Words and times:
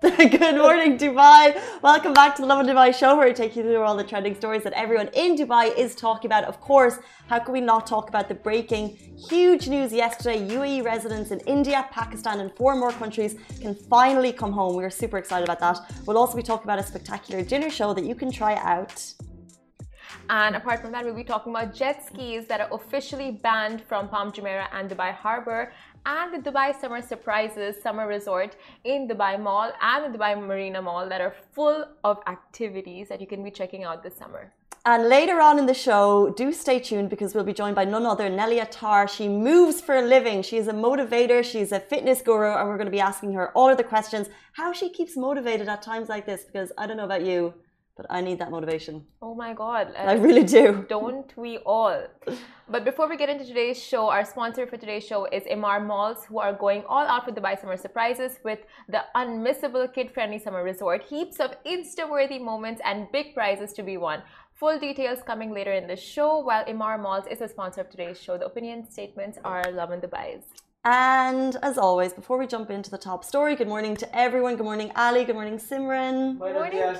Good 0.16 0.56
morning, 0.56 0.96
Dubai. 0.96 1.60
Welcome 1.82 2.14
back 2.14 2.34
to 2.36 2.40
the 2.40 2.48
Lovin 2.48 2.66
Dubai 2.66 2.94
show, 2.94 3.18
where 3.18 3.28
we 3.28 3.34
take 3.34 3.54
you 3.54 3.62
through 3.62 3.82
all 3.82 3.94
the 3.94 4.02
trending 4.02 4.34
stories 4.34 4.62
that 4.62 4.72
everyone 4.72 5.08
in 5.12 5.36
Dubai 5.36 5.76
is 5.76 5.94
talking 5.94 6.26
about. 6.26 6.44
Of 6.44 6.58
course, 6.58 6.96
how 7.26 7.38
can 7.40 7.52
we 7.52 7.60
not 7.60 7.86
talk 7.86 8.08
about 8.08 8.26
the 8.26 8.34
breaking 8.34 8.96
huge 9.28 9.68
news 9.68 9.92
yesterday? 9.92 10.38
UAE 10.48 10.82
residents 10.86 11.32
in 11.32 11.40
India, 11.40 11.86
Pakistan, 11.90 12.40
and 12.40 12.50
four 12.56 12.76
more 12.76 12.92
countries 12.92 13.34
can 13.60 13.74
finally 13.74 14.32
come 14.32 14.52
home. 14.52 14.74
We're 14.74 14.88
super 14.88 15.18
excited 15.18 15.44
about 15.46 15.60
that. 15.60 15.78
We'll 16.06 16.16
also 16.16 16.34
be 16.34 16.42
talking 16.42 16.64
about 16.64 16.78
a 16.78 16.82
spectacular 16.82 17.42
dinner 17.42 17.68
show 17.68 17.92
that 17.92 18.04
you 18.04 18.14
can 18.14 18.32
try 18.32 18.54
out. 18.54 18.96
And 20.30 20.54
apart 20.54 20.80
from 20.80 20.92
that, 20.92 21.04
we'll 21.04 21.14
be 21.14 21.24
talking 21.24 21.52
about 21.52 21.74
jet 21.74 22.06
skis 22.06 22.46
that 22.46 22.60
are 22.60 22.68
officially 22.72 23.32
banned 23.32 23.82
from 23.82 24.08
Palm 24.08 24.30
Jumeirah 24.32 24.68
and 24.72 24.88
Dubai 24.88 25.12
Harbour 25.12 25.72
and 26.06 26.34
the 26.34 26.50
Dubai 26.50 26.78
Summer 26.80 27.02
Surprises 27.02 27.82
Summer 27.82 28.06
Resort 28.06 28.56
in 28.84 29.08
Dubai 29.08 29.40
Mall 29.40 29.72
and 29.80 30.12
the 30.12 30.18
Dubai 30.18 30.40
Marina 30.40 30.80
Mall 30.82 31.08
that 31.08 31.20
are 31.20 31.34
full 31.52 31.84
of 32.04 32.18
activities 32.26 33.08
that 33.08 33.20
you 33.20 33.26
can 33.26 33.42
be 33.42 33.50
checking 33.50 33.84
out 33.84 34.02
this 34.02 34.16
summer. 34.16 34.52
And 34.86 35.10
later 35.10 35.40
on 35.40 35.58
in 35.58 35.66
the 35.66 35.74
show, 35.74 36.32
do 36.34 36.54
stay 36.54 36.78
tuned 36.78 37.10
because 37.10 37.34
we'll 37.34 37.44
be 37.44 37.52
joined 37.52 37.76
by 37.76 37.84
none 37.84 38.06
other 38.06 38.30
Nelly 38.30 38.60
Attar. 38.60 39.06
She 39.08 39.28
moves 39.28 39.78
for 39.82 39.96
a 39.96 40.02
living. 40.02 40.42
She 40.42 40.56
is 40.56 40.68
a 40.68 40.72
motivator. 40.72 41.44
She's 41.44 41.70
a 41.70 41.78
fitness 41.78 42.22
guru, 42.22 42.54
and 42.56 42.66
we're 42.66 42.78
going 42.78 42.86
to 42.86 42.90
be 42.90 43.00
asking 43.00 43.34
her 43.34 43.50
all 43.50 43.68
of 43.68 43.76
the 43.76 43.84
questions 43.84 44.28
how 44.54 44.72
she 44.72 44.88
keeps 44.88 45.18
motivated 45.18 45.68
at 45.68 45.82
times 45.82 46.08
like 46.08 46.24
this. 46.24 46.44
Because 46.44 46.72
I 46.78 46.86
don't 46.86 46.96
know 46.96 47.04
about 47.04 47.26
you, 47.26 47.52
but 48.00 48.06
I 48.08 48.22
need 48.22 48.38
that 48.38 48.50
motivation. 48.50 49.04
Oh 49.20 49.34
my 49.34 49.52
God. 49.52 49.92
I 49.94 50.14
really 50.14 50.44
do. 50.58 50.86
Don't 50.88 51.30
we 51.36 51.58
all? 51.58 51.98
But 52.74 52.82
before 52.86 53.06
we 53.10 53.16
get 53.18 53.28
into 53.28 53.44
today's 53.44 53.78
show, 53.78 54.08
our 54.08 54.24
sponsor 54.24 54.66
for 54.66 54.78
today's 54.78 55.04
show 55.04 55.26
is 55.26 55.42
Emaar 55.54 55.86
Malls, 55.86 56.24
who 56.24 56.38
are 56.38 56.54
going 56.54 56.82
all 56.88 57.06
out 57.12 57.26
for 57.26 57.32
Dubai 57.32 57.60
Summer 57.60 57.76
Surprises 57.76 58.32
with 58.42 58.60
the 58.88 59.02
unmissable 59.14 59.92
kid 59.92 60.14
friendly 60.14 60.38
summer 60.38 60.64
resort. 60.64 61.02
Heaps 61.02 61.40
of 61.40 61.50
Insta 61.64 62.08
worthy 62.08 62.38
moments 62.38 62.80
and 62.86 63.06
big 63.12 63.34
prizes 63.34 63.74
to 63.74 63.82
be 63.82 63.98
won. 63.98 64.22
Full 64.54 64.78
details 64.78 65.18
coming 65.30 65.52
later 65.52 65.72
in 65.72 65.86
the 65.86 65.96
show, 65.96 66.38
while 66.38 66.64
Emaar 66.64 66.98
Malls 66.98 67.26
is 67.30 67.40
the 67.40 67.48
sponsor 67.48 67.82
of 67.82 67.90
today's 67.90 68.18
show. 68.18 68.38
The 68.38 68.46
opinion 68.46 68.90
statements 68.90 69.36
are 69.44 69.64
Lovin 69.72 70.00
Dubai's. 70.00 70.44
And 70.84 71.56
as 71.62 71.76
always, 71.76 72.14
before 72.14 72.38
we 72.38 72.46
jump 72.46 72.70
into 72.70 72.90
the 72.90 73.02
top 73.10 73.24
story, 73.24 73.56
good 73.56 73.68
morning 73.68 73.94
to 73.96 74.06
everyone. 74.16 74.56
Good 74.56 74.64
morning, 74.64 74.90
Ali. 74.96 75.24
Good 75.26 75.34
morning, 75.40 75.58
Simran. 75.58 76.38
Good 76.38 76.54
morning, 76.54 76.96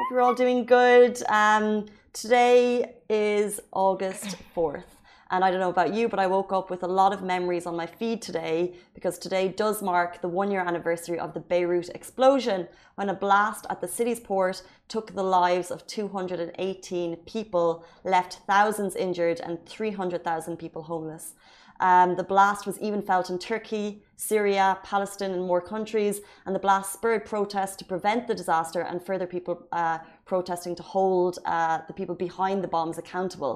Hope 0.00 0.10
you're 0.10 0.22
all 0.22 0.34
doing 0.34 0.64
good. 0.64 1.22
Um, 1.28 1.84
today 2.14 2.94
is 3.10 3.60
August 3.70 4.34
4th. 4.56 4.84
And 5.30 5.44
I 5.44 5.50
don't 5.50 5.60
know 5.60 5.68
about 5.68 5.92
you, 5.92 6.08
but 6.08 6.18
I 6.18 6.26
woke 6.26 6.54
up 6.54 6.70
with 6.70 6.82
a 6.84 6.88
lot 6.88 7.12
of 7.12 7.22
memories 7.22 7.66
on 7.66 7.76
my 7.76 7.84
feed 7.84 8.22
today 8.22 8.72
because 8.94 9.18
today 9.18 9.48
does 9.48 9.82
mark 9.82 10.22
the 10.22 10.26
one 10.26 10.50
year 10.50 10.62
anniversary 10.62 11.18
of 11.18 11.34
the 11.34 11.40
Beirut 11.40 11.90
explosion 11.90 12.66
when 12.94 13.10
a 13.10 13.14
blast 13.14 13.66
at 13.68 13.82
the 13.82 13.86
city's 13.86 14.20
port 14.20 14.62
took 14.88 15.14
the 15.14 15.22
lives 15.22 15.70
of 15.70 15.86
218 15.86 17.16
people, 17.26 17.84
left 18.02 18.38
thousands 18.46 18.96
injured, 18.96 19.38
and 19.40 19.64
300,000 19.66 20.56
people 20.56 20.84
homeless. 20.84 21.34
Um, 21.80 22.14
the 22.14 22.22
blast 22.22 22.66
was 22.66 22.78
even 22.78 23.02
felt 23.02 23.30
in 23.30 23.38
Turkey, 23.38 24.02
Syria, 24.16 24.78
Palestine, 24.84 25.32
and 25.32 25.42
more 25.42 25.60
countries. 25.60 26.20
And 26.46 26.54
the 26.54 26.58
blast 26.58 26.92
spurred 26.92 27.24
protests 27.24 27.76
to 27.76 27.84
prevent 27.84 28.28
the 28.28 28.34
disaster 28.34 28.82
and 28.82 29.02
further 29.02 29.26
people 29.26 29.66
uh, 29.72 29.98
protesting 30.30 30.76
to 30.76 30.84
hold 30.96 31.34
uh, 31.44 31.78
the 31.88 31.92
people 31.92 32.14
behind 32.14 32.62
the 32.62 32.72
bombs 32.76 32.98
accountable. 32.98 33.54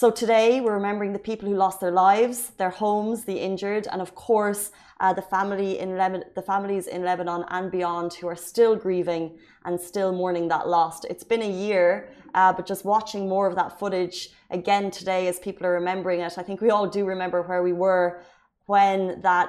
So 0.00 0.06
today 0.10 0.60
we're 0.62 0.80
remembering 0.82 1.12
the 1.14 1.26
people 1.30 1.46
who 1.48 1.56
lost 1.64 1.78
their 1.80 1.96
lives, 2.06 2.38
their 2.62 2.74
homes, 2.84 3.24
the 3.24 3.38
injured, 3.48 3.84
and 3.92 4.00
of 4.06 4.10
course 4.14 4.62
uh, 5.00 5.14
the 5.20 5.26
family 5.34 5.78
in 5.84 5.90
the 6.38 6.44
families 6.52 6.86
in 6.94 7.00
Lebanon 7.02 7.42
and 7.56 7.66
beyond 7.78 8.08
who 8.18 8.26
are 8.32 8.40
still 8.52 8.74
grieving 8.76 9.24
and 9.66 9.74
still 9.80 10.12
mourning 10.22 10.48
that 10.48 10.64
loss. 10.76 10.96
It's 11.12 11.26
been 11.32 11.44
a 11.52 11.54
year, 11.66 11.86
uh, 12.34 12.52
but 12.56 12.64
just 12.72 12.84
watching 12.84 13.22
more 13.34 13.46
of 13.50 13.54
that 13.60 13.78
footage 13.80 14.18
again 14.58 14.90
today 14.90 15.22
as 15.28 15.38
people 15.38 15.66
are 15.66 15.78
remembering 15.80 16.20
it. 16.20 16.34
I 16.36 16.42
think 16.42 16.60
we 16.60 16.70
all 16.74 16.88
do 16.98 17.02
remember 17.14 17.40
where 17.40 17.62
we 17.62 17.72
were 17.86 18.06
when 18.66 18.98
that 19.28 19.48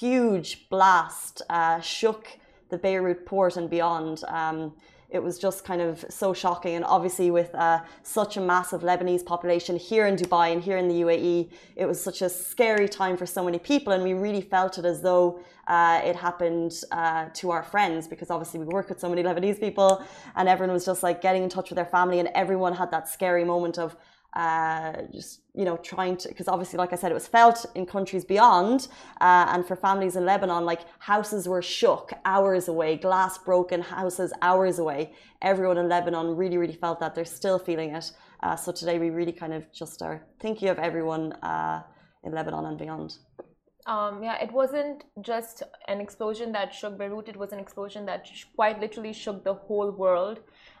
huge 0.00 0.50
blast 0.70 1.34
uh, 1.48 1.78
shook 1.80 2.22
the 2.70 2.78
Beirut 2.78 3.20
port 3.30 3.56
and 3.56 3.70
beyond. 3.70 4.24
Um, 4.26 4.74
it 5.12 5.22
was 5.22 5.38
just 5.38 5.62
kind 5.64 5.82
of 5.82 6.04
so 6.08 6.32
shocking. 6.32 6.74
And 6.74 6.84
obviously, 6.84 7.30
with 7.30 7.54
uh, 7.54 7.80
such 8.02 8.36
a 8.38 8.40
massive 8.40 8.80
Lebanese 8.80 9.24
population 9.24 9.76
here 9.76 10.06
in 10.06 10.16
Dubai 10.16 10.52
and 10.52 10.62
here 10.62 10.78
in 10.78 10.88
the 10.88 11.02
UAE, 11.02 11.50
it 11.76 11.86
was 11.86 12.02
such 12.02 12.22
a 12.22 12.28
scary 12.28 12.88
time 12.88 13.16
for 13.16 13.26
so 13.26 13.44
many 13.44 13.58
people. 13.58 13.92
And 13.92 14.02
we 14.02 14.14
really 14.14 14.40
felt 14.40 14.78
it 14.78 14.86
as 14.86 15.02
though 15.02 15.40
uh, 15.66 16.00
it 16.02 16.16
happened 16.16 16.72
uh, 16.90 17.26
to 17.34 17.50
our 17.50 17.62
friends 17.62 18.08
because 18.08 18.30
obviously 18.30 18.58
we 18.58 18.66
work 18.66 18.88
with 18.88 18.98
so 18.98 19.08
many 19.08 19.22
Lebanese 19.22 19.60
people, 19.60 20.02
and 20.34 20.48
everyone 20.48 20.72
was 20.72 20.86
just 20.86 21.02
like 21.02 21.20
getting 21.20 21.42
in 21.42 21.50
touch 21.50 21.68
with 21.68 21.76
their 21.76 21.92
family, 21.98 22.18
and 22.18 22.28
everyone 22.34 22.72
had 22.74 22.90
that 22.90 23.08
scary 23.08 23.44
moment 23.44 23.78
of 23.78 23.96
uh, 24.34 25.02
just 25.12 25.40
you 25.54 25.64
know 25.64 25.76
trying 25.78 26.16
to 26.16 26.28
because 26.28 26.48
obviously 26.48 26.78
like 26.78 26.92
i 26.92 26.96
said 26.96 27.10
it 27.10 27.14
was 27.14 27.26
felt 27.26 27.66
in 27.74 27.84
countries 27.84 28.24
beyond 28.24 28.88
uh, 29.20 29.44
and 29.50 29.66
for 29.66 29.76
families 29.76 30.16
in 30.16 30.24
lebanon 30.24 30.64
like 30.64 30.80
houses 31.00 31.46
were 31.46 31.60
shook 31.60 32.12
hours 32.24 32.68
away 32.68 32.96
glass 32.96 33.38
broken 33.38 33.80
houses 33.82 34.32
hours 34.42 34.78
away. 34.78 35.12
Everyone 35.42 35.78
in 35.78 35.88
lebanon 35.88 36.36
really 36.36 36.58
really 36.58 36.78
felt 36.84 37.00
that. 37.00 37.14
They're 37.14 37.24
still 37.24 37.58
feeling 37.58 37.90
it. 37.94 38.12
Uh, 38.42 38.56
so 38.56 38.72
today 38.72 38.98
we 38.98 39.10
really 39.10 39.32
kind 39.32 39.52
of 39.52 39.62
just 39.72 40.02
are 40.02 40.18
thinking 40.40 40.68
of 40.68 40.78
everyone 40.78 41.32
uh, 41.50 41.82
in 42.24 42.32
lebanon 42.32 42.64
and 42.66 42.78
beyond. 42.78 43.16
Um, 43.86 44.22
yeah, 44.22 44.36
it 44.40 44.52
wasn't 44.52 45.04
just 45.20 45.64
an 45.88 46.00
explosion 46.00 46.52
that 46.52 46.72
shook 46.72 46.96
Beirut, 46.96 47.28
it 47.28 47.36
was 47.36 47.52
an 47.52 47.58
explosion 47.58 48.06
that 48.06 48.30
quite 48.54 48.80
literally 48.80 49.12
shook 49.12 49.42
the 49.42 49.54
whole 49.54 49.90
world. 49.90 50.38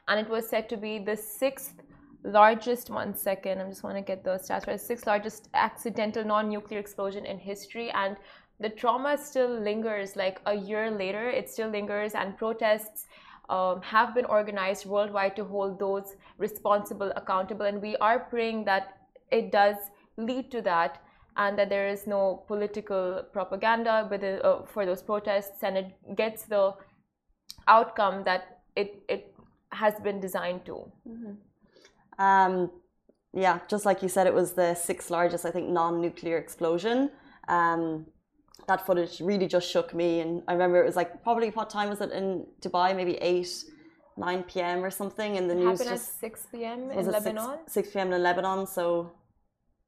And 0.08 0.20
it 0.20 0.28
was 0.28 0.48
said 0.48 0.68
to 0.68 0.76
be 0.76 0.98
the 0.98 1.16
sixth 1.16 1.81
largest 2.24 2.90
one 2.90 3.14
second 3.14 3.60
i 3.60 3.68
just 3.68 3.82
want 3.82 3.96
to 3.96 4.02
get 4.02 4.22
the 4.22 4.30
stats 4.30 4.66
right 4.66 4.80
sixth 4.80 5.06
largest 5.06 5.48
accidental 5.54 6.24
non-nuclear 6.24 6.78
explosion 6.78 7.26
in 7.26 7.38
history 7.38 7.90
and 7.90 8.16
the 8.60 8.68
trauma 8.68 9.18
still 9.18 9.58
lingers 9.60 10.14
like 10.14 10.40
a 10.46 10.54
year 10.54 10.90
later 10.90 11.28
it 11.28 11.50
still 11.50 11.68
lingers 11.68 12.14
and 12.14 12.36
protests 12.38 13.06
um, 13.48 13.82
have 13.82 14.14
been 14.14 14.24
organized 14.26 14.86
worldwide 14.86 15.34
to 15.34 15.44
hold 15.44 15.78
those 15.78 16.14
responsible 16.38 17.12
accountable 17.16 17.66
and 17.66 17.82
we 17.82 17.96
are 17.96 18.20
praying 18.20 18.64
that 18.64 18.98
it 19.32 19.50
does 19.50 19.76
lead 20.16 20.50
to 20.50 20.62
that 20.62 21.02
and 21.36 21.58
that 21.58 21.68
there 21.68 21.88
is 21.88 22.06
no 22.06 22.44
political 22.46 23.24
propaganda 23.32 24.08
uh, 24.44 24.64
for 24.66 24.86
those 24.86 25.02
protests 25.02 25.62
and 25.62 25.76
it 25.76 26.16
gets 26.16 26.44
the 26.44 26.72
outcome 27.66 28.22
that 28.24 28.60
it, 28.76 29.02
it 29.08 29.34
has 29.70 29.94
been 30.00 30.20
designed 30.20 30.64
to 30.64 30.74
mm 31.08 31.16
-hmm. 31.16 31.34
Um, 32.26 32.70
yeah, 33.44 33.56
just 33.72 33.84
like 33.88 34.02
you 34.04 34.10
said, 34.16 34.26
it 34.26 34.34
was 34.40 34.48
the 34.52 34.74
sixth 34.74 35.10
largest, 35.10 35.44
I 35.44 35.50
think, 35.50 35.66
non-nuclear 35.80 36.36
explosion. 36.44 37.10
Um, 37.48 38.06
that 38.68 38.80
footage 38.86 39.14
really 39.20 39.48
just 39.56 39.68
shook 39.74 39.88
me, 40.02 40.20
and 40.20 40.30
I 40.48 40.52
remember 40.52 40.76
it 40.82 40.86
was 40.92 40.98
like 41.02 41.10
probably 41.26 41.48
what 41.58 41.68
time 41.78 41.88
was 41.94 42.00
it 42.00 42.10
in 42.12 42.26
Dubai? 42.64 42.88
Maybe 43.00 43.14
eight, 43.30 43.52
nine 44.16 44.42
p.m. 44.50 44.84
or 44.86 44.90
something, 44.90 45.36
and 45.38 45.44
the 45.50 45.56
it 45.56 45.64
news 45.64 45.78
just 45.96 46.20
six 46.20 46.46
p.m. 46.52 46.90
in 46.90 47.06
Lebanon. 47.16 47.58
6, 47.64 47.72
6 47.72 47.90
p.m. 47.92 48.12
in 48.12 48.22
Lebanon, 48.22 48.66
so 48.66 49.10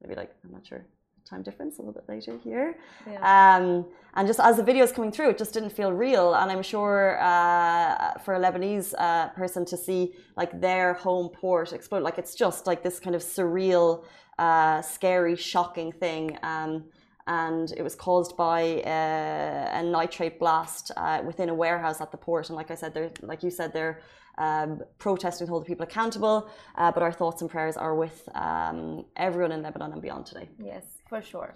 maybe 0.01 0.15
like 0.21 0.31
I'm 0.43 0.51
not 0.51 0.65
sure 0.65 0.83
time 1.29 1.41
difference 1.43 1.77
a 1.77 1.81
little 1.81 1.93
bit 1.93 2.07
later 2.07 2.37
here. 2.43 2.77
Yeah. 3.09 3.57
Um, 3.57 3.85
and 4.15 4.27
just 4.27 4.39
as 4.39 4.57
the 4.57 4.63
video 4.63 4.83
is 4.83 4.91
coming 4.91 5.11
through, 5.11 5.29
it 5.31 5.37
just 5.37 5.53
didn't 5.53 5.71
feel 5.71 5.91
real. 5.91 6.33
And 6.35 6.51
I'm 6.51 6.63
sure 6.63 7.19
uh, 7.21 8.17
for 8.19 8.35
a 8.35 8.39
Lebanese 8.39 8.93
uh, 8.97 9.29
person 9.29 9.65
to 9.65 9.77
see 9.77 10.13
like 10.37 10.61
their 10.61 10.93
home 10.93 11.29
port 11.29 11.73
explode, 11.73 12.03
like 12.03 12.17
it's 12.17 12.35
just 12.35 12.67
like 12.67 12.83
this 12.83 12.99
kind 12.99 13.15
of 13.15 13.21
surreal, 13.21 14.05
uh, 14.39 14.81
scary, 14.81 15.35
shocking 15.35 15.91
thing. 15.91 16.37
Um, 16.43 16.85
and 17.27 17.71
it 17.75 17.81
was 17.81 17.95
caused 17.95 18.37
by 18.37 18.81
uh, 18.83 19.79
a 19.79 19.83
nitrate 19.83 20.39
blast 20.39 20.91
uh, 20.95 21.21
within 21.25 21.49
a 21.49 21.53
warehouse 21.53 21.99
at 21.99 22.11
the 22.11 22.17
port. 22.17 22.49
And 22.49 22.55
like 22.55 22.69
I 22.69 22.75
said, 22.75 22.93
they're 22.93 23.11
like 23.21 23.41
you 23.41 23.49
said, 23.49 23.73
they're 23.73 24.01
um, 24.37 24.81
protesting 24.97 25.47
to 25.47 25.51
hold 25.51 25.63
the 25.63 25.67
people 25.67 25.83
accountable. 25.83 26.49
Uh, 26.75 26.91
but 26.91 27.03
our 27.03 27.11
thoughts 27.11 27.41
and 27.41 27.49
prayers 27.49 27.77
are 27.77 27.95
with 27.95 28.27
um, 28.35 29.05
everyone 29.15 29.51
in 29.51 29.61
Lebanon 29.63 29.93
and 29.93 30.01
beyond 30.01 30.25
today. 30.25 30.49
Yes 30.59 30.83
for 31.07 31.21
sure. 31.21 31.53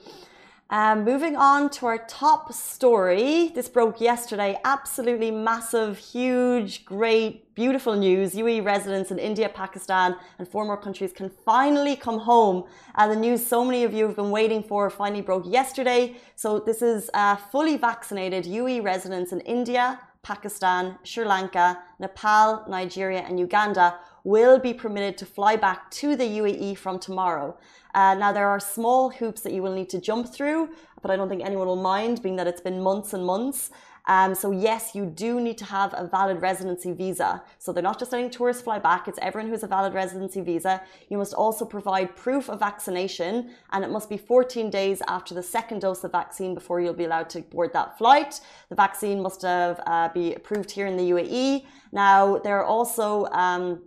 Um, 0.72 1.04
moving 1.04 1.36
on 1.36 1.72
to 1.72 1.88
our 1.88 1.98
top 1.98 2.54
story. 2.54 3.52
This 3.56 3.68
broke 3.68 4.00
yesterday. 4.00 4.56
Absolutely 4.64 5.32
massive, 5.32 5.98
huge, 5.98 6.86
great, 6.86 7.56
beautiful 7.56 7.96
news. 7.96 8.36
UAE 8.36 8.64
residents 8.64 9.10
in 9.10 9.18
India, 9.18 9.50
Pakistan, 9.50 10.16
and 10.38 10.48
four 10.48 10.66
more 10.66 10.78
countries 10.78 11.12
can 11.12 11.32
finally 11.44 11.96
come 11.96 12.20
home. 12.20 12.66
And 12.94 13.12
uh, 13.12 13.16
the 13.16 13.20
news 13.20 13.46
so 13.46 13.66
many 13.66 13.84
of 13.84 13.96
you 13.96 14.06
have 14.06 14.16
been 14.16 14.30
waiting 14.30 14.62
for 14.62 14.92
finally 14.92 15.24
broke 15.24 15.46
yesterday. 15.48 16.16
So, 16.36 16.60
this 16.60 16.84
is 16.84 17.10
uh, 17.16 17.36
fully 17.36 17.76
vaccinated 17.76 18.46
UAE 18.46 18.84
residents 18.84 19.32
in 19.32 19.40
India, 19.42 20.00
Pakistan, 20.22 20.98
Sri 21.04 21.26
Lanka, 21.26 21.80
Nepal, 22.00 22.66
Nigeria, 22.68 23.20
and 23.22 23.40
Uganda 23.40 24.00
will 24.24 24.60
be 24.60 24.74
permitted 24.74 25.18
to 25.18 25.26
fly 25.26 25.56
back 25.56 25.90
to 25.92 26.16
the 26.16 26.26
UAE 26.26 26.78
from 26.78 27.00
tomorrow. 27.00 27.58
Uh, 27.96 28.16
now, 28.16 28.32
there 28.32 28.48
are 28.48 28.60
small 28.60 29.10
hoops 29.10 29.42
that 29.42 29.54
you 29.54 29.62
will 29.62 29.74
need 29.74 29.90
to 29.90 30.00
jump 30.00 30.32
through, 30.32 30.70
but 31.02 31.10
I 31.10 31.16
don't 31.16 31.30
think 31.30 31.44
anyone 31.44 31.68
will 31.68 31.76
mind, 31.76 32.22
being 32.22 32.36
that 32.36 32.48
it's 32.48 32.62
been 32.62 32.82
months 32.82 33.14
and 33.14 33.26
months. 33.26 33.72
Um, 34.08 34.34
so 34.36 34.52
yes, 34.52 34.96
you 34.96 35.06
do 35.06 35.40
need 35.40 35.58
to 35.60 35.66
have 35.66 35.94
a 35.96 36.08
valid 36.08 36.42
residency 36.42 36.94
visa. 36.94 37.44
So 37.58 37.72
they're 37.72 37.84
not 37.84 38.00
just 38.00 38.12
letting 38.12 38.30
tourists 38.30 38.64
fly 38.64 38.80
back, 38.80 39.08
it's 39.08 39.20
everyone 39.22 39.48
who 39.48 39.54
has 39.54 39.64
a 39.64 39.68
valid 39.68 39.94
residency 39.94 40.42
visa. 40.42 40.82
You 41.10 41.18
must 41.18 41.34
also 41.34 41.66
provide 41.66 42.16
proof 42.16 42.50
of 42.50 42.60
vaccination 42.60 43.52
and 43.72 43.84
it 43.84 43.90
must 43.90 44.10
be 44.10 44.18
14 44.18 44.70
days 44.70 45.02
after 45.08 45.34
the 45.34 45.44
second 45.44 45.80
dose 45.82 46.04
of 46.04 46.12
vaccine 46.12 46.54
before 46.54 46.82
you'll 46.82 46.94
be 46.94 47.06
allowed 47.06 47.30
to 47.32 47.42
board 47.42 47.74
that 47.74 47.98
flight. 47.98 48.42
The 48.70 48.76
vaccine 48.76 49.22
must 49.22 49.42
have, 49.42 49.80
uh, 49.86 50.10
be 50.14 50.34
approved 50.34 50.72
here 50.72 50.88
in 50.88 50.98
the 50.98 51.10
UAE. 51.12 51.66
Now, 51.92 52.38
there 52.38 52.58
are 52.60 52.66
also 52.66 53.26
um, 53.28 53.82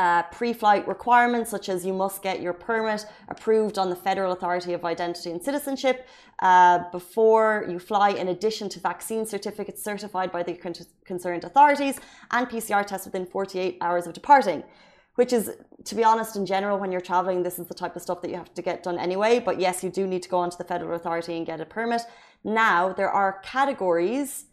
uh, 0.00 0.22
pre-flight 0.38 0.88
requirements 0.88 1.50
such 1.50 1.68
as 1.68 1.84
you 1.84 1.92
must 1.92 2.22
get 2.22 2.40
your 2.40 2.54
permit 2.54 3.04
approved 3.28 3.76
on 3.78 3.90
the 3.90 3.96
Federal 4.08 4.32
Authority 4.32 4.72
of 4.72 4.82
Identity 4.82 5.30
and 5.30 5.42
Citizenship 5.42 6.08
uh, 6.38 6.78
before 6.90 7.66
you 7.68 7.78
fly 7.78 8.08
in 8.22 8.28
addition 8.28 8.70
to 8.70 8.80
vaccine 8.80 9.26
certificates 9.26 9.84
certified 9.84 10.32
by 10.32 10.42
the 10.42 10.54
concerned 11.04 11.44
authorities 11.44 12.00
and 12.30 12.48
PCR 12.48 12.86
tests 12.86 13.06
within 13.08 13.26
48 13.26 13.76
hours 13.82 14.06
of 14.06 14.14
departing 14.14 14.62
which 15.16 15.34
is 15.34 15.50
to 15.84 15.94
be 15.94 16.04
honest 16.04 16.34
in 16.36 16.46
general 16.46 16.78
when 16.78 16.90
you're 16.90 17.08
traveling 17.12 17.42
this 17.42 17.58
is 17.58 17.66
the 17.66 17.74
type 17.74 17.94
of 17.94 18.00
stuff 18.00 18.22
that 18.22 18.30
you 18.30 18.36
have 18.36 18.54
to 18.54 18.62
get 18.62 18.82
done 18.82 18.98
anyway 18.98 19.38
but 19.38 19.60
yes 19.60 19.84
you 19.84 19.90
do 19.90 20.06
need 20.06 20.22
to 20.22 20.30
go 20.30 20.38
onto 20.38 20.56
the 20.56 20.68
federal 20.72 20.94
authority 20.96 21.36
and 21.36 21.44
get 21.44 21.60
a 21.60 21.66
permit. 21.66 22.02
Now 22.42 22.94
there 22.94 23.10
are 23.10 23.40
categories 23.42 24.46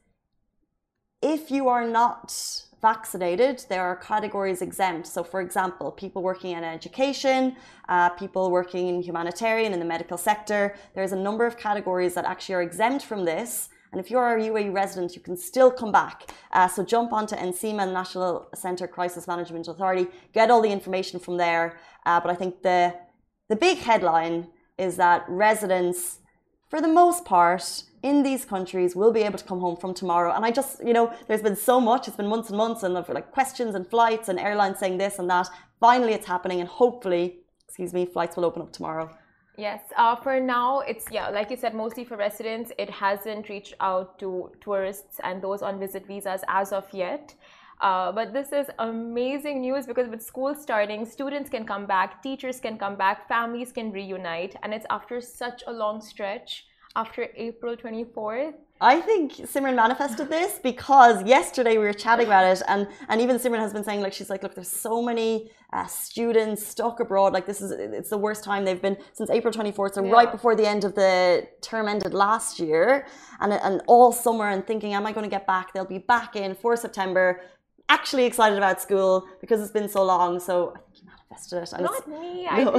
if 1.22 1.52
you 1.52 1.68
are 1.68 1.88
not 1.88 2.34
vaccinated, 2.82 3.66
there 3.70 3.84
are 3.84 3.96
categories 3.96 4.62
exempt. 4.62 5.08
So, 5.08 5.24
for 5.24 5.42
example, 5.42 5.92
people 5.92 6.22
working 6.22 6.52
in 6.52 6.64
education, 6.64 7.56
uh, 7.90 8.10
people 8.10 8.52
working 8.52 8.88
in 8.88 9.02
humanitarian 9.02 9.74
in 9.74 9.80
the 9.80 9.86
medical 9.86 10.18
sector. 10.18 10.76
There's 10.94 11.12
a 11.12 11.16
number 11.16 11.46
of 11.46 11.58
categories 11.58 12.14
that 12.14 12.26
actually 12.26 12.56
are 12.56 12.62
exempt 12.62 13.04
from 13.04 13.26
this. 13.26 13.70
And 13.92 14.02
if 14.02 14.12
you're 14.12 14.38
a 14.38 14.42
UAE 14.42 14.74
resident, 14.74 15.16
you 15.16 15.22
can 15.22 15.38
still 15.38 15.72
come 15.72 15.92
back. 15.92 16.32
Uh, 16.52 16.68
so 16.68 16.84
jump 16.84 17.14
onto 17.14 17.36
NCEMA, 17.36 17.92
National 17.92 18.48
Centre 18.54 18.88
Crisis 18.88 19.28
Management 19.28 19.68
Authority, 19.68 20.08
get 20.34 20.52
all 20.52 20.62
the 20.62 20.72
information 20.72 21.20
from 21.20 21.38
there. 21.38 21.80
Uh, 22.06 22.20
but 22.20 22.30
I 22.30 22.36
think 22.36 22.62
the 22.62 22.94
the 23.50 23.56
big 23.56 23.78
headline 23.78 24.50
is 24.78 24.98
that 24.98 25.24
residents, 25.30 26.20
for 26.70 26.82
the 26.82 26.88
most 26.88 27.24
part, 27.24 27.84
in 28.04 28.24
these 28.24 28.46
countries 28.46 28.96
will 28.96 29.12
be 29.12 29.22
able 29.22 29.38
to 29.38 29.44
come 29.46 29.60
home 29.60 29.78
from 29.78 29.94
tomorrow. 29.94 30.34
And 30.34 30.46
I 30.46 30.52
just, 30.52 30.86
you 30.86 30.94
know, 30.94 31.14
there's 31.28 31.42
been 31.42 31.56
so 31.56 31.80
much, 31.80 32.08
it's 32.08 32.18
been 32.18 32.28
months 32.28 32.50
and 32.50 32.58
months, 32.58 32.84
and 32.84 32.94
like 32.94 33.32
questions 33.32 33.76
and 33.76 33.88
flights 33.88 34.30
and 34.30 34.40
airlines 34.40 34.80
saying 34.80 34.98
this 34.98 35.20
and 35.20 35.30
that. 35.30 35.48
Finally, 35.80 36.14
it's 36.14 36.26
happening, 36.26 36.60
and 36.60 36.70
hopefully, 36.70 37.38
excuse 37.68 37.94
me, 37.94 38.06
flights 38.06 38.36
will 38.36 38.46
open 38.46 38.62
up 38.62 38.72
tomorrow. 38.72 39.10
Yes, 39.58 39.82
uh, 39.98 40.16
for 40.16 40.40
now, 40.40 40.82
it's 40.82 41.06
yeah, 41.12 41.30
like 41.30 41.50
you 41.50 41.58
said, 41.58 41.74
mostly 41.74 42.04
for 42.04 42.16
residents. 42.16 42.72
It 42.78 42.92
hasn't 42.92 43.50
reached 43.50 43.74
out 43.80 44.20
to 44.20 44.52
tourists 44.62 45.20
and 45.24 45.42
those 45.42 45.64
on 45.64 45.80
visit 45.80 46.06
visas 46.06 46.42
as 46.48 46.72
of 46.72 46.86
yet. 46.94 47.34
Uh, 47.82 48.12
but 48.12 48.34
this 48.34 48.52
is 48.52 48.68
amazing 48.78 49.62
news 49.62 49.88
because 49.88 50.10
with 50.10 50.22
school 50.22 50.54
starting, 50.54 51.06
students 51.08 51.50
can 51.50 51.66
come 51.66 51.88
back, 51.88 52.22
teachers 52.22 52.60
can 52.60 52.78
come 52.78 52.96
back, 52.96 53.28
families 53.28 53.72
can 53.72 53.92
reunite, 53.92 54.56
and 54.62 54.76
it's 54.76 54.86
after 54.92 55.20
such 55.20 55.64
a 55.66 55.74
long 55.74 56.02
stretch 56.02 56.67
after 56.98 57.28
April 57.36 57.78
24th? 57.78 58.56
I 58.80 59.02
think 59.02 59.34
Simran 59.52 59.76
manifested 59.76 60.30
this 60.30 60.60
because 60.72 61.24
yesterday 61.24 61.78
we 61.82 61.86
were 61.90 62.00
chatting 62.06 62.28
about 62.28 62.46
it, 62.46 62.62
and 62.68 62.88
and 63.10 63.22
even 63.22 63.38
Simran 63.38 63.60
has 63.60 63.74
been 63.74 63.84
saying 63.84 64.02
like 64.02 64.14
she's 64.14 64.30
like, 64.30 64.44
look, 64.44 64.54
there's 64.54 64.76
so 64.90 65.02
many 65.02 65.50
uh, 65.74 65.88
students 65.88 66.66
stuck 66.74 67.00
abroad. 67.00 67.34
Like 67.34 67.48
this 67.48 67.60
is 67.60 67.72
it's 67.72 68.12
the 68.12 68.22
worst 68.28 68.44
time 68.44 68.66
they've 68.66 68.82
been 68.88 68.98
since 69.14 69.30
April 69.32 69.52
24th, 69.52 69.94
so 69.96 70.04
yeah. 70.04 70.12
right 70.12 70.32
before 70.32 70.56
the 70.56 70.68
end 70.68 70.84
of 70.84 70.94
the 70.94 71.48
term 71.62 71.88
ended 71.88 72.14
last 72.14 72.60
year, 72.60 73.08
and 73.42 73.52
and 73.52 73.82
all 73.88 74.12
summer 74.12 74.48
and 74.50 74.62
thinking, 74.70 74.94
am 74.94 75.08
I 75.08 75.12
going 75.12 75.28
to 75.30 75.36
get 75.38 75.48
back? 75.48 75.74
They'll 75.74 75.94
be 75.98 76.04
back 76.16 76.36
in 76.36 76.54
for 76.54 76.76
September. 76.76 77.42
Actually 77.90 78.26
excited 78.26 78.58
about 78.58 78.82
school 78.88 79.26
because 79.42 79.60
it's 79.62 79.72
been 79.80 79.90
so 79.90 80.04
long. 80.04 80.40
So 80.40 80.76
manifested 81.38 81.80
it. 81.80 81.84
Not 81.84 82.08
me. 82.08 82.48
No. 82.48 82.74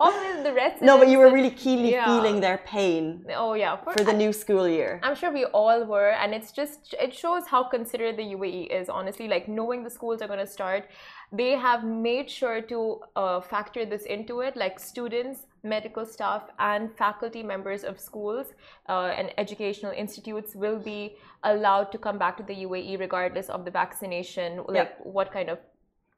I 0.00 0.10
think 0.10 0.34
it's 0.34 0.42
the 0.48 0.52
rest. 0.52 0.82
No, 0.82 0.98
but 0.98 1.08
you 1.08 1.18
were 1.18 1.30
really 1.32 1.50
keenly 1.50 1.92
yeah. 1.92 2.04
feeling 2.04 2.40
their 2.40 2.58
pain. 2.58 3.24
Oh 3.36 3.54
yeah, 3.54 3.76
for, 3.76 3.92
for 3.92 4.04
the 4.04 4.12
I, 4.12 4.16
new 4.16 4.32
school 4.32 4.68
year. 4.68 5.00
I'm 5.02 5.14
sure 5.14 5.32
we 5.32 5.44
all 5.46 5.84
were, 5.84 6.10
and 6.10 6.34
it's 6.34 6.52
just 6.52 6.94
it 7.00 7.14
shows 7.14 7.46
how 7.46 7.64
considerate 7.64 8.16
the 8.16 8.28
UAE 8.36 8.70
is. 8.80 8.88
Honestly, 8.88 9.28
like 9.28 9.48
knowing 9.48 9.84
the 9.84 9.90
schools 9.90 10.22
are 10.22 10.28
going 10.28 10.38
to 10.38 10.46
start, 10.46 10.88
they 11.32 11.52
have 11.52 11.84
made 11.84 12.30
sure 12.30 12.60
to 12.62 13.00
uh, 13.16 13.40
factor 13.40 13.84
this 13.84 14.04
into 14.04 14.40
it. 14.40 14.56
Like 14.56 14.78
students, 14.78 15.46
medical 15.62 16.04
staff, 16.04 16.42
and 16.58 16.90
faculty 16.96 17.42
members 17.42 17.84
of 17.84 18.00
schools 18.00 18.46
uh, 18.88 19.12
and 19.18 19.32
educational 19.38 19.92
institutes 19.92 20.54
will 20.54 20.78
be 20.78 21.16
allowed 21.44 21.92
to 21.92 21.98
come 21.98 22.18
back 22.18 22.36
to 22.36 22.42
the 22.42 22.56
UAE 22.66 22.98
regardless 22.98 23.48
of 23.48 23.64
the 23.64 23.70
vaccination, 23.70 24.62
like 24.68 24.92
what 25.04 25.32
kind 25.32 25.48
of 25.48 25.58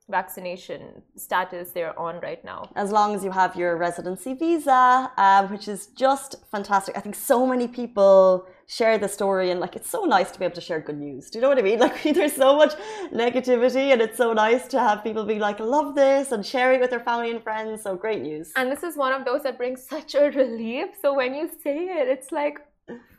vaccination 0.08 1.02
status 1.16 1.70
they're 1.70 1.98
on 1.98 2.20
right 2.20 2.44
now. 2.44 2.70
As 2.76 2.90
long 2.90 3.14
as 3.14 3.24
you 3.24 3.30
have 3.30 3.56
your 3.56 3.76
residency 3.76 4.34
visa, 4.34 5.10
uh, 5.16 5.46
which 5.48 5.68
is 5.68 5.86
just 5.88 6.36
fantastic. 6.50 6.96
I 6.96 7.00
think 7.00 7.14
so 7.14 7.46
many 7.46 7.68
people 7.68 8.46
share 8.66 8.96
the 8.98 9.08
story 9.08 9.50
and 9.50 9.60
like 9.60 9.76
it's 9.76 9.90
so 9.90 10.04
nice 10.04 10.30
to 10.30 10.38
be 10.38 10.44
able 10.44 10.54
to 10.54 10.60
share 10.60 10.80
good 10.80 10.98
news. 10.98 11.30
Do 11.30 11.38
you 11.38 11.42
know 11.42 11.48
what 11.48 11.58
I 11.58 11.62
mean? 11.62 11.78
Like 11.82 12.02
there's 12.02 12.34
so 12.34 12.56
much 12.56 12.74
negativity 13.12 13.92
and 13.92 14.00
it's 14.00 14.16
so 14.16 14.32
nice 14.32 14.66
to 14.68 14.78
have 14.78 15.02
people 15.02 15.24
be 15.24 15.38
like, 15.38 15.58
love 15.60 15.94
this 15.94 16.32
and 16.32 16.44
share 16.44 16.72
it 16.72 16.80
with 16.80 16.90
their 16.90 17.00
family 17.00 17.30
and 17.30 17.42
friends. 17.42 17.82
So 17.82 17.96
great 17.96 18.22
news. 18.22 18.52
And 18.56 18.70
this 18.70 18.82
is 18.82 18.96
one 18.96 19.12
of 19.12 19.24
those 19.24 19.42
that 19.42 19.58
brings 19.58 19.82
such 19.94 20.14
a 20.14 20.30
relief. 20.30 20.88
So 21.00 21.14
when 21.14 21.34
you 21.34 21.48
say 21.62 21.76
it, 21.98 22.08
it's 22.08 22.32
like 22.32 22.58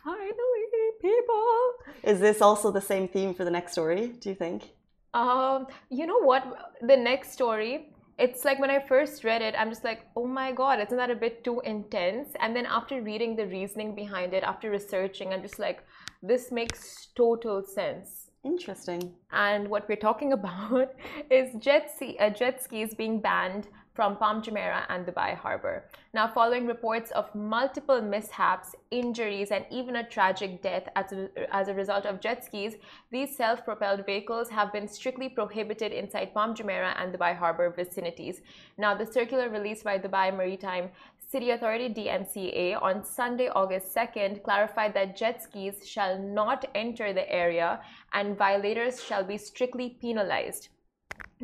finally 0.03 0.63
people. 1.01 1.73
Is 2.03 2.19
this 2.19 2.41
also 2.41 2.71
the 2.71 2.81
same 2.81 3.07
theme 3.07 3.33
for 3.33 3.43
the 3.43 3.51
next 3.51 3.73
story, 3.73 4.07
do 4.19 4.29
you 4.29 4.35
think? 4.35 4.71
Um, 5.13 5.67
you 5.89 6.07
know 6.07 6.19
what? 6.19 6.73
The 6.81 6.97
next 6.97 7.33
story, 7.33 7.93
it's 8.17 8.45
like 8.45 8.59
when 8.59 8.69
I 8.69 8.79
first 8.79 9.23
read 9.23 9.41
it, 9.41 9.55
I'm 9.57 9.69
just 9.69 9.83
like, 9.83 10.07
oh 10.15 10.25
my 10.25 10.51
god, 10.51 10.79
isn't 10.79 10.97
that 10.97 11.09
a 11.09 11.15
bit 11.15 11.43
too 11.43 11.61
intense? 11.61 12.29
And 12.39 12.55
then 12.55 12.65
after 12.65 13.01
reading 13.01 13.35
the 13.35 13.47
reasoning 13.47 13.95
behind 13.95 14.33
it, 14.33 14.43
after 14.43 14.69
researching, 14.69 15.33
I'm 15.33 15.41
just 15.41 15.59
like, 15.59 15.85
this 16.21 16.51
makes 16.51 17.07
total 17.15 17.63
sense. 17.63 18.31
Interesting. 18.43 19.13
And 19.31 19.67
what 19.67 19.87
we're 19.87 19.95
talking 19.95 20.33
about 20.39 20.93
is 21.29 21.55
jet, 21.59 21.91
ski, 21.95 22.17
uh, 22.19 22.29
jet 22.29 22.63
skis 22.63 22.93
being 22.93 23.19
banned 23.19 23.67
from 23.93 24.17
Palm 24.17 24.41
Jumeirah 24.41 24.85
and 24.89 25.05
Dubai 25.05 25.35
Harbor. 25.35 25.85
Now, 26.13 26.27
following 26.27 26.65
reports 26.65 27.11
of 27.11 27.33
multiple 27.35 28.01
mishaps, 28.01 28.75
injuries, 28.89 29.51
and 29.51 29.65
even 29.69 29.97
a 29.97 30.07
tragic 30.09 30.61
death 30.63 30.87
as 30.95 31.11
a, 31.11 31.29
as 31.55 31.67
a 31.67 31.75
result 31.75 32.05
of 32.05 32.19
jet 32.19 32.43
skis, 32.43 32.75
these 33.11 33.35
self 33.37 33.63
propelled 33.63 34.05
vehicles 34.05 34.49
have 34.49 34.73
been 34.73 34.87
strictly 34.87 35.29
prohibited 35.29 35.91
inside 35.91 36.33
Palm 36.33 36.55
Jumeirah 36.55 36.95
and 36.99 37.13
Dubai 37.13 37.37
Harbor 37.37 37.69
vicinities. 37.69 38.41
Now, 38.77 38.95
the 38.95 39.05
circular 39.05 39.49
released 39.49 39.83
by 39.83 39.99
Dubai 39.99 40.35
Maritime 40.35 40.89
City 41.33 41.49
Authority 41.51 41.89
DMCA 41.89 42.79
on 42.79 43.03
Sunday, 43.03 43.49
August 43.49 43.95
2nd, 43.95 44.43
clarified 44.43 44.93
that 44.93 45.15
jet 45.15 45.41
skis 45.41 45.87
shall 45.87 46.19
not 46.19 46.65
enter 46.75 47.11
the 47.11 47.27
area 47.31 47.81
and 48.13 48.37
violators 48.37 49.03
shall 49.03 49.23
be 49.23 49.37
strictly 49.37 49.97
penalized. 49.99 50.69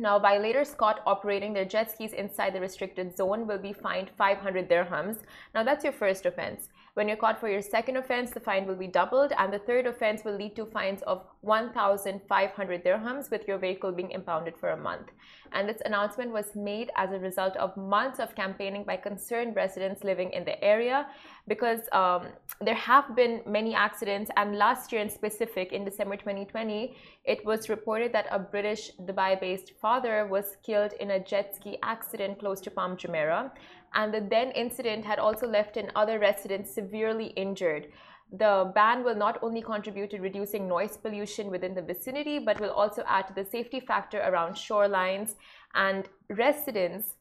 Now, 0.00 0.18
violators 0.18 0.72
caught 0.72 1.02
operating 1.04 1.52
their 1.52 1.66
jet 1.66 1.90
skis 1.90 2.14
inside 2.14 2.54
the 2.54 2.60
restricted 2.60 3.14
zone 3.14 3.46
will 3.46 3.58
be 3.58 3.74
fined 3.74 4.08
500 4.16 4.66
dirhams. 4.66 5.18
Now, 5.54 5.62
that's 5.62 5.84
your 5.84 5.92
first 5.92 6.24
offense. 6.24 6.70
When 6.94 7.06
you're 7.06 7.16
caught 7.16 7.38
for 7.38 7.48
your 7.48 7.62
second 7.62 7.96
offense, 7.96 8.30
the 8.32 8.40
fine 8.40 8.66
will 8.66 8.74
be 8.74 8.88
doubled, 8.88 9.32
and 9.38 9.52
the 9.52 9.60
third 9.60 9.86
offense 9.86 10.24
will 10.24 10.36
lead 10.36 10.56
to 10.56 10.66
fines 10.66 11.02
of 11.02 11.24
1,500 11.42 12.84
dirhams, 12.84 13.30
with 13.30 13.46
your 13.46 13.58
vehicle 13.58 13.92
being 13.92 14.10
impounded 14.10 14.56
for 14.56 14.70
a 14.70 14.76
month. 14.76 15.08
And 15.52 15.68
this 15.68 15.80
announcement 15.84 16.32
was 16.32 16.54
made 16.54 16.90
as 16.96 17.12
a 17.12 17.18
result 17.18 17.56
of 17.56 17.76
months 17.76 18.18
of 18.18 18.34
campaigning 18.34 18.84
by 18.84 18.96
concerned 18.96 19.56
residents 19.56 20.04
living 20.04 20.30
in 20.30 20.44
the 20.44 20.62
area 20.62 21.06
because 21.48 21.80
um, 21.92 22.28
there 22.60 22.74
have 22.74 23.16
been 23.16 23.40
many 23.46 23.74
accidents. 23.74 24.30
And 24.36 24.56
last 24.56 24.92
year, 24.92 25.00
in 25.00 25.10
specific, 25.10 25.72
in 25.72 25.84
December 25.84 26.16
2020, 26.16 26.94
it 27.24 27.44
was 27.44 27.68
reported 27.68 28.12
that 28.12 28.26
a 28.30 28.38
British 28.38 28.92
Dubai 29.02 29.40
based 29.40 29.72
father 29.80 30.26
was 30.26 30.56
killed 30.62 30.92
in 31.00 31.12
a 31.12 31.20
jet 31.20 31.56
ski 31.56 31.78
accident 31.82 32.38
close 32.38 32.60
to 32.60 32.70
Palm 32.70 32.96
Jumeirah 32.96 33.50
and 33.94 34.14
the 34.14 34.20
then 34.20 34.50
incident 34.52 35.04
had 35.04 35.18
also 35.18 35.46
left 35.46 35.76
in 35.76 35.90
other 35.94 36.18
residents 36.18 36.74
severely 36.74 37.28
injured. 37.28 37.88
The 38.32 38.70
ban 38.74 39.02
will 39.02 39.16
not 39.16 39.42
only 39.42 39.60
contribute 39.60 40.10
to 40.10 40.20
reducing 40.20 40.68
noise 40.68 40.96
pollution 40.96 41.50
within 41.50 41.74
the 41.74 41.82
vicinity, 41.82 42.38
but 42.38 42.60
will 42.60 42.70
also 42.70 43.02
add 43.06 43.26
to 43.26 43.34
the 43.34 43.44
safety 43.44 43.80
factor 43.80 44.20
around 44.20 44.54
shorelines 44.54 45.34
and 45.74 46.08
residents 46.28 47.16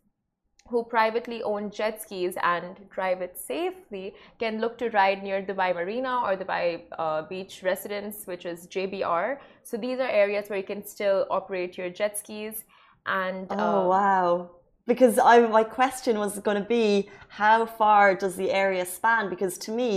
who 0.70 0.84
privately 0.84 1.42
own 1.42 1.72
jet 1.72 2.02
skis 2.02 2.36
and 2.44 2.78
drive 2.92 3.22
it 3.22 3.38
safely 3.38 4.14
can 4.40 4.62
look 4.62 4.78
to 4.78 4.90
ride 4.92 5.24
near 5.24 5.42
Dubai 5.42 5.74
Marina 5.74 6.22
or 6.24 6.38
Dubai 6.38 6.84
uh, 7.00 7.24
Beach 7.24 7.64
Residence, 7.64 8.28
which 8.28 8.46
is 8.46 8.68
JBR. 8.68 9.38
So 9.64 9.78
these 9.78 10.00
are 10.00 10.10
areas 10.10 10.48
where 10.50 10.60
you 10.60 10.66
can 10.66 10.86
still 10.86 11.26
operate 11.32 11.76
your 11.76 11.90
jet 11.90 12.20
skis. 12.20 12.66
And 13.08 13.48
oh 13.50 13.82
um, 13.82 13.88
wow! 13.88 14.52
Because 14.92 15.16
I 15.34 15.36
my 15.60 15.66
question 15.80 16.14
was 16.24 16.32
going 16.48 16.60
to 16.64 16.70
be 16.80 17.10
how 17.42 17.58
far 17.80 18.04
does 18.24 18.36
the 18.42 18.50
area 18.64 18.86
span? 18.98 19.24
Because 19.34 19.54
to 19.66 19.72
me, 19.80 19.92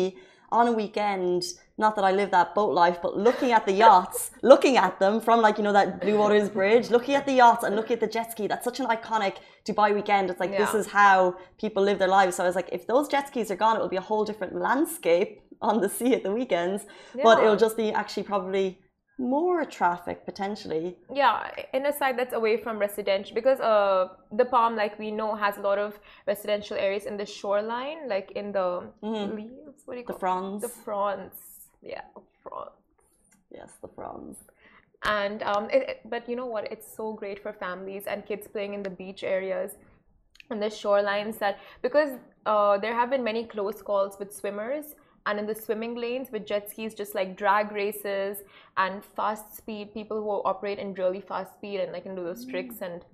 on 0.58 0.68
a 0.68 0.74
weekend, 0.82 1.42
not 1.78 1.96
that 1.96 2.04
I 2.04 2.12
live 2.12 2.30
that 2.30 2.54
boat 2.54 2.72
life, 2.74 2.98
but 3.04 3.16
looking 3.16 3.50
at 3.52 3.64
the 3.68 3.72
yachts, 3.72 4.30
looking 4.42 4.76
at 4.76 5.00
them 5.00 5.20
from 5.26 5.40
like, 5.40 5.56
you 5.58 5.64
know, 5.64 5.72
that 5.72 6.00
Blue 6.02 6.18
Waters 6.18 6.48
Bridge, 6.50 6.90
looking 6.90 7.14
at 7.14 7.24
the 7.24 7.32
yachts 7.32 7.64
and 7.64 7.74
looking 7.74 7.94
at 7.94 8.00
the 8.00 8.12
jet 8.16 8.30
ski, 8.32 8.46
that's 8.46 8.64
such 8.64 8.78
an 8.80 8.86
iconic 8.86 9.36
Dubai 9.66 9.94
weekend. 9.94 10.30
It's 10.30 10.40
like, 10.44 10.56
this 10.62 10.74
is 10.74 10.86
how 10.86 11.36
people 11.58 11.82
live 11.82 11.98
their 11.98 12.14
lives. 12.20 12.36
So 12.36 12.44
I 12.44 12.46
was 12.46 12.54
like, 12.60 12.68
if 12.70 12.86
those 12.86 13.08
jet 13.08 13.28
skis 13.28 13.50
are 13.50 13.56
gone, 13.56 13.76
it 13.76 13.80
will 13.80 13.94
be 13.96 14.02
a 14.04 14.08
whole 14.10 14.24
different 14.30 14.54
landscape 14.54 15.40
on 15.62 15.80
the 15.80 15.88
sea 15.88 16.12
at 16.12 16.22
the 16.22 16.32
weekends, 16.32 16.84
but 17.22 17.42
it'll 17.42 17.56
just 17.66 17.76
be 17.76 17.92
actually 17.92 18.24
probably 18.24 18.78
more 19.22 19.64
traffic 19.64 20.24
potentially. 20.24 20.96
yeah, 21.22 21.50
in 21.72 21.86
a 21.86 21.92
side 21.92 22.18
that's 22.18 22.34
away 22.34 22.56
from 22.56 22.78
residential 22.78 23.34
because 23.34 23.60
uh, 23.60 24.08
the 24.32 24.44
Palm, 24.44 24.76
like 24.76 24.98
we 24.98 25.10
know, 25.10 25.34
has 25.34 25.56
a 25.56 25.60
lot 25.60 25.78
of 25.78 25.98
residential 26.26 26.76
areas 26.76 27.04
in 27.06 27.16
the 27.16 27.26
shoreline, 27.26 28.08
like 28.08 28.32
in 28.32 28.52
the 28.52 28.68
leaves. 29.02 29.82
What 29.86 29.94
do 29.94 30.00
you 30.00 30.06
The 30.06 30.12
call 30.12 30.18
fronds. 30.18 30.62
The 30.62 30.68
fronds. 30.68 31.36
Yeah, 31.82 32.02
fronds. 32.42 32.72
Yes, 33.50 33.70
the 33.82 33.88
fronds. 33.88 34.38
and 35.04 35.42
um, 35.52 35.64
it, 35.76 35.82
it- 35.92 36.00
but 36.14 36.22
you 36.28 36.36
know 36.40 36.46
what 36.54 36.64
it's 36.74 36.88
so 36.98 37.12
great 37.22 37.38
for 37.44 37.52
families 37.52 38.04
and 38.06 38.24
kids 38.30 38.46
playing 38.54 38.72
in 38.74 38.82
the 38.88 38.90
beach 39.02 39.22
areas 39.24 39.70
and 40.50 40.58
the 40.66 40.70
shorelines 40.82 41.38
that 41.44 41.54
because 41.86 42.10
uh, 42.52 42.74
there 42.82 42.94
have 43.00 43.10
been 43.14 43.24
many 43.30 43.42
close 43.54 43.82
calls 43.88 44.12
with 44.20 44.30
swimmers 44.40 44.86
and 45.26 45.38
in 45.38 45.46
the 45.46 45.54
swimming 45.54 45.94
lanes 45.94 46.28
with 46.32 46.46
jet 46.46 46.70
skis 46.70 46.94
just 46.94 47.14
like 47.14 47.36
drag 47.36 47.72
races 47.72 48.38
and 48.76 49.04
fast 49.04 49.56
speed 49.56 49.92
people 49.94 50.16
who 50.22 50.30
operate 50.44 50.78
in 50.78 50.94
really 50.94 51.20
fast 51.20 51.54
speed 51.54 51.80
and 51.80 51.92
like 51.92 52.04
can 52.04 52.14
do 52.14 52.24
those 52.24 52.44
tricks 52.44 52.80
and 52.80 53.04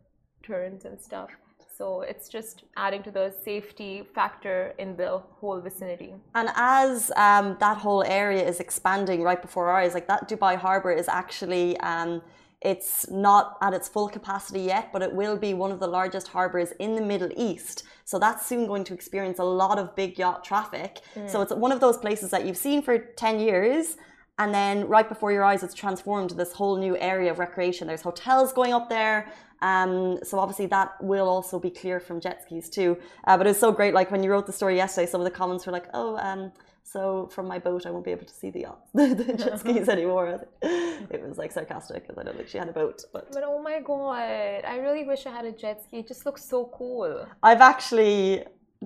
turns 0.42 0.84
and 0.84 1.00
stuff. 1.00 1.30
So 1.78 2.00
it's 2.00 2.28
just 2.28 2.64
adding 2.76 3.04
to 3.04 3.12
the 3.12 3.32
safety 3.44 4.02
factor 4.12 4.74
in 4.78 4.96
the 4.96 5.18
whole 5.38 5.60
vicinity. 5.60 6.12
And 6.34 6.48
as 6.56 7.12
um, 7.14 7.56
that 7.60 7.76
whole 7.76 8.02
area 8.02 8.44
is 8.44 8.58
expanding 8.58 9.22
right 9.22 9.40
before 9.40 9.68
our 9.68 9.80
eyes, 9.82 9.94
like 9.94 10.08
that 10.08 10.28
Dubai 10.28 10.56
Harbour 10.56 10.90
is 10.90 11.06
actually, 11.06 11.78
um, 11.78 12.20
it's 12.62 13.08
not 13.08 13.58
at 13.62 13.74
its 13.74 13.88
full 13.88 14.08
capacity 14.08 14.62
yet, 14.62 14.92
but 14.92 15.02
it 15.02 15.12
will 15.12 15.36
be 15.36 15.54
one 15.54 15.70
of 15.70 15.78
the 15.78 15.86
largest 15.86 16.26
harbours 16.26 16.72
in 16.80 16.96
the 16.96 17.00
Middle 17.00 17.30
East. 17.36 17.84
So 18.08 18.18
that's 18.18 18.46
soon 18.46 18.66
going 18.66 18.84
to 18.84 18.94
experience 18.94 19.38
a 19.38 19.44
lot 19.44 19.78
of 19.78 19.94
big 19.94 20.18
yacht 20.18 20.42
traffic. 20.42 21.02
So 21.28 21.42
it's 21.42 21.52
one 21.52 21.72
of 21.72 21.80
those 21.80 21.98
places 21.98 22.30
that 22.30 22.46
you've 22.46 22.56
seen 22.56 22.80
for 22.80 22.96
10 22.96 23.38
years. 23.38 23.98
And 24.38 24.54
then 24.54 24.88
right 24.88 25.06
before 25.06 25.30
your 25.30 25.44
eyes, 25.44 25.62
it's 25.62 25.74
transformed 25.74 26.30
to 26.30 26.34
this 26.34 26.54
whole 26.54 26.78
new 26.78 26.96
area 26.96 27.30
of 27.30 27.38
recreation. 27.38 27.86
There's 27.86 28.00
hotels 28.00 28.54
going 28.54 28.72
up 28.72 28.88
there. 28.88 29.30
Um, 29.60 30.20
so 30.24 30.38
obviously 30.38 30.64
that 30.68 30.94
will 31.02 31.28
also 31.28 31.58
be 31.58 31.68
clear 31.68 32.00
from 32.00 32.18
jet 32.18 32.44
skis 32.46 32.70
too. 32.70 32.96
Uh, 33.26 33.36
but 33.36 33.46
it 33.46 33.50
was 33.50 33.60
so 33.60 33.72
great. 33.72 33.92
Like 33.92 34.10
when 34.10 34.22
you 34.22 34.30
wrote 34.30 34.46
the 34.46 34.54
story 34.54 34.76
yesterday, 34.76 35.06
some 35.06 35.20
of 35.20 35.26
the 35.26 35.30
comments 35.30 35.66
were 35.66 35.72
like, 35.72 35.88
"Oh, 35.92 36.16
um, 36.16 36.50
so 36.92 37.28
from 37.34 37.46
my 37.46 37.58
boat, 37.58 37.86
I 37.86 37.90
won't 37.90 38.04
be 38.04 38.10
able 38.12 38.26
to 38.26 38.34
see 38.42 38.50
the 38.50 38.62
yachts, 38.66 38.90
the 38.94 39.34
jet 39.42 39.60
skis 39.60 39.88
anymore." 39.88 40.26
It 40.62 41.22
was 41.28 41.38
like 41.38 41.52
sarcastic 41.52 42.00
because 42.02 42.18
I 42.18 42.22
don't 42.24 42.36
think 42.36 42.48
she 42.48 42.58
had 42.58 42.68
a 42.68 42.72
boat. 42.72 42.98
But 43.12 43.32
but 43.32 43.44
oh 43.46 43.60
my 43.62 43.80
god 43.80 44.64
i 44.74 44.76
really 44.78 45.04
wish 45.04 45.26
i 45.26 45.30
had 45.30 45.44
a 45.44 45.52
jet 45.52 45.82
ski 45.84 45.98
it 45.98 46.08
just 46.08 46.24
looks 46.26 46.42
so 46.44 46.70
cool 46.78 47.26
I've 47.42 47.60
actually 47.60 48.44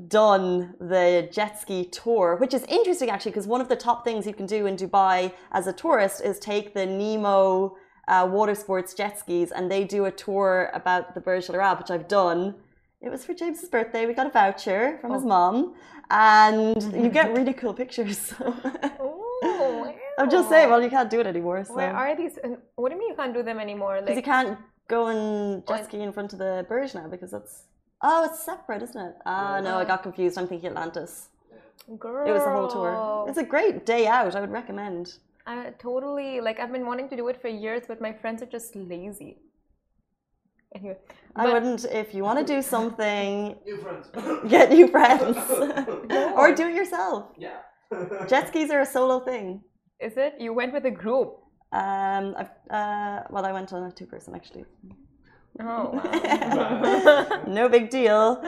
done 0.09 0.75
the 0.81 1.29
jet 1.31 1.61
ski 1.61 1.85
tour, 1.85 2.37
which 2.37 2.55
is 2.55 2.65
interesting 2.65 3.11
actually, 3.11 3.33
because 3.33 3.47
one 3.47 3.61
of 3.61 3.69
the 3.69 3.77
top 3.77 4.05
things 4.05 4.27
you 4.27 4.35
can 4.35 4.47
do 4.47 4.67
in 4.67 4.77
Dubai 4.77 5.33
as 5.53 5.67
a 5.67 5.73
tourist 5.73 6.23
is 6.23 6.39
take 6.39 6.75
the 6.75 6.87
Nemo 6.87 7.77
uh, 8.09 8.29
water 8.31 8.55
sports 8.55 8.95
jet 8.95 9.19
skis, 9.19 9.51
and 9.53 9.71
they 9.71 9.85
do 9.85 10.07
a 10.07 10.11
tour 10.11 10.71
about 10.75 11.15
the 11.15 11.21
Burj 11.21 11.49
Al 11.51 11.57
Arab, 11.57 11.79
which 11.79 11.91
I've 11.91 12.09
done. 12.09 12.55
It 13.03 13.11
was 13.11 13.25
for 13.25 13.35
James's 13.35 13.69
birthday. 13.69 14.07
We 14.07 14.15
got 14.15 14.29
a 14.29 14.31
voucher 14.31 14.99
from 15.01 15.13
his 15.13 15.25
mom, 15.25 15.75
and 16.11 16.81
you 17.05 17.09
get 17.11 17.33
really 17.33 17.53
cool 17.53 17.75
pictures. 17.75 18.33
Oh, 18.41 19.95
I'm 20.19 20.31
just 20.31 20.49
saying, 20.49 20.71
well, 20.71 20.83
you 20.83 20.89
can't 20.91 21.11
do 21.11 21.19
it 21.19 21.27
anymore. 21.27 21.65
So 21.65 21.75
Where 21.75 21.93
are 21.93 22.15
these? 22.17 22.39
What 22.77 22.91
do 22.91 22.95
you 22.95 23.01
mean 23.01 23.11
you 23.11 23.17
can't 23.17 23.35
do 23.35 23.43
them 23.43 23.59
anymore? 23.59 24.01
because 24.01 24.17
you 24.17 24.23
can't 24.23 24.57
go 24.87 25.07
and 25.09 25.67
jet 25.67 25.87
ski 25.87 26.01
in 26.01 26.13
front 26.13 26.33
of 26.33 26.39
the 26.39 26.65
Burj 26.69 26.95
now 26.95 27.09
because 27.09 27.33
that's 27.33 27.65
oh, 28.03 28.25
it's 28.25 28.41
separate, 28.45 28.83
isn't 28.83 29.01
it? 29.09 29.15
Ah, 29.27 29.61
no, 29.61 29.79
I 29.79 29.85
got 29.85 30.05
confused. 30.05 30.39
I'm 30.39 30.47
thinking 30.47 30.71
Atlantis. 30.71 31.29
girl, 31.99 32.29
It 32.29 32.33
was 32.33 32.45
the 32.45 32.51
whole 32.51 32.69
tour. 32.69 33.27
It's 33.29 33.39
a 33.39 33.49
great 33.55 33.85
day 33.85 34.07
out. 34.07 34.37
I 34.37 34.41
would 34.41 34.53
recommend. 34.53 35.15
I 35.45 35.73
totally 35.79 36.41
like. 36.41 36.61
I've 36.61 36.71
been 36.71 36.87
wanting 36.87 37.09
to 37.09 37.17
do 37.17 37.27
it 37.29 37.41
for 37.43 37.49
years, 37.49 37.83
but 37.89 38.01
my 38.01 38.13
friends 38.13 38.43
are 38.43 38.51
just 38.59 38.77
lazy. 38.77 39.39
Anyway, 40.75 40.97
I 41.37 41.45
but- 41.45 41.53
wouldn't. 41.55 41.85
If 41.87 42.15
you 42.15 42.23
want 42.25 42.39
to 42.39 42.45
do 42.55 42.63
something, 42.63 43.57
New 43.67 43.79
friends. 43.79 44.07
get 44.49 44.71
new 44.71 44.89
friends 44.89 45.37
or 46.37 46.55
do 46.55 46.69
it 46.69 46.75
yourself. 46.75 47.27
yeah. 47.39 47.59
Jet 48.27 48.49
skis 48.49 48.71
are 48.71 48.81
a 48.81 48.87
solo 48.87 49.21
thing. 49.21 49.63
Is 50.01 50.15
it? 50.17 50.35
You 50.39 50.55
went 50.55 50.73
with 50.73 50.87
a 50.87 50.91
group. 50.91 51.39
Um, 51.73 52.35
I've, 52.39 52.51
uh, 52.71 53.23
well, 53.31 53.45
I 53.45 53.53
went 53.53 53.73
on 53.73 53.83
a 53.85 53.93
two-person 53.93 54.35
actually. 54.35 54.65
Oh, 55.61 55.91
wow. 55.93 57.43
no 57.47 57.69
big 57.69 57.91
deal. 57.91 58.41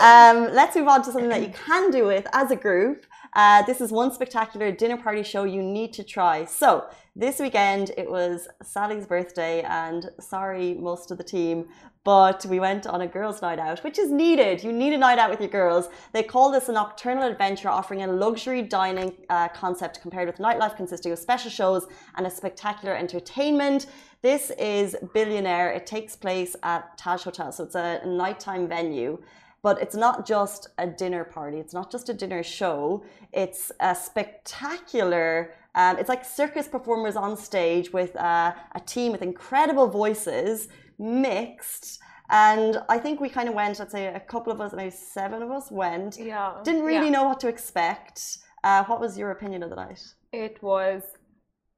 Um, 0.00 0.36
let's 0.52 0.76
move 0.76 0.86
on 0.86 1.02
to 1.02 1.10
something 1.10 1.28
that 1.30 1.42
you 1.42 1.52
can 1.66 1.90
do 1.90 2.06
with 2.06 2.26
as 2.32 2.52
a 2.52 2.56
group. 2.56 3.04
Uh, 3.34 3.62
this 3.62 3.80
is 3.80 3.90
one 3.90 4.12
spectacular 4.12 4.70
dinner 4.70 4.96
party 4.96 5.22
show 5.22 5.44
you 5.44 5.62
need 5.62 5.92
to 5.94 6.04
try. 6.04 6.44
So, 6.44 6.86
this 7.16 7.40
weekend 7.40 7.90
it 7.96 8.10
was 8.10 8.48
Sally's 8.62 9.06
birthday, 9.06 9.62
and 9.62 10.10
sorry, 10.20 10.74
most 10.74 11.10
of 11.10 11.16
the 11.16 11.24
team, 11.24 11.68
but 12.04 12.44
we 12.46 12.60
went 12.60 12.86
on 12.86 13.00
a 13.00 13.06
girls' 13.06 13.40
night 13.40 13.58
out, 13.58 13.82
which 13.84 13.98
is 13.98 14.10
needed. 14.10 14.62
You 14.62 14.72
need 14.72 14.92
a 14.92 14.98
night 14.98 15.18
out 15.18 15.30
with 15.30 15.40
your 15.40 15.48
girls. 15.48 15.88
They 16.12 16.22
call 16.22 16.50
this 16.50 16.68
a 16.68 16.72
nocturnal 16.72 17.24
adventure, 17.24 17.68
offering 17.68 18.02
a 18.02 18.06
luxury 18.06 18.60
dining 18.60 19.14
uh, 19.30 19.48
concept 19.48 20.02
compared 20.02 20.26
with 20.26 20.36
nightlife, 20.38 20.76
consisting 20.76 21.12
of 21.12 21.18
special 21.18 21.50
shows 21.50 21.86
and 22.16 22.26
a 22.26 22.30
spectacular 22.30 22.94
entertainment. 22.94 23.86
This 24.20 24.50
is 24.58 24.94
Billionaire. 25.14 25.70
It 25.72 25.86
takes 25.86 26.16
place 26.16 26.54
at 26.62 26.98
Taj 26.98 27.22
Hotel, 27.22 27.50
so 27.52 27.64
it's 27.64 27.74
a 27.74 28.02
nighttime 28.04 28.68
venue. 28.68 29.22
But 29.62 29.80
it's 29.80 29.94
not 29.94 30.26
just 30.26 30.68
a 30.78 30.86
dinner 30.86 31.24
party. 31.24 31.58
It's 31.58 31.72
not 31.72 31.90
just 31.90 32.08
a 32.08 32.14
dinner 32.14 32.42
show. 32.42 33.04
It's 33.32 33.70
a 33.78 33.94
spectacular. 33.94 35.54
Um, 35.74 35.98
it's 35.98 36.08
like 36.08 36.24
circus 36.24 36.66
performers 36.66 37.16
on 37.16 37.36
stage 37.36 37.92
with 37.92 38.16
uh, 38.16 38.52
a 38.74 38.80
team 38.80 39.12
with 39.12 39.22
incredible 39.22 39.86
voices 39.86 40.68
mixed. 40.98 42.00
And 42.30 42.78
I 42.88 42.98
think 42.98 43.20
we 43.20 43.28
kind 43.28 43.48
of 43.48 43.54
went. 43.54 43.80
I'd 43.80 43.90
say 43.90 44.06
a 44.06 44.20
couple 44.20 44.52
of 44.52 44.60
us, 44.60 44.72
maybe 44.72 44.90
seven 44.90 45.42
of 45.42 45.50
us, 45.50 45.70
went. 45.70 46.18
yeah. 46.18 46.54
Didn't 46.64 46.82
really 46.82 47.06
yeah. 47.06 47.12
know 47.12 47.24
what 47.24 47.40
to 47.40 47.48
expect. 47.48 48.38
Uh, 48.64 48.84
what 48.84 49.00
was 49.00 49.18
your 49.18 49.32
opinion 49.32 49.62
of 49.62 49.70
the 49.70 49.76
night? 49.76 50.02
It 50.32 50.62
was 50.62 51.02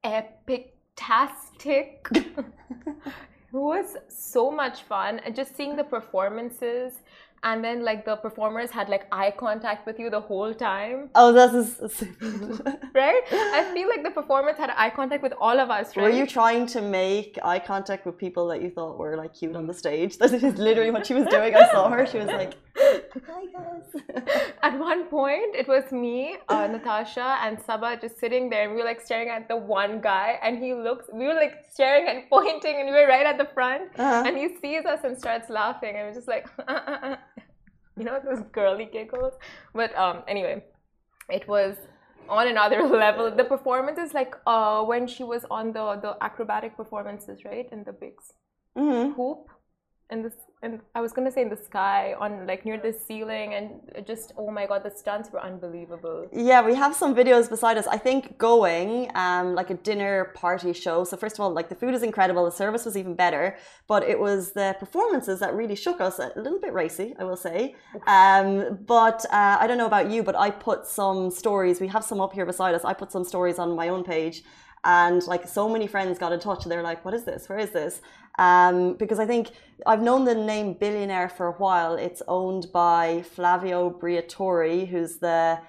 epic-tastic. 0.03 2.07
it 2.13 2.25
was 3.51 3.97
so 4.07 4.49
much 4.49 4.83
fun, 4.83 5.19
and 5.25 5.35
just 5.35 5.57
seeing 5.57 5.75
the 5.75 5.83
performances, 5.83 7.01
and 7.49 7.63
then 7.63 7.83
like 7.89 8.03
the 8.05 8.15
performers 8.17 8.69
had 8.71 8.89
like 8.89 9.03
eye 9.11 9.31
contact 9.43 9.85
with 9.87 9.97
you 9.99 10.09
the 10.09 10.19
whole 10.29 10.53
time, 10.53 11.09
Oh, 11.15 11.31
this 11.31 11.53
is. 11.53 12.03
right? 12.93 13.21
I 13.31 13.71
feel 13.73 13.87
like 13.87 14.03
the 14.03 14.11
performers 14.11 14.57
had 14.57 14.71
eye 14.75 14.89
contact 14.89 15.23
with 15.23 15.33
all 15.39 15.59
of 15.59 15.69
us, 15.69 15.95
right? 15.95 16.03
Were 16.03 16.09
you 16.21 16.25
trying 16.25 16.65
to 16.75 16.81
make 16.81 17.37
eye 17.43 17.59
contact 17.59 18.05
with 18.05 18.17
people 18.17 18.47
that 18.49 18.61
you 18.63 18.69
thought 18.69 18.97
were 18.97 19.15
like 19.15 19.33
cute 19.33 19.55
on 19.55 19.67
the 19.67 19.73
stage? 19.73 20.17
That 20.25 20.33
is 20.33 20.57
literally 20.57 20.91
what 20.91 21.05
she 21.07 21.13
was 21.13 21.27
doing. 21.27 21.55
I 21.55 21.69
saw 21.71 21.89
her. 21.95 22.05
She 22.11 22.17
was 22.17 22.27
like, 22.41 22.53
"Hi 22.77 23.43
guys." 23.55 23.87
At 24.67 24.79
one 24.79 25.01
point, 25.05 25.51
it 25.61 25.67
was 25.67 25.85
me, 25.91 26.37
uh, 26.49 26.65
Natasha, 26.75 27.37
and 27.43 27.53
Saba 27.65 27.89
just 28.01 28.19
sitting 28.19 28.49
there, 28.49 28.63
and 28.63 28.71
we 28.73 28.77
were 28.81 28.89
like 28.93 29.01
staring 29.09 29.29
at 29.29 29.47
the 29.47 29.55
one 29.55 30.01
guy, 30.01 30.39
and 30.41 30.57
he 30.63 30.73
looks. 30.73 31.05
We 31.13 31.25
were 31.29 31.35
like 31.43 31.55
staring 31.71 32.05
and 32.11 32.19
pointing, 32.29 32.75
and 32.79 32.85
we 32.89 32.95
were 32.99 33.07
right 33.15 33.27
at 33.33 33.37
the 33.43 33.49
front, 33.57 33.83
Uh-huh. 33.99 34.23
and 34.25 34.33
he 34.41 34.47
sees 34.61 34.83
us 34.93 35.01
and 35.07 35.15
starts 35.25 35.47
laughing, 35.61 35.93
and 35.97 36.07
we're 36.07 36.17
just 36.21 36.27
like, 36.35 36.45
you 37.99 38.05
know, 38.05 38.19
those 38.23 38.43
girly 38.51 38.85
giggles. 38.85 39.33
But 39.73 39.95
um, 39.97 40.23
anyway, 40.27 40.63
it 41.29 41.47
was 41.47 41.75
on 42.29 42.47
another 42.47 42.83
level. 43.05 43.31
The 43.35 43.43
performances, 43.45 44.13
like 44.13 44.35
uh, 44.47 44.83
when 44.83 45.07
she 45.07 45.23
was 45.23 45.45
on 45.51 45.73
the 45.73 45.97
the 46.01 46.17
acrobatic 46.21 46.77
performances, 46.77 47.45
right, 47.45 47.67
in 47.71 47.83
the 47.83 47.93
bigs 47.93 48.33
hmm 48.75 49.15
hoop, 49.15 49.49
in 50.09 50.23
this 50.23 50.33
and 50.65 50.79
I 50.95 51.01
was 51.05 51.11
gonna 51.13 51.31
say 51.31 51.43
in 51.43 51.49
the 51.49 51.61
sky, 51.69 52.15
on 52.19 52.47
like 52.47 52.65
near 52.65 52.77
the 52.77 52.91
ceiling, 52.91 53.53
and 53.53 53.67
just 54.05 54.33
oh 54.37 54.49
my 54.51 54.65
god, 54.65 54.83
the 54.83 54.89
stunts 55.01 55.31
were 55.31 55.43
unbelievable. 55.49 56.27
Yeah, 56.33 56.61
we 56.69 56.73
have 56.83 56.93
some 56.95 57.13
videos 57.21 57.49
beside 57.55 57.77
us. 57.77 57.87
I 57.87 57.97
think 57.97 58.37
going 58.37 59.11
um, 59.15 59.53
like 59.59 59.69
a 59.69 59.75
dinner 59.89 60.15
party 60.43 60.73
show. 60.73 61.03
So 61.03 61.15
first 61.17 61.35
of 61.35 61.41
all, 61.41 61.51
like 61.59 61.69
the 61.69 61.75
food 61.75 61.93
is 61.93 62.03
incredible, 62.03 62.43
the 62.45 62.57
service 62.63 62.83
was 62.83 62.97
even 62.97 63.13
better, 63.13 63.57
but 63.87 64.01
it 64.03 64.19
was 64.19 64.51
the 64.53 64.75
performances 64.79 65.39
that 65.39 65.53
really 65.53 65.75
shook 65.75 66.01
us. 66.01 66.19
A 66.19 66.31
little 66.35 66.59
bit 66.59 66.73
racy, 66.73 67.13
I 67.19 67.23
will 67.23 67.41
say. 67.47 67.75
Um, 68.07 68.79
but 68.85 69.23
uh, 69.31 69.57
I 69.61 69.67
don't 69.67 69.77
know 69.77 69.91
about 69.93 70.09
you, 70.09 70.23
but 70.23 70.35
I 70.35 70.49
put 70.49 70.87
some 70.87 71.29
stories. 71.29 71.79
We 71.79 71.87
have 71.95 72.03
some 72.03 72.19
up 72.19 72.33
here 72.33 72.45
beside 72.45 72.73
us. 72.73 72.83
I 72.83 72.93
put 72.93 73.11
some 73.11 73.23
stories 73.23 73.59
on 73.59 73.75
my 73.75 73.89
own 73.89 74.03
page 74.03 74.43
and 74.85 75.25
like 75.27 75.47
so 75.47 75.67
many 75.67 75.87
friends 75.87 76.17
got 76.17 76.31
in 76.31 76.39
touch 76.39 76.63
they're 76.65 76.83
like 76.83 77.03
what 77.03 77.13
is 77.13 77.25
this? 77.25 77.49
Where 77.49 77.59
is 77.59 77.71
this? 77.71 78.01
Um, 78.37 78.95
because 78.95 79.19
i 79.19 79.25
think 79.25 79.51
i've 79.85 80.01
known 80.01 80.25
the 80.25 80.35
name 80.35 80.73
billionaire 80.73 81.29
for 81.29 81.47
a 81.47 81.53
while. 81.53 81.95
It's 81.95 82.21
owned 82.27 82.67
by 82.73 83.23
flavio 83.35 83.89
briatore 83.89 84.87
who's 84.87 85.17
the 85.17 85.59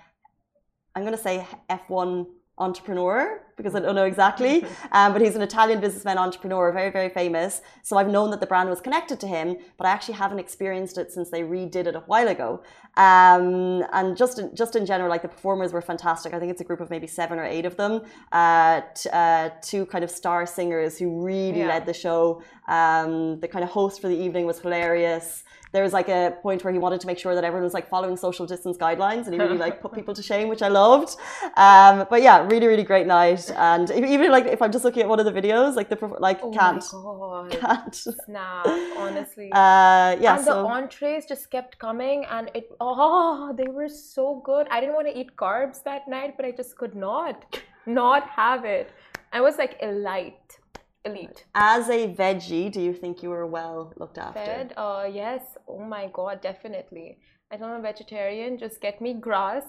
i'm 0.94 1.02
going 1.02 1.16
to 1.16 1.22
say 1.22 1.46
f1 1.70 2.26
entrepreneur 2.58 3.45
because 3.56 3.74
I 3.74 3.80
don't 3.80 3.94
know 3.94 4.04
exactly, 4.04 4.64
um, 4.92 5.12
but 5.12 5.22
he's 5.22 5.34
an 5.34 5.42
Italian 5.42 5.80
businessman 5.80 6.18
entrepreneur, 6.18 6.70
very, 6.72 6.90
very 6.90 7.08
famous. 7.08 7.62
So 7.82 7.96
I've 7.96 8.08
known 8.08 8.30
that 8.30 8.40
the 8.40 8.46
brand 8.46 8.68
was 8.68 8.80
connected 8.80 9.18
to 9.20 9.26
him, 9.26 9.56
but 9.78 9.86
I 9.86 9.90
actually 9.90 10.14
haven't 10.14 10.38
experienced 10.38 10.98
it 10.98 11.10
since 11.12 11.30
they 11.30 11.42
redid 11.42 11.86
it 11.86 11.94
a 11.96 12.00
while 12.06 12.28
ago. 12.28 12.62
Um, 12.96 13.84
and 13.92 14.16
just 14.16 14.38
in, 14.38 14.54
just 14.54 14.76
in 14.76 14.86
general, 14.86 15.10
like 15.10 15.22
the 15.22 15.28
performers 15.28 15.72
were 15.72 15.82
fantastic. 15.82 16.32
I 16.34 16.38
think 16.38 16.50
it's 16.50 16.60
a 16.60 16.64
group 16.64 16.80
of 16.80 16.90
maybe 16.90 17.06
seven 17.06 17.38
or 17.38 17.44
eight 17.44 17.66
of 17.66 17.76
them, 17.76 18.02
uh, 18.32 18.80
t- 18.94 19.10
uh, 19.12 19.50
two 19.62 19.86
kind 19.86 20.04
of 20.04 20.10
star 20.10 20.46
singers 20.46 20.98
who 20.98 21.22
really 21.22 21.60
Yeah. 21.60 21.68
led 21.68 21.86
the 21.86 21.94
show. 21.94 22.42
Um, 22.68 23.38
the 23.40 23.48
kind 23.48 23.64
of 23.64 23.70
host 23.70 24.00
for 24.00 24.08
the 24.08 24.16
evening 24.16 24.46
was 24.46 24.58
hilarious 24.60 25.44
there 25.72 25.82
was 25.82 25.92
like 25.92 26.08
a 26.08 26.34
point 26.42 26.64
where 26.64 26.72
he 26.72 26.78
wanted 26.78 27.00
to 27.00 27.06
make 27.06 27.18
sure 27.18 27.34
that 27.34 27.44
everyone 27.44 27.64
was 27.64 27.74
like 27.74 27.88
following 27.88 28.16
social 28.16 28.46
distance 28.46 28.76
guidelines 28.78 29.24
and 29.26 29.34
he 29.34 29.38
really 29.40 29.58
like 29.58 29.80
put 29.82 29.92
people 29.98 30.14
to 30.14 30.22
shame 30.22 30.48
which 30.48 30.62
i 30.62 30.68
loved 30.68 31.16
um, 31.56 32.06
but 32.08 32.22
yeah 32.22 32.46
really 32.46 32.66
really 32.66 32.82
great 32.84 33.06
night 33.06 33.45
and 33.50 33.90
even 33.90 34.30
like 34.30 34.46
if 34.46 34.60
i'm 34.62 34.72
just 34.72 34.84
looking 34.84 35.02
at 35.02 35.08
one 35.08 35.20
of 35.20 35.26
the 35.26 35.32
videos 35.32 35.74
like 35.74 35.88
the 35.88 35.98
like 36.18 36.40
Oh 36.42 36.50
can't 36.50 36.84
my 36.92 37.48
god, 37.48 37.50
can't 37.60 37.94
snap! 37.94 38.66
Honestly. 38.96 39.50
uh 39.52 40.16
yeah 40.20 40.36
and 40.36 40.46
the 40.46 40.54
entrees 40.54 41.26
just 41.26 41.50
kept 41.50 41.78
coming 41.78 42.24
and 42.30 42.50
it 42.54 42.70
oh 42.80 43.54
they 43.56 43.68
were 43.68 43.88
so 43.88 44.42
good. 44.44 44.66
I 44.70 44.80
didn't 44.80 44.94
want 44.94 45.08
to 45.08 45.18
eat 45.18 45.36
carbs 45.36 45.82
that 45.84 46.08
night 46.08 46.36
but 46.36 46.44
i 46.46 46.50
just 46.50 46.76
could 46.76 46.94
not 46.94 47.58
not 47.86 48.28
have 48.28 48.64
it. 48.64 48.90
I 49.32 49.40
was 49.40 49.56
like 49.58 49.76
elite 49.80 50.58
elite. 51.04 51.44
As 51.54 51.88
a 51.88 52.00
veggie 52.14 52.70
do 52.70 52.80
you 52.80 52.92
think 52.92 53.22
you 53.22 53.30
were 53.30 53.46
well 53.46 53.92
looked 53.96 54.18
after? 54.18 54.44
Fed 54.44 54.74
uh 54.76 55.08
yes. 55.22 55.42
Oh 55.68 55.82
my 55.96 56.08
god 56.12 56.40
definitely. 56.40 57.18
I 57.50 57.56
don't 57.56 57.70
know 57.70 57.80
vegetarian 57.80 58.58
just 58.58 58.80
get 58.80 59.00
me 59.00 59.14
grass 59.14 59.64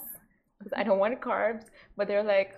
because 0.58 0.74
i 0.76 0.84
don't 0.84 1.00
want 1.00 1.20
carbs 1.22 1.66
but 1.96 2.08
they're 2.08 2.24
like 2.24 2.56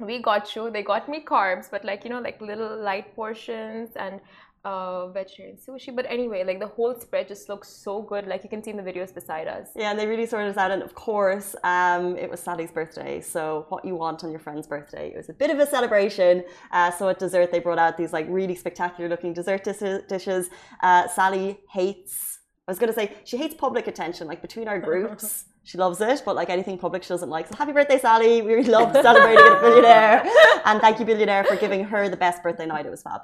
we 0.00 0.20
got 0.20 0.54
you 0.56 0.70
they 0.70 0.82
got 0.82 1.08
me 1.08 1.24
carbs 1.24 1.70
but 1.70 1.84
like 1.84 2.04
you 2.04 2.10
know 2.10 2.20
like 2.20 2.40
little 2.40 2.76
light 2.76 3.14
portions 3.14 3.90
and 3.96 4.20
uh 4.64 5.08
vegetarian 5.08 5.56
sushi 5.56 5.94
but 5.94 6.06
anyway 6.08 6.44
like 6.44 6.60
the 6.60 6.66
whole 6.66 6.94
spread 6.94 7.26
just 7.26 7.48
looks 7.48 7.68
so 7.68 8.00
good 8.00 8.28
like 8.28 8.44
you 8.44 8.50
can 8.50 8.62
see 8.62 8.70
in 8.70 8.76
the 8.76 8.82
videos 8.82 9.12
beside 9.12 9.48
us 9.48 9.68
yeah, 9.82 9.90
and 9.90 9.98
they 9.98 10.06
really 10.06 10.26
sorted 10.26 10.50
us 10.50 10.56
out. 10.56 10.70
And 10.70 10.82
of 10.82 10.94
course, 10.94 11.56
um, 11.64 12.16
it 12.16 12.30
was 12.30 12.40
Sally's 12.40 12.70
birthday. 12.70 13.20
So, 13.20 13.66
what 13.68 13.84
you 13.84 13.96
want 13.96 14.22
on 14.22 14.30
your 14.30 14.38
friend's 14.38 14.66
birthday? 14.66 15.08
It 15.08 15.16
was 15.16 15.28
a 15.28 15.32
bit 15.32 15.50
of 15.50 15.58
a 15.58 15.66
celebration. 15.66 16.44
Uh, 16.70 16.90
so, 16.92 17.08
at 17.08 17.18
dessert, 17.18 17.50
they 17.50 17.58
brought 17.58 17.78
out 17.78 17.96
these 17.96 18.12
like 18.12 18.26
really 18.28 18.54
spectacular 18.54 19.08
looking 19.08 19.32
dessert 19.32 19.64
dis- 19.64 20.02
dishes. 20.08 20.50
Uh, 20.82 21.08
Sally 21.08 21.58
hates, 21.72 22.38
I 22.68 22.70
was 22.70 22.78
going 22.78 22.92
to 22.92 22.94
say, 22.94 23.12
she 23.24 23.36
hates 23.38 23.54
public 23.54 23.86
attention, 23.86 24.26
like 24.28 24.40
between 24.40 24.68
our 24.68 24.78
groups. 24.88 25.46
She 25.64 25.78
loves 25.78 26.00
it, 26.00 26.22
but 26.24 26.34
like 26.34 26.50
anything 26.50 26.76
public, 26.78 27.02
she 27.04 27.08
doesn't 27.10 27.30
like. 27.30 27.46
So, 27.48 27.54
happy 27.56 27.72
birthday, 27.72 27.98
Sally. 27.98 28.42
We 28.42 28.54
really 28.54 28.70
love 28.70 28.92
celebrating 28.92 29.46
a 29.46 29.60
billionaire. 29.60 30.24
And 30.64 30.80
thank 30.80 30.98
you, 31.00 31.04
billionaire, 31.04 31.44
for 31.44 31.56
giving 31.56 31.84
her 31.84 32.08
the 32.08 32.16
best 32.16 32.42
birthday 32.42 32.66
night. 32.66 32.86
It 32.86 32.90
was 32.90 33.02
fab. 33.02 33.22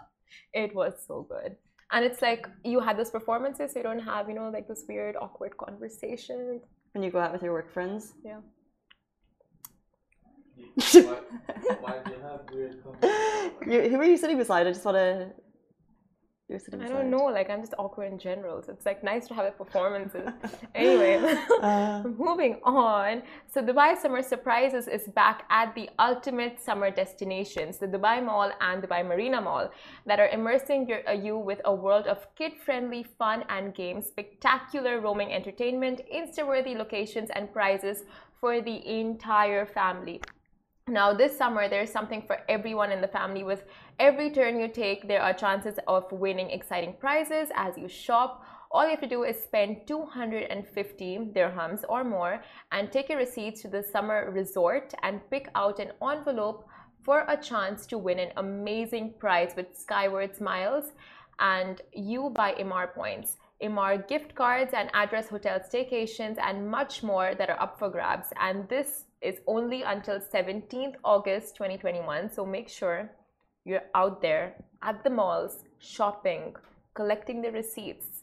it 0.52 0.74
was 0.74 0.94
so 1.06 1.16
good 1.34 1.56
and 1.90 2.04
it's 2.04 2.20
like 2.28 2.46
you 2.64 2.80
had 2.86 2.94
those 2.98 3.10
performances 3.10 3.72
so 3.72 3.78
you 3.78 3.82
don't 3.82 4.04
have 4.12 4.28
you 4.28 4.34
know 4.38 4.48
like 4.56 4.66
this 4.68 4.82
weird 4.88 5.14
awkward 5.24 5.56
conversation 5.56 6.60
When 6.92 7.02
you 7.04 7.10
go 7.10 7.18
out 7.24 7.32
with 7.32 7.42
your 7.42 7.52
work 7.58 7.70
friends. 7.76 8.12
yeah 8.30 8.40
why, 10.92 11.18
why 11.84 11.94
do 12.04 12.10
you 12.12 12.20
have 12.28 12.40
weird 12.52 12.82
comments? 12.82 13.06
You, 13.72 13.88
who 13.90 13.96
are 14.00 14.04
you 14.04 14.16
sitting 14.16 14.38
beside? 14.38 14.66
I 14.66 14.72
just 14.72 14.84
want 14.84 14.96
to. 14.96 15.30
Sitting 16.56 16.80
I 16.80 16.88
don't 16.88 17.10
know, 17.10 17.26
like 17.26 17.50
I'm 17.50 17.60
just 17.60 17.74
awkward 17.78 18.10
in 18.10 18.18
general. 18.18 18.62
So 18.62 18.72
it's 18.72 18.86
like 18.86 19.04
nice 19.04 19.28
to 19.28 19.34
have 19.34 19.44
a 19.44 19.50
performances. 19.50 20.26
anyway, 20.74 21.16
Uh, 21.62 22.02
moving 22.16 22.58
on. 22.64 23.22
So 23.52 23.60
Dubai 23.60 24.00
Summer 24.00 24.22
Surprises 24.22 24.88
is 24.88 25.08
back 25.08 25.44
at 25.50 25.74
the 25.74 25.90
ultimate 25.98 26.58
summer 26.58 26.90
destinations, 26.90 27.76
the 27.76 27.86
Dubai 27.86 28.24
Mall 28.24 28.50
and 28.62 28.82
Dubai 28.82 29.06
Marina 29.06 29.42
Mall, 29.42 29.70
that 30.06 30.18
are 30.20 30.28
immersing 30.28 30.88
your, 30.88 31.06
uh, 31.06 31.12
you 31.12 31.36
with 31.36 31.60
a 31.66 31.74
world 31.74 32.06
of 32.06 32.26
kid-friendly 32.34 33.02
fun 33.18 33.44
and 33.50 33.74
games, 33.74 34.06
spectacular 34.06 35.00
roaming 35.00 35.34
entertainment, 35.34 36.00
Insta-worthy 36.14 36.74
locations 36.74 37.28
and 37.34 37.52
prizes 37.52 38.04
for 38.40 38.62
the 38.62 38.76
entire 38.88 39.66
family. 39.66 40.22
Now, 40.88 41.12
this 41.12 41.36
summer, 41.36 41.68
there's 41.68 41.92
something 41.92 42.22
for 42.26 42.38
everyone 42.48 42.92
in 42.92 43.02
the 43.02 43.08
family. 43.08 43.44
With 43.44 43.64
every 43.98 44.30
turn 44.30 44.58
you 44.58 44.68
take, 44.68 45.06
there 45.06 45.20
are 45.20 45.34
chances 45.34 45.78
of 45.86 46.10
winning 46.10 46.50
exciting 46.50 46.94
prizes 46.98 47.50
as 47.54 47.76
you 47.76 47.88
shop. 47.88 48.42
All 48.70 48.84
you 48.84 48.90
have 48.90 49.00
to 49.00 49.06
do 49.06 49.24
is 49.24 49.36
spend 49.38 49.86
250 49.86 51.32
dirhams 51.34 51.84
or 51.90 52.04
more 52.04 52.42
and 52.72 52.90
take 52.90 53.10
your 53.10 53.18
receipts 53.18 53.60
to 53.62 53.68
the 53.68 53.82
summer 53.82 54.30
resort 54.30 54.94
and 55.02 55.20
pick 55.30 55.50
out 55.54 55.78
an 55.78 55.92
envelope 56.02 56.66
for 57.02 57.26
a 57.28 57.36
chance 57.36 57.84
to 57.86 57.98
win 57.98 58.18
an 58.18 58.32
amazing 58.38 59.12
prize 59.18 59.52
with 59.56 59.76
Skyward 59.76 60.34
Smiles 60.36 60.92
and 61.38 61.82
U 61.92 62.30
By 62.30 62.54
Emaar 62.54 62.94
points. 62.94 63.36
Emaar 63.62 64.08
gift 64.08 64.34
cards 64.34 64.72
and 64.72 64.88
address 64.94 65.28
hotel 65.28 65.60
staycations 65.60 66.38
and 66.38 66.66
much 66.66 67.02
more 67.02 67.34
that 67.34 67.50
are 67.50 67.60
up 67.60 67.78
for 67.78 67.90
grabs. 67.90 68.28
And 68.40 68.66
this 68.70 69.04
is 69.20 69.40
only 69.46 69.82
until 69.82 70.20
17th 70.20 70.94
August 71.04 71.56
2021. 71.56 72.30
So 72.30 72.44
make 72.44 72.68
sure 72.68 73.10
you're 73.64 73.88
out 73.94 74.22
there 74.22 74.54
at 74.82 75.02
the 75.04 75.10
malls 75.10 75.64
shopping, 75.78 76.54
collecting 76.94 77.42
the 77.42 77.52
receipts. 77.52 78.17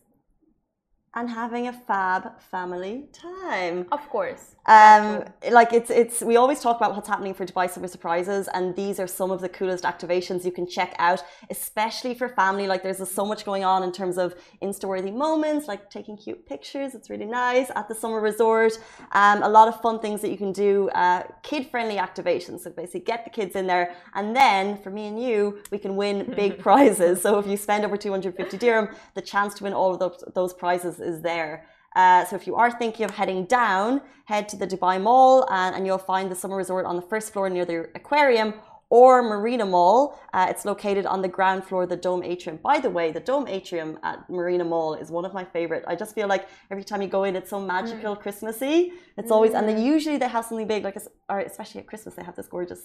And 1.15 1.29
having 1.29 1.67
a 1.67 1.73
fab 1.73 2.39
family 2.41 3.05
time. 3.13 3.87
Of 3.91 4.09
course. 4.09 4.55
Um, 4.67 5.23
like 5.51 5.73
it's 5.73 5.91
it's 5.91 6.21
we 6.21 6.35
always 6.37 6.59
talk 6.59 6.75
about 6.77 6.95
what's 6.95 7.07
happening 7.07 7.35
for 7.35 7.45
Dubai 7.45 7.69
Summer 7.69 7.87
Surprises, 7.87 8.49
and 8.53 8.75
these 8.75 8.99
are 8.99 9.07
some 9.07 9.29
of 9.31 9.39
the 9.39 9.47
coolest 9.47 9.83
activations 9.83 10.43
you 10.43 10.51
can 10.51 10.67
check 10.67 10.95
out, 10.97 11.23
especially 11.51 12.15
for 12.15 12.27
family. 12.27 12.65
Like 12.67 12.81
there's 12.81 13.07
so 13.09 13.25
much 13.25 13.45
going 13.45 13.63
on 13.63 13.83
in 13.83 13.91
terms 13.91 14.17
of 14.17 14.35
insta-worthy 14.63 15.11
moments, 15.11 15.67
like 15.67 15.91
taking 15.91 16.17
cute 16.17 16.47
pictures. 16.47 16.95
It's 16.95 17.09
really 17.11 17.25
nice 17.25 17.69
at 17.75 17.87
the 17.87 17.95
summer 17.95 18.19
resort. 18.19 18.73
Um, 19.11 19.43
a 19.43 19.49
lot 19.49 19.67
of 19.67 19.79
fun 19.81 19.99
things 19.99 20.21
that 20.21 20.31
you 20.31 20.37
can 20.37 20.51
do, 20.51 20.89
uh, 20.89 21.23
kid-friendly 21.43 21.97
activations. 21.97 22.61
So 22.61 22.71
basically, 22.71 23.01
get 23.01 23.23
the 23.23 23.29
kids 23.29 23.55
in 23.55 23.67
there, 23.67 23.95
and 24.15 24.35
then 24.35 24.81
for 24.81 24.89
me 24.89 25.05
and 25.05 25.21
you, 25.21 25.59
we 25.71 25.77
can 25.77 25.95
win 25.95 26.33
big 26.35 26.57
prizes. 26.67 27.21
So 27.21 27.37
if 27.37 27.45
you 27.45 27.55
spend 27.55 27.85
over 27.85 27.97
250 27.97 28.57
dirham, 28.57 28.89
the 29.13 29.21
chance 29.21 29.53
to 29.55 29.63
win 29.63 29.73
all 29.73 29.93
of 29.93 29.99
those, 29.99 30.23
those 30.33 30.53
prizes 30.53 30.99
is 31.05 31.21
there. 31.21 31.65
Uh, 31.95 32.25
so 32.25 32.35
if 32.35 32.45
you 32.45 32.55
are 32.55 32.71
thinking 32.71 33.05
of 33.05 33.11
heading 33.11 33.45
down, 33.45 34.01
head 34.25 34.49
to 34.49 34.57
the 34.57 34.67
Dubai 34.67 35.01
Mall 35.01 35.47
and, 35.49 35.75
and 35.75 35.85
you'll 35.85 35.97
find 35.97 36.29
the 36.29 36.35
summer 36.35 36.57
resort 36.57 36.85
on 36.85 36.95
the 36.97 37.01
first 37.01 37.31
floor 37.31 37.49
near 37.49 37.63
the 37.63 37.89
aquarium 37.95 38.53
or 38.89 39.23
Marina 39.23 39.65
Mall. 39.65 40.19
Uh, 40.33 40.47
it's 40.49 40.65
located 40.65 41.05
on 41.05 41.21
the 41.21 41.27
ground 41.27 41.63
floor 41.63 41.83
of 41.83 41.89
the 41.89 41.95
Dome 41.95 42.23
Atrium. 42.23 42.59
By 42.61 42.79
the 42.79 42.89
way, 42.89 43.11
the 43.11 43.19
Dome 43.19 43.47
Atrium 43.47 43.97
at 44.03 44.29
Marina 44.29 44.63
Mall 44.63 44.93
is 44.95 45.09
one 45.09 45.25
of 45.25 45.33
my 45.33 45.43
favorite. 45.43 45.83
I 45.87 45.95
just 45.95 46.13
feel 46.13 46.27
like 46.27 46.47
every 46.69 46.83
time 46.83 47.01
you 47.01 47.07
go 47.07 47.23
in, 47.23 47.35
it's 47.35 47.49
so 47.49 47.59
magical, 47.59 48.15
Christmassy. 48.15 48.93
It's 49.17 49.31
always, 49.31 49.53
and 49.53 49.67
then 49.67 49.81
usually 49.81 50.17
they 50.17 50.27
have 50.27 50.45
something 50.45 50.67
big, 50.67 50.83
like, 50.83 50.97
or 51.29 51.39
especially 51.39 51.81
at 51.81 51.87
Christmas, 51.87 52.15
they 52.15 52.23
have 52.23 52.35
this 52.35 52.47
gorgeous 52.47 52.83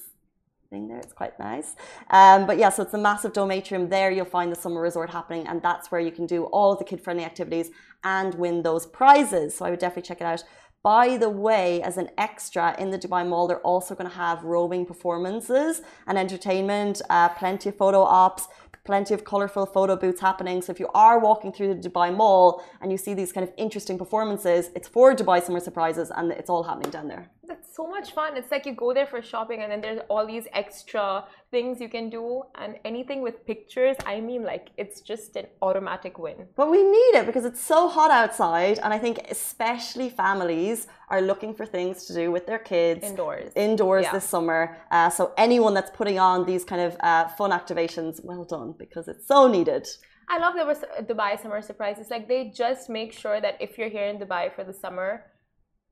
thing 0.70 0.88
there. 0.88 0.98
It's 0.98 1.12
quite 1.12 1.38
nice. 1.38 1.74
Um, 2.10 2.46
but 2.46 2.56
yeah, 2.56 2.70
so 2.70 2.82
it's 2.84 2.94
a 2.94 2.98
massive 2.98 3.32
dome 3.32 3.50
atrium. 3.50 3.88
There 3.88 4.10
you'll 4.10 4.24
find 4.24 4.50
the 4.50 4.56
summer 4.56 4.80
resort 4.80 5.10
happening, 5.10 5.46
and 5.46 5.60
that's 5.60 5.90
where 5.90 6.00
you 6.00 6.12
can 6.12 6.26
do 6.26 6.44
all 6.44 6.76
the 6.76 6.84
kid 6.84 7.00
friendly 7.02 7.24
activities 7.24 7.70
and 8.04 8.34
win 8.36 8.62
those 8.62 8.86
prizes. 8.86 9.56
So 9.56 9.64
I 9.66 9.70
would 9.70 9.80
definitely 9.80 10.08
check 10.10 10.20
it 10.20 10.24
out. 10.24 10.42
By 10.82 11.18
the 11.18 11.28
way, 11.28 11.82
as 11.82 11.98
an 11.98 12.08
extra 12.16 12.74
in 12.78 12.90
the 12.90 12.98
Dubai 12.98 13.28
Mall, 13.28 13.46
they're 13.46 13.68
also 13.72 13.94
going 13.94 14.08
to 14.08 14.16
have 14.16 14.42
roaming 14.44 14.86
performances 14.86 15.82
and 16.06 16.16
entertainment, 16.16 17.02
uh, 17.10 17.28
plenty 17.28 17.68
of 17.68 17.76
photo 17.76 18.00
ops, 18.00 18.48
plenty 18.84 19.12
of 19.12 19.24
colorful 19.24 19.66
photo 19.66 19.94
booths 19.94 20.22
happening. 20.22 20.62
So 20.62 20.72
if 20.72 20.80
you 20.80 20.88
are 20.94 21.18
walking 21.18 21.52
through 21.52 21.74
the 21.74 21.88
Dubai 21.88 22.16
Mall 22.16 22.64
and 22.80 22.90
you 22.90 22.96
see 22.96 23.12
these 23.12 23.30
kind 23.30 23.46
of 23.46 23.52
interesting 23.58 23.98
performances, 23.98 24.70
it's 24.74 24.88
for 24.88 25.14
Dubai 25.14 25.42
Summer 25.42 25.60
Surprises 25.60 26.10
and 26.16 26.32
it's 26.32 26.48
all 26.48 26.62
happening 26.62 26.90
down 26.90 27.08
there. 27.08 27.30
The 27.50 27.56
it's 27.56 27.74
so 27.74 27.86
much 27.96 28.08
fun. 28.18 28.36
It's 28.36 28.50
like 28.54 28.64
you 28.68 28.74
go 28.74 28.90
there 28.94 29.06
for 29.12 29.20
shopping 29.32 29.58
and 29.62 29.68
then 29.72 29.80
there's 29.80 30.02
all 30.08 30.24
these 30.34 30.46
extra 30.62 31.06
things 31.54 31.80
you 31.84 31.90
can 31.96 32.06
do 32.08 32.24
and 32.60 32.70
anything 32.84 33.20
with 33.26 33.36
pictures, 33.52 33.96
I 34.14 34.20
mean 34.28 34.42
like 34.52 34.66
it's 34.82 34.98
just 35.00 35.30
an 35.40 35.46
automatic 35.66 36.14
win. 36.24 36.38
But 36.60 36.68
we 36.70 36.82
need 36.96 37.12
it 37.20 37.26
because 37.26 37.44
it's 37.50 37.62
so 37.74 37.80
hot 37.96 38.12
outside, 38.20 38.76
and 38.84 38.90
I 38.94 38.98
think 39.04 39.16
especially 39.36 40.08
families 40.24 40.78
are 41.12 41.22
looking 41.30 41.52
for 41.58 41.66
things 41.66 42.04
to 42.06 42.12
do 42.14 42.30
with 42.30 42.44
their 42.46 42.62
kids 42.72 43.04
Indoors. 43.04 43.52
indoors 43.68 44.04
Yeah. 44.04 44.12
this 44.16 44.26
summer. 44.34 44.60
Uh, 44.90 45.10
so 45.10 45.22
anyone 45.46 45.74
that's 45.74 45.92
putting 46.00 46.18
on 46.18 46.46
these 46.50 46.64
kind 46.64 46.82
of 46.88 46.92
uh, 47.00 47.26
fun 47.38 47.50
activations, 47.50 48.24
well 48.30 48.44
done 48.44 48.74
because 48.84 49.08
it's 49.12 49.26
so 49.26 49.38
needed. 49.48 49.84
I 50.32 50.38
love 50.38 50.54
the 50.54 50.64
Dubai 51.12 51.32
summer 51.42 51.60
surprises. 51.60 52.06
Like 52.14 52.28
they 52.28 52.52
just 52.64 52.88
make 52.88 53.12
sure 53.12 53.40
that 53.40 53.54
if 53.60 53.76
you're 53.76 53.92
here 53.98 54.06
in 54.12 54.16
Dubai 54.18 54.54
for 54.54 54.62
the 54.62 54.72
summer, 54.72 55.24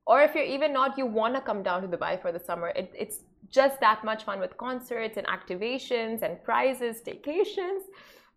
or 0.09 0.17
if 0.25 0.33
you're 0.35 0.51
even 0.57 0.71
not, 0.73 0.97
you 0.97 1.05
want 1.05 1.35
to 1.35 1.41
come 1.49 1.61
down 1.67 1.79
to 1.83 1.87
Dubai 1.87 2.13
for 2.23 2.31
the 2.31 2.43
summer. 2.49 2.69
It, 2.69 2.91
it's 3.03 3.17
just 3.59 3.79
that 3.79 4.03
much 4.03 4.21
fun 4.23 4.39
with 4.39 4.57
concerts 4.57 5.15
and 5.19 5.25
activations 5.37 6.23
and 6.25 6.43
prizes, 6.43 6.93
staycations. 7.03 7.81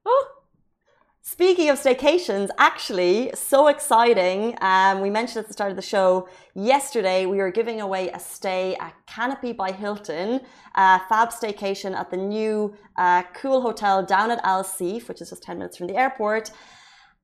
Oh, 0.05 0.25
Speaking 1.25 1.71
of 1.71 1.79
staycations, 1.79 2.49
actually, 2.59 3.31
so 3.35 3.69
exciting. 3.69 4.59
Um, 4.61 5.01
we 5.01 5.09
mentioned 5.09 5.45
at 5.45 5.47
the 5.47 5.53
start 5.53 5.71
of 5.71 5.77
the 5.77 5.89
show 5.95 6.29
yesterday, 6.55 7.27
we 7.27 7.37
were 7.37 7.53
giving 7.53 7.81
away 7.81 8.09
a 8.11 8.19
stay 8.19 8.75
at 8.81 8.95
Canopy 9.07 9.53
by 9.53 9.71
Hilton, 9.71 10.41
a 10.75 11.01
fab 11.09 11.29
staycation 11.31 11.95
at 11.95 12.11
the 12.11 12.17
new 12.17 12.75
uh, 12.97 13.23
cool 13.35 13.61
hotel 13.63 14.05
down 14.05 14.33
at 14.33 14.41
Al 14.45 14.65
Seef, 14.65 15.09
which 15.09 15.21
is 15.23 15.31
just 15.31 15.45
10 15.45 15.59
minutes 15.59 15.77
from 15.77 15.87
the 15.87 15.97
airport. 15.97 16.51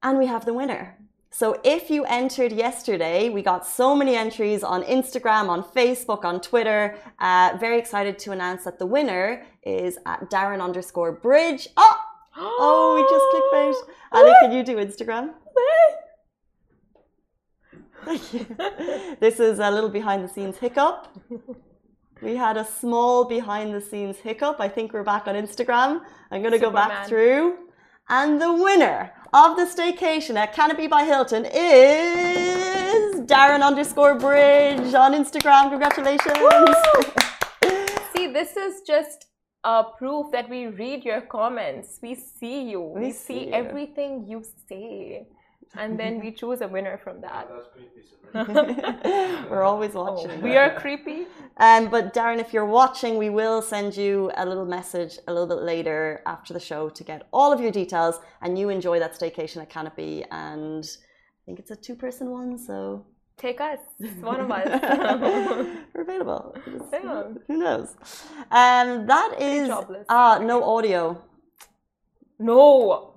And 0.05 0.17
we 0.17 0.27
have 0.27 0.45
the 0.45 0.55
winner. 0.55 0.97
So 1.31 1.61
if 1.63 1.91
you 1.91 2.05
entered 2.05 2.53
yesterday, 2.53 3.29
we 3.29 3.43
got 3.43 3.67
so 3.67 3.95
many 3.95 4.17
entries 4.17 4.63
on 4.65 4.83
Instagram, 4.85 5.49
on 5.49 5.63
Facebook, 5.63 6.25
on 6.25 6.41
Twitter. 6.41 6.97
Uh, 7.19 7.57
very 7.61 7.79
excited 7.79 8.19
to 8.21 8.33
announce 8.33 8.65
that 8.65 8.79
the 8.79 8.87
winner 8.87 9.45
is 9.63 9.99
at 10.07 10.31
Darren 10.31 10.61
underscore 10.63 11.13
Bridge. 11.13 11.69
Oh, 11.77 11.97
Oh, 12.41 12.95
we 12.95 13.03
just 13.03 13.27
clickbait. 13.33 13.75
Ali, 14.13 14.33
can 14.41 14.53
you 14.53 14.63
do 14.63 14.77
Instagram? 14.77 15.35
Thank 18.05 18.33
you. 18.33 18.47
This 19.21 19.41
is 19.41 19.59
a 19.59 19.71
little 19.71 19.91
behind 19.91 20.25
the 20.25 20.29
scenes 20.29 20.57
hiccup. 20.59 21.09
We 22.23 22.37
had 22.37 22.57
a 22.57 22.65
small 22.65 23.25
behind 23.25 23.75
the 23.75 23.81
scenes 23.81 24.19
hiccup. 24.19 24.61
I 24.61 24.69
think 24.69 24.93
we're 24.93 25.03
back 25.03 25.27
on 25.27 25.35
Instagram. 25.35 26.01
I'm 26.31 26.41
going 26.43 26.53
to 26.53 26.59
go 26.59 26.71
back 26.71 27.07
through. 27.09 27.57
And 28.09 28.41
the 28.41 28.53
winner 28.53 29.13
of 29.35 29.57
the 29.57 29.65
staycation 29.65 30.37
at 30.37 30.55
Canopy 30.55 30.87
by 30.87 31.05
Hilton 31.05 31.45
is 31.45 33.21
Darren 33.27 33.63
underscore 33.63 34.15
Bridge 34.19 34.95
on 34.95 35.13
Instagram. 35.13 35.69
Congratulations. 35.71 36.39
See, 38.15 38.33
this 38.33 38.57
is 38.57 38.81
just 38.87 39.27
a 39.63 39.85
proof 39.99 40.33
that 40.33 40.49
we 40.49 40.67
read 40.69 41.05
your 41.05 41.21
comments. 41.21 41.99
We 42.03 42.15
see 42.15 42.71
you. 42.71 42.81
We, 42.81 43.01
We 43.01 43.13
see, 43.13 43.19
see 43.27 43.47
you. 43.49 43.53
everything 43.53 44.27
you 44.27 44.43
say. 44.69 45.27
And 45.77 45.99
then 45.99 46.21
we 46.21 46.33
choose 46.33 46.61
a 46.61 46.69
winner 46.69 46.99
from 46.99 47.21
that. 47.27 47.49
That's 47.51 47.69
creepy. 47.75 48.05
We're 49.51 49.63
always 49.63 49.93
Oh, 49.95 50.05
watching. 50.13 50.43
we 50.43 50.57
are 50.63 50.79
creepy. 50.79 51.27
Um, 51.57 51.89
but 51.89 52.13
Darren, 52.15 52.39
if 52.39 52.53
you're 52.53 52.67
watching, 52.67 53.17
we 53.17 53.31
will 53.31 53.63
send 53.63 53.97
you 53.97 54.31
a 54.37 54.45
little 54.45 54.67
message 54.67 55.19
a 55.27 55.33
little 55.33 55.47
bit 55.49 55.63
later 55.65 56.23
after 56.27 56.53
the 56.53 56.61
show 56.61 56.89
to 56.91 57.05
get 57.05 57.27
all 57.33 57.53
of 57.53 57.61
your 57.61 57.71
details, 57.71 58.21
and 58.43 58.59
you 58.59 58.69
enjoy 58.69 58.99
that 58.99 59.15
staycation 59.19 59.63
at 59.63 59.71
Canopy. 59.71 60.25
And 60.31 60.85
I 60.85 61.41
think 61.47 61.59
it's 61.59 61.71
a 61.71 61.77
two-person 61.77 62.31
one, 62.31 62.59
so 62.59 63.07
Take 63.39 63.61
us. 63.61 63.79
It's 64.01 64.21
one 64.21 64.41
of 64.41 64.51
us. 64.51 64.67
we're 65.95 66.03
available. 66.03 66.57
Just- 66.65 66.85
Yeah. 66.93 67.23
Who 67.47 67.57
knows? 67.57 67.95
Um, 68.51 69.07
that 69.07 69.37
is 69.41 69.69
jobless. 69.69 70.05
ah 70.09 70.39
no 70.43 70.63
audio. 70.65 71.23
no. 72.39 73.15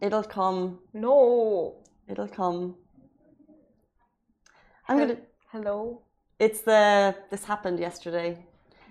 It'll 0.00 0.22
come. 0.22 0.78
No. 0.94 1.77
It'll 2.08 2.28
come. 2.28 2.76
I'm 4.88 4.98
gonna. 4.98 5.18
Hello. 5.52 6.02
It's 6.38 6.62
the. 6.62 7.14
This 7.30 7.44
happened 7.44 7.78
yesterday. 7.78 8.46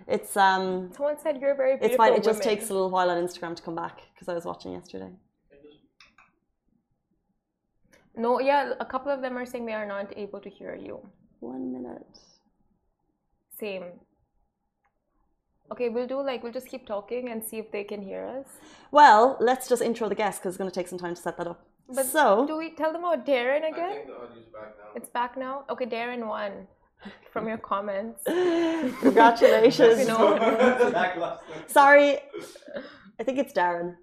It's 0.08 0.38
um. 0.38 0.92
Someone 0.96 1.18
said 1.20 1.42
you're 1.42 1.56
very 1.56 1.78
beautiful. 1.78 1.88
It's 1.88 1.98
fine. 1.98 2.14
It 2.14 2.24
just 2.24 2.40
women. 2.40 2.56
takes 2.56 2.70
a 2.70 2.74
little 2.74 2.92
while 2.92 3.10
on 3.10 3.18
Instagram 3.18 3.56
to 3.56 3.64
come 3.64 3.76
back 3.76 4.02
because 4.14 4.30
I 4.30 4.34
was 4.34 4.46
watching 4.46 4.74
yesterday. 4.74 5.12
No, 8.16 8.40
yeah, 8.40 8.74
a 8.80 8.86
couple 8.86 9.12
of 9.12 9.22
them 9.22 9.38
are 9.38 9.46
saying 9.46 9.66
they 9.66 9.74
are 9.74 9.86
not 9.86 10.12
able 10.18 10.40
to 10.40 10.50
hear 10.50 10.76
you. 10.76 11.00
One 11.40 11.72
minute. 11.72 12.20
Same. 13.60 13.86
Okay, 15.72 15.90
we'll 15.90 16.08
do 16.08 16.22
like 16.22 16.44
we'll 16.44 16.54
just 16.54 16.68
keep 16.68 16.88
talking 16.88 17.30
and 17.30 17.44
see 17.44 17.58
if 17.58 17.72
they 17.72 17.84
can 17.84 18.02
hear 18.02 18.26
us. 18.26 18.48
Well, 18.92 19.38
let's 19.40 19.68
just 19.68 19.82
intro 19.82 20.08
the 20.08 20.16
guest 20.16 20.40
because 20.40 20.54
it's 20.54 20.58
going 20.58 20.70
to 20.70 20.74
take 20.74 20.88
some 20.88 20.98
time 20.98 21.14
to 21.16 21.22
set 21.22 21.38
that 21.38 21.48
up. 21.48 21.68
But 21.94 22.06
so, 22.06 22.46
Do 22.48 22.58
we 22.58 22.72
tell 22.76 22.92
them 22.92 23.04
about 23.06 23.26
Darren 23.26 23.64
I 23.64 23.68
again? 23.70 23.92
think 23.94 24.08
the 24.08 24.14
back 24.52 24.76
now. 24.78 24.90
It's 24.96 25.10
back 25.10 25.38
now. 25.38 25.64
Okay, 25.70 25.86
Darren 25.86 26.28
won 26.28 26.68
from 27.32 27.48
your 27.48 27.58
comments. 27.58 28.22
congratulations. 29.02 30.00
You 30.02 30.08
know- 30.08 31.38
Sorry, 31.68 32.20
I 33.20 33.24
think 33.24 33.38
it's 33.40 33.54
Darren. 33.54 33.96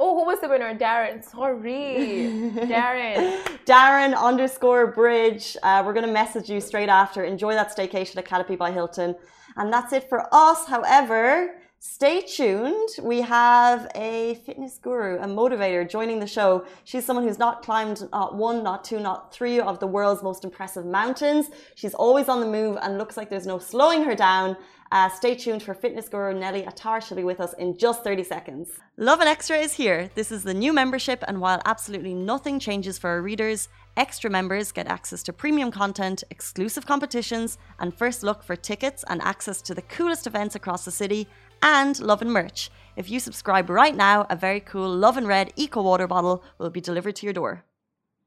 Oh, 0.00 0.14
who 0.18 0.24
was 0.26 0.40
the 0.40 0.48
winner? 0.48 0.72
Darren. 0.78 1.24
Sorry, 1.24 2.52
Darren. 2.68 3.42
Darren 3.66 4.16
underscore 4.16 4.92
Bridge. 4.92 5.56
Uh, 5.62 5.82
we're 5.84 5.92
going 5.92 6.06
to 6.06 6.12
message 6.12 6.48
you 6.48 6.60
straight 6.60 6.88
after. 6.88 7.24
Enjoy 7.24 7.52
that 7.54 7.74
staycation 7.76 8.16
at 8.16 8.24
Canopy 8.24 8.54
by 8.54 8.70
Hilton. 8.70 9.16
And 9.56 9.72
that's 9.72 9.92
it 9.92 10.08
for 10.08 10.24
us. 10.32 10.66
However, 10.68 11.56
stay 11.80 12.20
tuned. 12.20 12.88
We 13.02 13.20
have 13.20 13.90
a 13.94 14.34
fitness 14.46 14.78
guru, 14.78 15.18
a 15.18 15.26
motivator 15.26 15.88
joining 15.88 16.18
the 16.18 16.26
show. 16.26 16.64
She's 16.84 17.04
someone 17.04 17.26
who's 17.26 17.38
not 17.38 17.62
climbed 17.62 18.08
not 18.12 18.34
one, 18.34 18.64
not 18.64 18.84
two, 18.84 18.98
not 18.98 19.32
three 19.32 19.60
of 19.60 19.78
the 19.78 19.86
world's 19.86 20.22
most 20.22 20.44
impressive 20.44 20.84
mountains. 20.84 21.50
She's 21.76 21.94
always 21.94 22.28
on 22.28 22.40
the 22.40 22.46
move 22.46 22.78
and 22.82 22.98
looks 22.98 23.16
like 23.16 23.30
there's 23.30 23.46
no 23.46 23.58
slowing 23.58 24.04
her 24.04 24.14
down. 24.14 24.56
Uh, 24.90 25.08
stay 25.10 25.34
tuned 25.34 25.62
for 25.62 25.74
fitness 25.74 26.08
guru 26.08 26.32
Nelly 26.32 26.64
Attar. 26.64 27.00
She'll 27.00 27.16
be 27.16 27.24
with 27.24 27.40
us 27.40 27.52
in 27.58 27.76
just 27.76 28.02
30 28.02 28.24
seconds. 28.24 28.70
Lovin 28.96 29.28
Extra 29.28 29.58
is 29.58 29.74
here. 29.74 30.08
This 30.14 30.32
is 30.32 30.44
the 30.44 30.54
new 30.54 30.72
membership, 30.72 31.22
and 31.28 31.40
while 31.42 31.60
absolutely 31.66 32.14
nothing 32.14 32.58
changes 32.58 32.96
for 32.96 33.10
our 33.10 33.20
readers, 33.20 33.68
extra 33.98 34.30
members 34.30 34.72
get 34.72 34.86
access 34.86 35.22
to 35.24 35.32
premium 35.32 35.70
content, 35.70 36.24
exclusive 36.30 36.86
competitions, 36.86 37.58
and 37.80 37.92
first 37.92 38.22
look 38.22 38.42
for 38.42 38.56
tickets 38.56 39.04
and 39.08 39.20
access 39.20 39.60
to 39.62 39.74
the 39.74 39.82
coolest 39.82 40.26
events 40.26 40.54
across 40.54 40.86
the 40.86 40.90
city, 40.90 41.28
and 41.62 41.98
Lovin 42.00 42.30
merch. 42.30 42.70
If 42.96 43.10
you 43.10 43.20
subscribe 43.20 43.70
right 43.70 43.94
now, 43.94 44.26
a 44.28 44.36
very 44.36 44.60
cool 44.60 44.90
Lovin 44.90 45.26
Red 45.26 45.52
Eco 45.56 45.82
Water 45.82 46.06
bottle 46.06 46.42
will 46.58 46.70
be 46.70 46.80
delivered 46.80 47.16
to 47.16 47.26
your 47.26 47.32
door. 47.32 47.64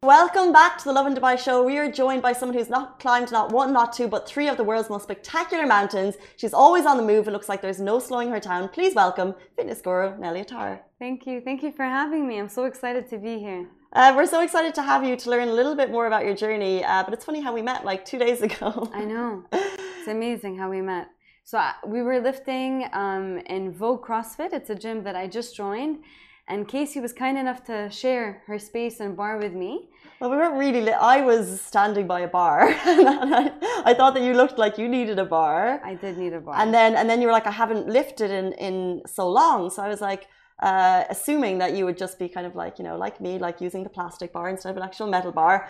Welcome 0.03 0.51
back 0.51 0.79
to 0.79 0.85
the 0.85 0.93
Lovin 0.93 1.13
Dubai 1.13 1.37
show. 1.37 1.61
We 1.61 1.77
are 1.77 1.91
joined 1.91 2.23
by 2.23 2.33
someone 2.33 2.57
who's 2.57 2.71
not 2.71 2.99
climbed 2.99 3.31
not 3.31 3.51
one, 3.51 3.71
not 3.71 3.93
two, 3.93 4.07
but 4.07 4.27
three 4.27 4.47
of 4.47 4.57
the 4.57 4.63
world's 4.63 4.89
most 4.89 5.03
spectacular 5.03 5.67
mountains. 5.67 6.15
She's 6.37 6.55
always 6.55 6.87
on 6.87 6.97
the 6.97 7.03
move. 7.03 7.27
It 7.27 7.31
looks 7.31 7.47
like 7.47 7.61
there's 7.61 7.79
no 7.79 7.99
slowing 7.99 8.29
her 8.31 8.39
down. 8.39 8.69
Please 8.69 8.95
welcome 8.95 9.35
fitness 9.55 9.79
guru 9.79 10.17
Nelly 10.17 10.39
Attar. 10.39 10.81
Thank 10.97 11.27
you. 11.27 11.39
Thank 11.39 11.61
you 11.61 11.71
for 11.71 11.85
having 11.85 12.27
me. 12.27 12.39
I'm 12.39 12.49
so 12.49 12.65
excited 12.65 13.07
to 13.09 13.19
be 13.19 13.37
here. 13.37 13.67
Uh, 13.93 14.13
we're 14.15 14.25
so 14.25 14.41
excited 14.41 14.73
to 14.73 14.81
have 14.81 15.03
you 15.03 15.15
to 15.17 15.29
learn 15.29 15.49
a 15.49 15.53
little 15.53 15.75
bit 15.75 15.91
more 15.91 16.07
about 16.07 16.25
your 16.25 16.35
journey. 16.35 16.83
Uh, 16.83 17.03
but 17.03 17.13
it's 17.13 17.25
funny 17.25 17.41
how 17.41 17.53
we 17.53 17.61
met 17.61 17.85
like 17.85 18.03
two 18.03 18.17
days 18.17 18.41
ago. 18.41 18.89
I 18.93 19.03
know. 19.05 19.43
It's 19.51 20.07
amazing 20.07 20.57
how 20.57 20.71
we 20.71 20.81
met. 20.81 21.09
So 21.43 21.57
I- 21.57 21.73
we 21.85 22.01
were 22.01 22.19
lifting 22.19 22.87
um, 22.93 23.37
in 23.55 23.71
Vogue 23.71 24.03
CrossFit. 24.05 24.53
It's 24.53 24.69
a 24.69 24.75
gym 24.75 25.03
that 25.03 25.15
I 25.15 25.27
just 25.27 25.55
joined. 25.55 25.99
And 26.47 26.67
Casey 26.67 26.99
was 26.99 27.13
kind 27.13 27.37
enough 27.37 27.63
to 27.65 27.89
share 27.89 28.41
her 28.47 28.59
space 28.59 28.99
and 28.99 29.15
bar 29.15 29.37
with 29.37 29.53
me. 29.53 29.89
Well, 30.19 30.29
we 30.31 30.37
weren't 30.37 30.55
really. 30.55 30.81
Li- 30.81 30.91
I 31.15 31.21
was 31.21 31.61
standing 31.61 32.07
by 32.07 32.21
a 32.21 32.27
bar, 32.27 32.67
and 32.67 33.07
I, 33.09 33.51
I 33.85 33.93
thought 33.93 34.13
that 34.15 34.23
you 34.23 34.33
looked 34.33 34.57
like 34.57 34.77
you 34.77 34.87
needed 34.89 35.17
a 35.17 35.25
bar. 35.25 35.81
I 35.83 35.95
did 35.95 36.17
need 36.17 36.33
a 36.33 36.41
bar. 36.41 36.55
And 36.59 36.73
then, 36.73 36.95
and 36.95 37.09
then 37.09 37.21
you 37.21 37.27
were 37.27 37.33
like, 37.33 37.47
I 37.47 37.51
haven't 37.51 37.87
lifted 37.87 38.31
in 38.31 38.53
in 38.53 39.01
so 39.07 39.29
long. 39.29 39.69
So 39.69 39.81
I 39.81 39.87
was 39.87 40.01
like, 40.01 40.27
uh, 40.61 41.05
assuming 41.09 41.57
that 41.59 41.73
you 41.75 41.85
would 41.85 41.97
just 41.97 42.19
be 42.19 42.27
kind 42.27 42.45
of 42.45 42.55
like, 42.55 42.77
you 42.79 42.83
know, 42.85 42.97
like 42.97 43.21
me, 43.21 43.39
like 43.39 43.61
using 43.61 43.83
the 43.83 43.89
plastic 43.89 44.33
bar 44.33 44.49
instead 44.49 44.69
of 44.71 44.77
an 44.77 44.83
actual 44.83 45.07
metal 45.07 45.31
bar. 45.31 45.69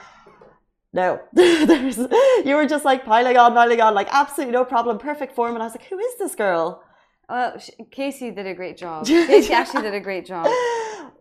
No, 0.94 1.22
there's. 1.34 1.98
You 1.98 2.56
were 2.56 2.68
just 2.68 2.84
like 2.86 3.06
piling 3.06 3.38
on, 3.38 3.54
piling 3.54 3.82
on, 3.82 3.94
like 3.94 4.10
absolutely 4.12 4.52
no 4.54 4.66
problem, 4.66 4.98
perfect 4.98 5.34
form. 5.36 5.54
And 5.54 5.64
I 5.64 5.66
was 5.66 5.74
like, 5.74 5.88
who 5.88 6.00
is 6.00 6.18
this 6.18 6.36
girl? 6.36 6.84
well, 7.32 7.58
sh- 7.58 7.70
Casey 7.92 8.30
did 8.32 8.46
a 8.46 8.54
great 8.54 8.78
job. 8.78 9.06
Casey 9.32 9.54
actually 9.54 9.84
did 9.84 9.94
a 9.94 10.00
great 10.00 10.26
job. 10.26 10.48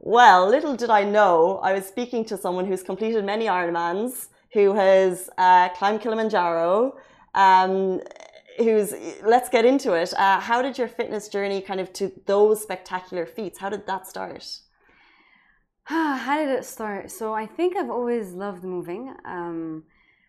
Well, 0.00 0.48
little 0.48 0.74
did 0.74 0.90
I 0.90 1.04
know, 1.04 1.58
I 1.62 1.72
was 1.72 1.86
speaking 1.86 2.24
to 2.26 2.36
someone 2.36 2.66
who's 2.66 2.82
completed 2.82 3.24
many 3.24 3.46
Ironmans, 3.46 4.28
who 4.52 4.74
has 4.74 5.30
uh, 5.38 5.68
climbed 5.70 6.00
Kilimanjaro, 6.00 6.96
um, 7.34 8.00
who's, 8.58 8.92
let's 9.24 9.48
get 9.48 9.64
into 9.64 9.92
it. 9.92 10.12
Uh, 10.14 10.40
how 10.40 10.62
did 10.62 10.76
your 10.78 10.88
fitness 10.88 11.28
journey 11.28 11.60
kind 11.60 11.80
of 11.80 11.92
to 11.94 12.10
those 12.26 12.60
spectacular 12.60 13.24
feats, 13.24 13.58
how 13.58 13.68
did 13.68 13.86
that 13.86 14.08
start? 14.08 14.44
How 16.26 16.36
did 16.38 16.50
it 16.50 16.64
start? 16.64 17.10
So 17.10 17.34
I 17.34 17.46
think 17.46 17.76
I've 17.76 17.90
always 17.90 18.30
loved 18.30 18.62
moving. 18.62 19.12
Um, 19.24 19.82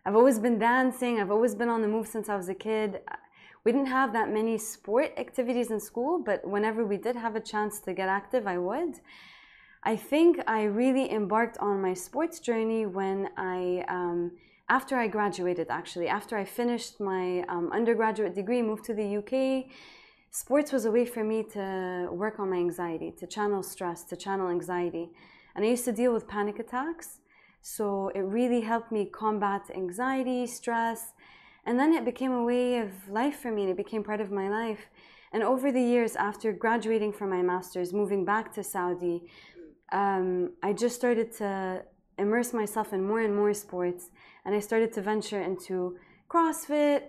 I've 0.08 0.16
always 0.16 0.40
been 0.40 0.58
dancing. 0.58 1.20
I've 1.20 1.30
always 1.30 1.54
been 1.54 1.70
on 1.70 1.84
the 1.84 1.88
move 1.88 2.08
since 2.08 2.30
I 2.30 2.36
was 2.36 2.50
a 2.50 2.56
kid. 2.56 3.02
we 3.64 3.72
didn't 3.72 3.94
have 4.00 4.12
that 4.14 4.32
many 4.32 4.58
sport 4.58 5.14
activities 5.18 5.70
in 5.70 5.80
school, 5.80 6.18
but 6.18 6.44
whenever 6.48 6.84
we 6.84 6.98
did 6.98 7.16
have 7.16 7.36
a 7.36 7.40
chance 7.40 7.80
to 7.82 7.94
get 7.94 8.10
active, 8.10 8.48
I 8.48 8.58
would. 8.58 9.02
I 9.84 9.96
think 9.96 10.40
I 10.48 10.64
really 10.64 11.12
embarked 11.12 11.60
on 11.60 11.80
my 11.80 11.94
sports 11.94 12.40
journey 12.40 12.88
when 12.88 13.30
I, 13.38 13.86
um, 13.88 14.32
after 14.68 14.98
I 14.98 15.08
graduated, 15.08 15.68
actually, 15.70 16.08
after 16.08 16.40
I 16.40 16.46
finished 16.46 17.00
my 17.00 17.42
um, 17.50 17.70
undergraduate 17.72 18.34
degree, 18.34 18.64
moved 18.64 18.86
to 18.86 18.96
the 18.96 19.18
UK. 19.20 19.66
Sports 20.32 20.72
was 20.72 20.86
a 20.86 20.92
way 20.92 21.06
for 21.06 21.24
me 21.24 21.44
to 21.54 22.10
work 22.12 22.40
on 22.40 22.50
my 22.50 22.58
anxiety, 22.58 23.14
to 23.20 23.28
channel 23.28 23.62
stress, 23.62 24.04
to 24.06 24.16
channel 24.16 24.50
anxiety. 24.50 25.12
And 25.56 25.66
I 25.66 25.70
used 25.70 25.86
to 25.86 25.92
deal 25.92 26.14
with 26.14 26.28
panic 26.28 26.60
attacks. 26.60 27.20
So 27.62 28.12
it 28.16 28.22
really 28.22 28.62
helped 28.62 28.92
me 28.92 29.06
combat 29.06 29.70
anxiety, 29.74 30.48
stress, 30.48 31.14
and 31.66 31.80
then 31.80 31.94
it 31.94 32.04
became 32.06 32.32
a 32.32 32.44
way 32.44 32.80
of 32.80 32.90
life 33.10 33.40
for 33.40 33.52
me, 33.52 33.62
and 33.64 33.72
it 33.72 33.78
became 33.78 34.04
part 34.04 34.20
of 34.20 34.32
my 34.32 34.50
life. 34.50 34.88
And 35.32 35.44
over 35.44 35.72
the 35.72 35.82
years, 35.82 36.16
after 36.16 36.52
graduating 36.52 37.14
from 37.14 37.30
my 37.30 37.42
master's, 37.42 37.94
moving 37.94 38.26
back 38.26 38.54
to 38.56 38.64
Saudi, 38.64 39.30
um, 39.92 40.54
I 40.64 40.74
just 40.74 40.96
started 40.96 41.32
to 41.38 41.84
immerse 42.18 42.52
myself 42.54 42.94
in 42.94 43.06
more 43.06 43.22
and 43.22 43.36
more 43.36 43.54
sports. 43.54 44.10
And 44.44 44.56
I 44.56 44.60
started 44.60 44.92
to 44.94 45.02
venture 45.02 45.42
into 45.42 45.98
CrossFit, 46.30 47.04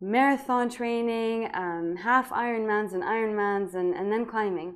marathon 0.00 0.68
training, 0.68 1.50
um, 1.54 1.96
half 1.96 2.30
Ironmans 2.30 2.92
and 2.92 3.02
Ironmans, 3.02 3.74
and, 3.74 3.94
and 3.94 4.12
then 4.12 4.26
climbing. 4.26 4.74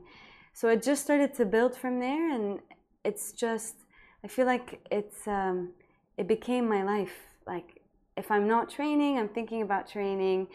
So 0.53 0.69
it 0.69 0.83
just 0.83 1.03
started 1.03 1.35
to 1.35 1.45
build 1.45 1.77
from 1.77 2.01
there. 2.01 2.31
And 2.35 2.61
it's 3.05 3.33
just, 3.33 3.77
I 4.25 4.29
feel 4.29 4.47
like 4.47 4.87
it's, 4.91 5.27
um, 5.27 5.71
it 6.17 6.29
became 6.29 6.69
my 6.69 6.83
life. 6.83 7.17
Like 7.47 7.81
if 8.17 8.31
I'm 8.31 8.47
not 8.47 8.69
training, 8.69 9.19
I'm 9.19 9.29
thinking 9.29 9.63
about 9.63 9.89
training. 9.89 10.49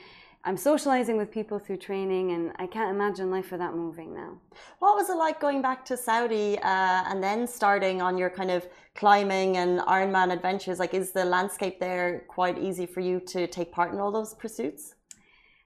I'm 0.47 0.57
socializing 0.57 1.17
with 1.17 1.31
people 1.31 1.57
through 1.57 1.77
training, 1.77 2.31
and 2.33 2.51
I 2.57 2.67
can't 2.67 2.91
imagine 2.95 3.31
life 3.31 3.51
without 3.51 3.75
moving 3.75 4.13
now. 4.13 4.37
What 4.77 4.95
was 4.95 5.09
it 5.09 5.17
like 5.17 5.39
going 5.39 5.63
back 5.63 5.83
to 5.85 5.97
Saudi 5.97 6.59
uh, 6.59 7.03
and 7.09 7.23
then 7.23 7.47
starting 7.47 7.99
on 7.99 8.15
your 8.15 8.29
kind 8.29 8.51
of 8.51 8.67
climbing 8.93 9.57
and 9.57 9.79
Ironman 9.79 10.31
adventures? 10.31 10.77
Like, 10.77 10.93
is 10.93 11.11
the 11.11 11.25
landscape 11.25 11.79
there 11.79 12.25
quite 12.27 12.59
easy 12.59 12.85
for 12.85 12.99
you 12.99 13.19
to 13.21 13.47
take 13.47 13.71
part 13.71 13.91
in 13.91 13.99
all 13.99 14.11
those 14.11 14.35
pursuits? 14.35 14.93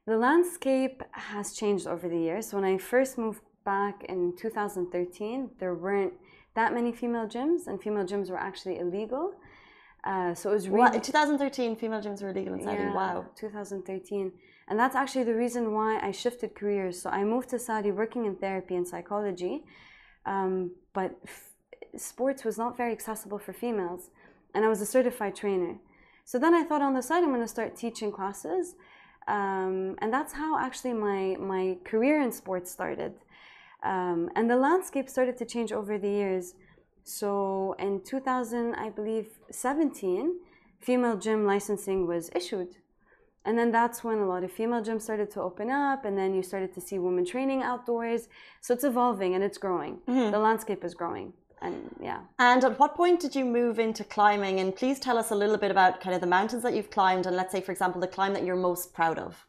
The 0.07 0.15
landscape 0.17 1.03
has 1.11 1.53
changed 1.53 1.85
over 1.85 2.07
the 2.07 2.17
years. 2.17 2.53
When 2.53 2.63
I 2.63 2.77
first 2.77 3.17
moved 3.17 3.41
back 3.65 4.05
in 4.05 4.33
2013, 4.37 5.49
there 5.59 5.75
weren't 5.75 6.13
that 6.59 6.73
many 6.79 6.91
female 7.01 7.27
gyms, 7.35 7.61
and 7.67 7.75
female 7.85 8.05
gyms 8.11 8.27
were 8.33 8.43
actually 8.49 8.75
illegal. 8.83 9.25
Uh, 10.03 10.33
so 10.39 10.43
it 10.51 10.55
was 10.59 10.67
really. 10.69 10.95
In 10.97 11.01
2013, 11.01 11.75
female 11.75 12.01
gyms 12.05 12.19
were 12.21 12.29
illegal 12.33 12.53
in 12.57 12.61
Saudi. 12.63 12.83
Yeah, 12.83 12.93
wow. 12.93 13.25
2013. 13.35 14.31
And 14.69 14.75
that's 14.81 14.95
actually 15.01 15.25
the 15.31 15.37
reason 15.43 15.73
why 15.77 15.91
I 16.09 16.11
shifted 16.11 16.49
careers. 16.59 17.01
So 17.01 17.09
I 17.09 17.23
moved 17.23 17.49
to 17.53 17.59
Saudi 17.67 17.91
working 17.91 18.23
in 18.29 18.35
therapy 18.35 18.75
and 18.75 18.87
psychology. 18.87 19.55
Um, 20.33 20.53
but 20.93 21.09
f- 21.25 21.49
sports 22.09 22.41
was 22.43 22.57
not 22.63 22.77
very 22.81 22.93
accessible 22.97 23.39
for 23.39 23.53
females. 23.53 24.03
And 24.53 24.63
I 24.65 24.69
was 24.73 24.81
a 24.81 24.85
certified 24.97 25.35
trainer. 25.41 25.73
So 26.31 26.37
then 26.43 26.53
I 26.53 26.63
thought 26.63 26.83
on 26.89 26.93
the 26.93 27.01
side, 27.09 27.23
I'm 27.23 27.33
going 27.35 27.49
to 27.49 27.55
start 27.57 27.75
teaching 27.75 28.11
classes. 28.11 28.75
Um, 29.27 29.95
and 30.01 30.13
that's 30.15 30.33
how 30.33 30.59
actually 30.59 30.93
my, 30.93 31.35
my 31.55 31.77
career 31.83 32.21
in 32.21 32.31
sports 32.31 32.69
started. 32.77 33.13
Um, 33.83 34.29
and 34.35 34.49
the 34.49 34.57
landscape 34.57 35.09
started 35.09 35.37
to 35.37 35.45
change 35.45 35.71
over 35.71 35.97
the 35.97 36.09
years. 36.09 36.53
So 37.03 37.75
in 37.79 38.01
2000, 38.03 38.75
I 38.75 38.89
believe 38.89 39.27
17, 39.51 40.39
female 40.79 41.17
gym 41.17 41.45
licensing 41.45 42.05
was 42.05 42.29
issued. 42.35 42.75
And 43.45 43.57
then 43.57 43.71
that's 43.71 44.03
when 44.03 44.19
a 44.19 44.27
lot 44.27 44.43
of 44.43 44.51
female 44.51 44.81
gyms 44.81 45.03
started 45.03 45.31
to 45.31 45.41
open 45.41 45.69
up, 45.69 46.03
and 46.05 46.17
then 46.17 46.33
you 46.33 46.43
started 46.43 46.73
to 46.73 46.81
see 46.81 46.99
women 46.99 47.25
training 47.25 47.63
outdoors. 47.63 48.27
So 48.61 48.73
it's 48.73 48.83
evolving 48.83 49.33
and 49.33 49.43
it's 49.43 49.57
growing. 49.57 49.99
Mm-hmm. 50.07 50.31
The 50.31 50.39
landscape 50.39 50.83
is 50.83 50.93
growing. 50.93 51.33
And 51.61 51.89
yeah. 52.01 52.19
And 52.37 52.63
at 52.63 52.79
what 52.79 52.95
point 52.95 53.19
did 53.19 53.35
you 53.35 53.45
move 53.45 53.79
into 53.79 54.03
climbing? 54.03 54.59
And 54.59 54.75
please 54.75 54.99
tell 54.99 55.17
us 55.17 55.31
a 55.31 55.35
little 55.35 55.57
bit 55.57 55.71
about 55.71 55.99
kind 55.99 56.13
of 56.13 56.21
the 56.21 56.27
mountains 56.27 56.63
that 56.63 56.73
you've 56.73 56.91
climbed, 56.91 57.25
and 57.25 57.35
let's 57.35 57.51
say, 57.51 57.61
for 57.61 57.71
example, 57.71 57.99
the 57.99 58.07
climb 58.07 58.33
that 58.33 58.43
you're 58.43 58.55
most 58.55 58.93
proud 58.93 59.17
of. 59.17 59.45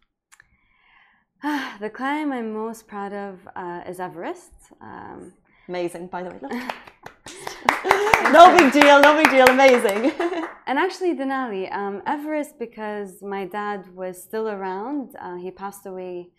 the 1.81 1.89
climb 1.89 2.33
I'm 2.33 2.53
most 2.53 2.87
proud 2.87 3.15
of 3.15 3.39
uh, 3.57 3.83
is 3.89 3.99
Everest. 3.99 4.53
Um, 4.81 5.33
Amazing, 5.69 6.09
by 6.09 6.23
the 6.25 6.31
way. 6.31 6.41
no 8.33 8.55
big 8.59 8.73
deal, 8.73 9.01
no 9.01 9.17
big 9.17 9.31
deal, 9.31 9.47
amazing. 9.47 10.13
and 10.67 10.79
actually, 10.79 11.15
Denali, 11.15 11.73
um, 11.73 12.03
Everest, 12.07 12.59
because 12.59 13.23
my 13.23 13.47
dad 13.47 13.87
was 13.95 14.23
still 14.23 14.49
around. 14.49 15.15
Uh, 15.19 15.37
he 15.37 15.51
passed 15.51 15.87
away 15.87 16.31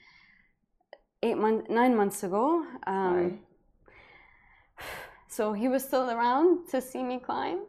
eight 1.24 1.38
months, 1.38 1.68
nine 1.70 1.96
months 1.96 2.24
ago. 2.24 2.66
Um, 2.86 3.40
so 5.28 5.54
he 5.54 5.68
was 5.68 5.84
still 5.84 6.12
around 6.12 6.68
to 6.72 6.82
see 6.82 7.02
me 7.02 7.20
climb. 7.20 7.62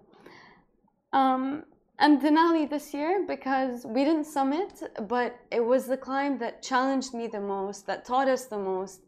Um, 1.14 1.64
and 2.02 2.20
Denali 2.20 2.68
this 2.68 2.92
year 2.92 3.24
because 3.28 3.86
we 3.86 4.04
didn't 4.04 4.24
summit, 4.24 4.72
but 5.08 5.36
it 5.52 5.64
was 5.64 5.86
the 5.86 5.96
climb 5.96 6.36
that 6.38 6.60
challenged 6.60 7.14
me 7.14 7.28
the 7.28 7.40
most, 7.40 7.86
that 7.86 8.04
taught 8.04 8.26
us 8.26 8.46
the 8.46 8.58
most. 8.58 9.02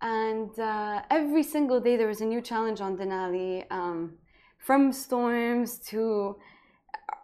And 0.00 0.56
uh, 0.56 1.02
every 1.10 1.42
single 1.42 1.80
day 1.80 1.96
there 1.96 2.06
was 2.06 2.20
a 2.20 2.24
new 2.24 2.40
challenge 2.40 2.80
on 2.80 2.96
Denali, 2.96 3.64
um, 3.70 4.14
from 4.58 4.92
storms 4.92 5.80
to 5.90 6.36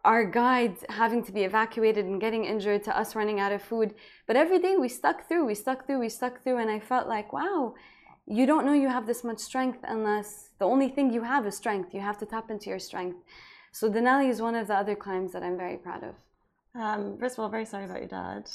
our 0.05 0.24
guide 0.24 0.76
having 0.88 1.22
to 1.24 1.31
be 1.31 1.44
evacuated 1.44 2.07
and 2.07 2.20
getting 2.20 2.44
injured 2.44 2.83
to 2.85 2.98
us 2.98 3.14
running 3.14 3.38
out 3.38 3.53
of 3.53 3.62
food. 3.62 3.94
But 4.26 4.35
every 4.35 4.59
day 4.59 4.76
we 4.76 4.88
stuck 4.88 5.29
through, 5.29 5.46
we 5.46 5.55
stuck 5.55 5.87
through, 5.87 6.00
we 6.00 6.09
stuck 6.09 6.42
through. 6.42 6.59
And 6.59 6.70
I 6.70 6.81
felt 6.81 7.07
like, 7.07 7.33
wow, 7.33 7.74
you 8.26 8.44
don't 8.44 8.66
know 8.66 8.72
you 8.72 8.88
have 8.88 9.07
this 9.07 9.22
much 9.22 9.38
strength 9.38 9.79
unless 9.85 10.50
the 10.59 10.64
only 10.64 10.88
thing 10.88 11.12
you 11.12 11.22
have 11.22 11.46
is 11.46 11.57
strength. 11.57 11.94
You 11.94 12.00
have 12.00 12.18
to 12.18 12.26
tap 12.26 12.50
into 12.50 12.70
your 12.70 12.81
strength. 12.81 13.18
So 13.72 13.90
Denali 13.90 14.28
is 14.28 14.40
one 14.42 14.54
of 14.54 14.66
the 14.66 14.74
other 14.74 14.94
climbs 14.94 15.33
that 15.33 15.42
I'm 15.42 15.56
very 15.56 15.76
proud 15.76 16.02
of. 16.04 16.14
Um, 16.74 17.18
first 17.18 17.37
of 17.37 17.40
all, 17.40 17.48
very 17.48 17.64
sorry 17.64 17.85
about 17.85 17.98
your 17.98 18.09
dad. 18.09 18.48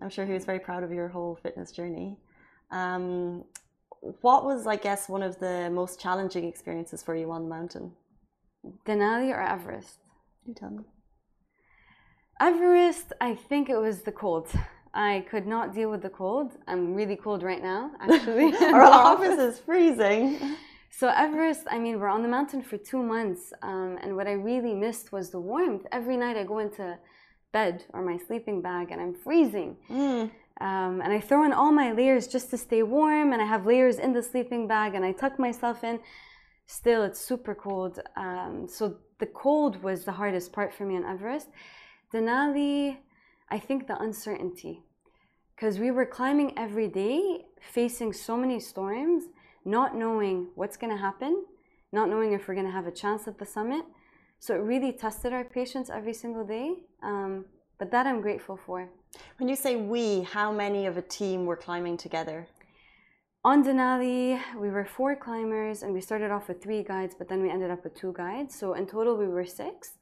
I'm 0.00 0.10
sure 0.10 0.26
he 0.26 0.32
was 0.32 0.44
very 0.44 0.58
proud 0.58 0.82
of 0.82 0.92
your 0.92 1.08
whole 1.08 1.38
fitness 1.42 1.70
journey. 1.72 2.18
Um, 2.70 3.44
what 4.20 4.44
was, 4.44 4.66
I 4.66 4.76
guess, 4.76 5.08
one 5.08 5.22
of 5.22 5.38
the 5.38 5.70
most 5.70 6.00
challenging 6.00 6.44
experiences 6.44 7.02
for 7.02 7.14
you 7.14 7.30
on 7.30 7.44
the 7.44 7.48
mountain? 7.48 7.92
Denali 8.86 9.30
or 9.30 9.40
Everest? 9.40 9.98
You 10.46 10.54
tell 10.54 10.70
me. 10.70 10.84
Everest, 12.40 13.12
I 13.20 13.34
think 13.34 13.68
it 13.68 13.76
was 13.76 14.02
the 14.02 14.12
cold. 14.12 14.48
I 14.94 15.24
could 15.30 15.46
not 15.46 15.74
deal 15.74 15.90
with 15.90 16.02
the 16.02 16.08
cold. 16.08 16.52
I'm 16.66 16.94
really 16.94 17.16
cold 17.16 17.42
right 17.42 17.62
now, 17.62 17.92
actually. 18.00 18.54
Our 18.56 18.82
office 18.82 19.38
is 19.38 19.58
freezing. 19.60 20.56
So 20.92 21.08
Everest, 21.08 21.66
I 21.70 21.78
mean, 21.78 22.00
we're 22.00 22.08
on 22.08 22.22
the 22.22 22.28
mountain 22.28 22.62
for 22.62 22.76
two 22.76 23.02
months, 23.02 23.52
um, 23.62 23.96
and 24.02 24.16
what 24.16 24.26
I 24.26 24.32
really 24.32 24.74
missed 24.74 25.12
was 25.12 25.30
the 25.30 25.40
warmth. 25.40 25.86
Every 25.92 26.16
night 26.16 26.36
I 26.36 26.42
go 26.42 26.58
into 26.58 26.98
bed 27.52 27.84
or 27.92 28.02
my 28.02 28.18
sleeping 28.26 28.60
bag, 28.60 28.90
and 28.90 29.00
I'm 29.00 29.14
freezing. 29.14 29.76
Mm. 29.88 30.30
Um, 30.60 31.00
and 31.00 31.12
I 31.12 31.20
throw 31.20 31.44
in 31.44 31.52
all 31.52 31.72
my 31.72 31.92
layers 31.92 32.26
just 32.26 32.50
to 32.50 32.58
stay 32.58 32.82
warm, 32.82 33.32
and 33.32 33.40
I 33.40 33.46
have 33.46 33.66
layers 33.66 33.98
in 33.98 34.12
the 34.12 34.22
sleeping 34.22 34.66
bag, 34.66 34.94
and 34.94 35.04
I 35.04 35.12
tuck 35.12 35.38
myself 35.38 35.84
in. 35.84 36.00
Still, 36.66 37.02
it's 37.04 37.20
super 37.20 37.54
cold. 37.54 38.00
Um, 38.16 38.66
so 38.68 38.98
the 39.20 39.26
cold 39.26 39.82
was 39.82 40.04
the 40.04 40.12
hardest 40.12 40.52
part 40.52 40.74
for 40.74 40.84
me 40.84 40.96
on 40.96 41.04
Everest. 41.04 41.48
Denali, 42.12 42.98
I 43.48 43.58
think 43.58 43.86
the 43.86 43.98
uncertainty, 44.00 44.82
because 45.54 45.78
we 45.78 45.92
were 45.92 46.06
climbing 46.06 46.58
every 46.58 46.88
day, 46.88 47.46
facing 47.60 48.12
so 48.12 48.36
many 48.36 48.58
storms, 48.60 49.24
not 49.64 49.96
knowing 49.96 50.48
what's 50.54 50.76
going 50.76 50.92
to 50.92 51.00
happen, 51.00 51.44
not 51.92 52.08
knowing 52.08 52.32
if 52.32 52.48
we're 52.48 52.54
going 52.54 52.66
to 52.66 52.72
have 52.72 52.86
a 52.86 52.92
chance 52.92 53.28
at 53.28 53.38
the 53.38 53.46
summit. 53.46 53.84
So 54.38 54.54
it 54.54 54.58
really 54.58 54.92
tested 54.92 55.32
our 55.32 55.44
patience 55.44 55.90
every 55.90 56.14
single 56.14 56.44
day. 56.44 56.74
Um, 57.02 57.44
but 57.78 57.90
that 57.90 58.06
I'm 58.06 58.20
grateful 58.20 58.56
for. 58.56 58.88
When 59.38 59.48
you 59.48 59.56
say 59.56 59.76
we, 59.76 60.22
how 60.22 60.52
many 60.52 60.86
of 60.86 60.96
a 60.96 61.02
team 61.02 61.46
were 61.46 61.56
climbing 61.56 61.96
together? 61.96 62.46
On 63.42 63.64
Denali, 63.64 64.38
we 64.58 64.68
were 64.68 64.84
four 64.84 65.16
climbers 65.16 65.82
and 65.82 65.94
we 65.94 66.02
started 66.02 66.30
off 66.30 66.48
with 66.48 66.62
three 66.62 66.82
guides, 66.82 67.14
but 67.18 67.26
then 67.26 67.42
we 67.42 67.50
ended 67.50 67.70
up 67.70 67.82
with 67.82 67.94
two 67.94 68.12
guides. 68.14 68.54
So 68.54 68.74
in 68.74 68.86
total, 68.86 69.16
we 69.16 69.28
were 69.28 69.46
six. 69.46 69.92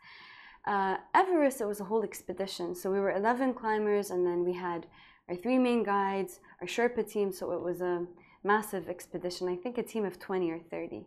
Uh, 0.67 0.97
Everest, 1.15 1.61
it 1.61 1.67
was 1.67 1.81
a 1.81 1.85
whole 1.85 2.03
expedition. 2.03 2.75
So 2.75 2.91
we 2.91 2.99
were 2.99 3.13
11 3.13 3.55
climbers 3.55 4.11
and 4.11 4.27
then 4.27 4.45
we 4.45 4.53
had 4.53 4.87
our 5.29 5.37
three 5.37 5.57
main 5.57 5.85
guides, 5.85 6.41
our 6.61 6.67
Sherpa 6.67 7.09
team. 7.09 7.31
So 7.31 7.53
it 7.53 7.63
was 7.63 7.81
a 7.81 8.07
massive 8.45 8.89
expedition. 8.89 9.49
I 9.49 9.57
think 9.57 9.79
a 9.79 9.83
team 9.83 10.05
of 10.05 10.19
20 10.19 10.51
or 10.51 10.59
30, 10.71 11.07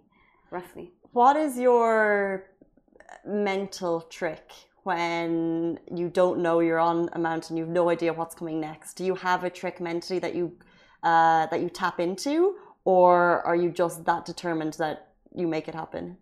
roughly. 0.49 0.91
What 1.13 1.35
is 1.35 1.57
your 1.57 2.49
mental 3.25 4.01
trick 4.01 4.51
when 4.83 5.79
you 5.93 6.09
don't 6.09 6.39
know 6.39 6.59
you're 6.59 6.79
on 6.79 7.09
a 7.13 7.19
mountain, 7.19 7.57
you've 7.57 7.69
no 7.69 7.89
idea 7.89 8.13
what's 8.13 8.35
coming 8.35 8.59
next? 8.59 8.93
Do 8.95 9.05
you 9.05 9.15
have 9.15 9.43
a 9.43 9.49
trick 9.49 9.79
mentally 9.79 10.19
that 10.19 10.35
you 10.35 10.57
uh, 11.03 11.47
that 11.47 11.61
you 11.61 11.69
tap 11.69 11.99
into, 11.99 12.55
or 12.85 13.41
are 13.41 13.55
you 13.55 13.71
just 13.71 14.05
that 14.05 14.23
determined 14.23 14.73
that 14.73 15.13
you 15.35 15.47
make 15.47 15.67
it 15.67 15.73
happen? 15.73 16.17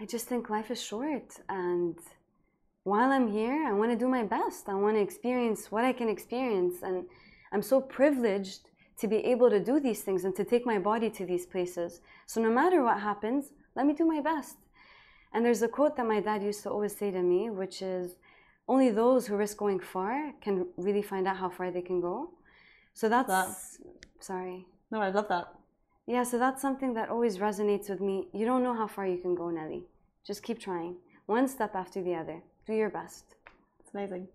I 0.00 0.06
just 0.06 0.26
think 0.26 0.50
life 0.50 0.70
is 0.72 0.82
short, 0.82 1.38
and 1.48 1.96
while 2.84 3.12
I'm 3.12 3.28
here, 3.28 3.64
I 3.66 3.72
want 3.72 3.92
to 3.92 3.96
do 3.96 4.08
my 4.08 4.24
best. 4.24 4.68
I 4.68 4.74
want 4.74 4.96
to 4.96 5.00
experience 5.00 5.70
what 5.70 5.84
I 5.84 5.92
can 5.92 6.08
experience. 6.08 6.82
And 6.82 7.04
I'm 7.52 7.62
so 7.62 7.80
privileged 7.80 8.70
to 9.02 9.08
be 9.08 9.20
able 9.32 9.50
to 9.50 9.60
do 9.70 9.80
these 9.80 10.02
things 10.06 10.24
and 10.24 10.34
to 10.36 10.44
take 10.44 10.64
my 10.72 10.78
body 10.90 11.10
to 11.10 11.26
these 11.26 11.44
places. 11.54 12.00
So 12.30 12.40
no 12.40 12.50
matter 12.60 12.78
what 12.82 13.00
happens, 13.00 13.42
let 13.76 13.84
me 13.88 13.94
do 14.00 14.06
my 14.14 14.20
best. 14.20 14.56
And 15.32 15.44
there's 15.44 15.62
a 15.62 15.68
quote 15.76 15.94
that 15.96 16.06
my 16.14 16.20
dad 16.20 16.40
used 16.50 16.62
to 16.62 16.70
always 16.70 16.94
say 17.00 17.10
to 17.10 17.22
me, 17.32 17.50
which 17.50 17.82
is 17.82 18.06
only 18.68 18.90
those 18.90 19.26
who 19.26 19.34
risk 19.36 19.56
going 19.56 19.80
far 19.80 20.32
can 20.44 20.54
really 20.76 21.02
find 21.02 21.26
out 21.26 21.36
how 21.42 21.50
far 21.56 21.70
they 21.72 21.82
can 21.90 22.00
go. 22.00 22.16
So 22.94 23.08
that's 23.08 23.28
That- 23.28 23.56
sorry. 24.20 24.58
No, 24.92 25.00
I 25.00 25.10
love 25.18 25.28
that. 25.34 25.46
Yeah, 26.06 26.24
so 26.30 26.38
that's 26.38 26.60
something 26.62 26.94
that 26.94 27.08
always 27.08 27.38
resonates 27.38 27.86
with 27.92 28.00
me. 28.00 28.28
You 28.32 28.44
don't 28.50 28.62
know 28.62 28.76
how 28.82 28.86
far 28.86 29.06
you 29.06 29.18
can 29.18 29.34
go, 29.34 29.50
Nelly. 29.50 29.82
Just 30.28 30.40
keep 30.46 30.58
trying. 30.60 30.94
One 31.26 31.48
step 31.48 31.74
after 31.74 32.00
the 32.02 32.14
other. 32.14 32.38
Do 32.66 32.72
your 32.82 32.90
best. 32.90 33.24
It's 33.80 33.90
amazing. 33.94 34.28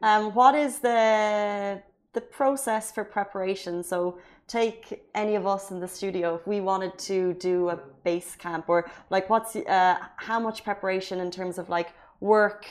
Um, 0.00 0.22
what 0.34 0.54
is 0.54 0.78
the 0.88 1.82
the 2.12 2.20
process 2.20 2.92
for 2.92 3.04
preparation? 3.04 3.82
So 3.82 4.18
take 4.48 5.04
any 5.14 5.34
of 5.34 5.46
us 5.46 5.70
in 5.70 5.80
the 5.80 5.88
studio 5.88 6.34
if 6.34 6.46
we 6.46 6.60
wanted 6.60 6.98
to 6.98 7.34
do 7.34 7.70
a 7.70 7.78
base 8.04 8.34
camp 8.36 8.68
or 8.68 8.90
like 9.10 9.30
what's 9.30 9.56
uh, 9.56 9.96
how 10.16 10.38
much 10.38 10.64
preparation 10.64 11.20
in 11.20 11.30
terms 11.30 11.58
of 11.58 11.68
like 11.68 11.90
work, 12.20 12.66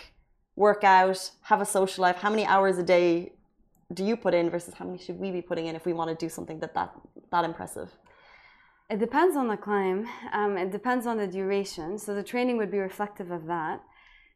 work 0.55 0.83
out, 0.83 1.31
have 1.41 1.61
a 1.61 1.65
social 1.65 2.01
life. 2.03 2.17
How 2.17 2.29
many 2.29 2.45
hours 2.45 2.77
a 2.77 2.83
day 2.83 3.33
do 3.93 4.05
you 4.05 4.15
put 4.15 4.33
in 4.33 4.49
versus 4.49 4.73
how 4.73 4.85
many 4.85 4.97
should 4.97 5.19
we 5.19 5.31
be 5.31 5.41
putting 5.41 5.65
in 5.65 5.75
if 5.75 5.85
we 5.85 5.93
want 5.93 6.09
to 6.09 6.25
do 6.25 6.29
something 6.29 6.59
that 6.59 6.73
that 6.73 6.93
that 7.31 7.43
impressive? 7.43 7.89
It 8.89 8.99
depends 8.99 9.37
on 9.37 9.47
the 9.47 9.55
climb. 9.55 10.07
Um, 10.33 10.57
it 10.57 10.69
depends 10.69 11.07
on 11.07 11.17
the 11.17 11.27
duration. 11.27 11.97
So 11.97 12.13
the 12.13 12.23
training 12.23 12.57
would 12.57 12.69
be 12.69 12.79
reflective 12.79 13.31
of 13.31 13.45
that. 13.45 13.81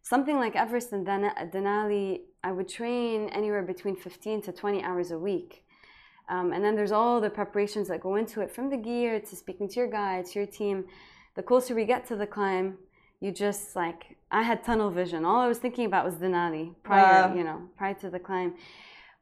Something 0.06 0.38
like 0.38 0.56
Everest 0.56 0.92
and 0.94 1.04
Den- 1.04 1.34
Denali, 1.52 2.22
I 2.44 2.52
would 2.52 2.70
train 2.70 3.28
anywhere 3.30 3.64
between 3.64 3.96
15 3.96 4.44
to 4.44 4.52
20 4.52 4.84
hours 4.84 5.10
a 5.10 5.18
week. 5.18 5.66
Um, 6.30 6.54
and 6.54 6.64
then 6.64 6.76
there's 6.76 6.92
all 6.92 7.20
the 7.20 7.32
preparations 7.32 7.88
that 7.88 8.02
go 8.02 8.16
into 8.16 8.42
it 8.42 8.52
from 8.52 8.70
the 8.70 8.78
gear 8.78 9.20
to 9.20 9.36
speaking 9.36 9.68
to 9.70 9.76
your 9.80 9.88
guide, 9.90 10.28
to 10.28 10.40
your 10.40 10.46
team. 10.48 10.86
The 11.34 11.42
closer 11.42 11.74
we 11.74 11.86
get 11.86 12.06
to 12.10 12.16
the 12.16 12.28
climb, 12.28 12.78
you 13.20 13.32
just 13.32 13.76
like, 13.76 14.16
I 14.30 14.44
had 14.44 14.64
tunnel 14.64 14.92
vision. 14.92 15.26
All 15.26 15.40
I 15.42 15.48
was 15.48 15.58
thinking 15.58 15.88
about 15.88 16.06
was 16.06 16.14
Denali 16.16 16.76
prior, 16.84 17.28
Wow. 17.30 17.36
you 17.36 17.44
know, 17.44 17.62
prior 17.76 17.96
to 17.96 18.12
the 18.12 18.20
climb. 18.20 18.54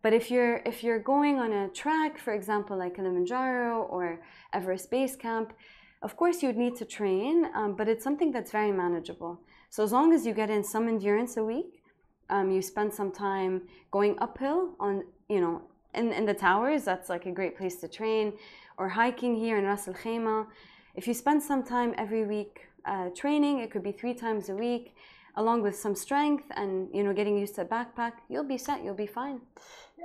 But 0.02 0.12
if 0.12 0.30
you're 0.30 0.58
if 0.66 0.84
you're 0.84 1.00
going 1.00 1.40
on 1.40 1.54
a 1.54 1.70
track, 1.70 2.18
for 2.18 2.34
example, 2.34 2.76
like 2.78 2.96
Kilimanjaro 2.98 3.84
or 3.84 4.20
Everest 4.52 4.92
Base 4.92 5.16
Camp, 5.16 5.54
of 6.02 6.18
course 6.18 6.42
you 6.44 6.50
would 6.50 6.58
need 6.58 6.76
to 6.76 6.84
train, 6.84 7.48
um, 7.56 7.76
but 7.78 7.88
it's 7.88 8.04
something 8.04 8.30
that's 8.34 8.52
very 8.52 8.74
manageable. 8.74 9.40
So 9.74 9.84
as 9.84 9.92
long 9.92 10.14
as 10.14 10.24
you 10.24 10.36
get 10.36 10.52
in 10.52 10.64
some 10.64 10.88
endurance 10.88 11.36
a 11.36 11.44
week, 11.44 11.82
um, 12.30 12.52
you 12.52 12.62
spend 12.62 12.94
some 12.94 13.12
time 13.12 13.64
going 13.90 14.16
uphill 14.20 14.76
on 14.80 15.04
you 15.30 15.42
know 15.42 15.64
in, 15.96 16.14
in 16.14 16.28
the 16.28 16.34
towers. 16.36 16.84
That's 16.84 17.10
like 17.10 17.26
a 17.26 17.32
great 17.32 17.58
place 17.58 17.78
to 17.78 17.88
train, 17.88 18.34
or 18.78 18.88
hiking 18.88 19.36
here 19.36 19.58
in 19.58 19.64
Ras 19.64 19.88
Al 19.88 19.96
Khaimah. 19.96 20.46
If 20.94 21.08
you 21.08 21.16
spend 21.16 21.42
some 21.42 21.64
time 21.64 21.96
every 21.98 22.24
week 22.24 22.68
uh, 22.86 23.10
training, 23.16 23.62
it 23.62 23.72
could 23.72 23.82
be 23.82 23.92
three 23.92 24.14
times 24.14 24.50
a 24.50 24.56
week, 24.56 24.94
along 25.38 25.64
with 25.64 25.76
some 25.76 25.96
strength 25.96 26.46
and 26.56 26.88
you 26.94 27.04
know 27.04 27.12
getting 27.12 27.36
used 27.36 27.56
to 27.56 27.62
a 27.62 27.66
backpack, 27.66 28.14
you'll 28.30 28.52
be 28.56 28.60
set. 28.60 28.84
You'll 28.84 29.02
be 29.08 29.08
fine. 29.08 29.42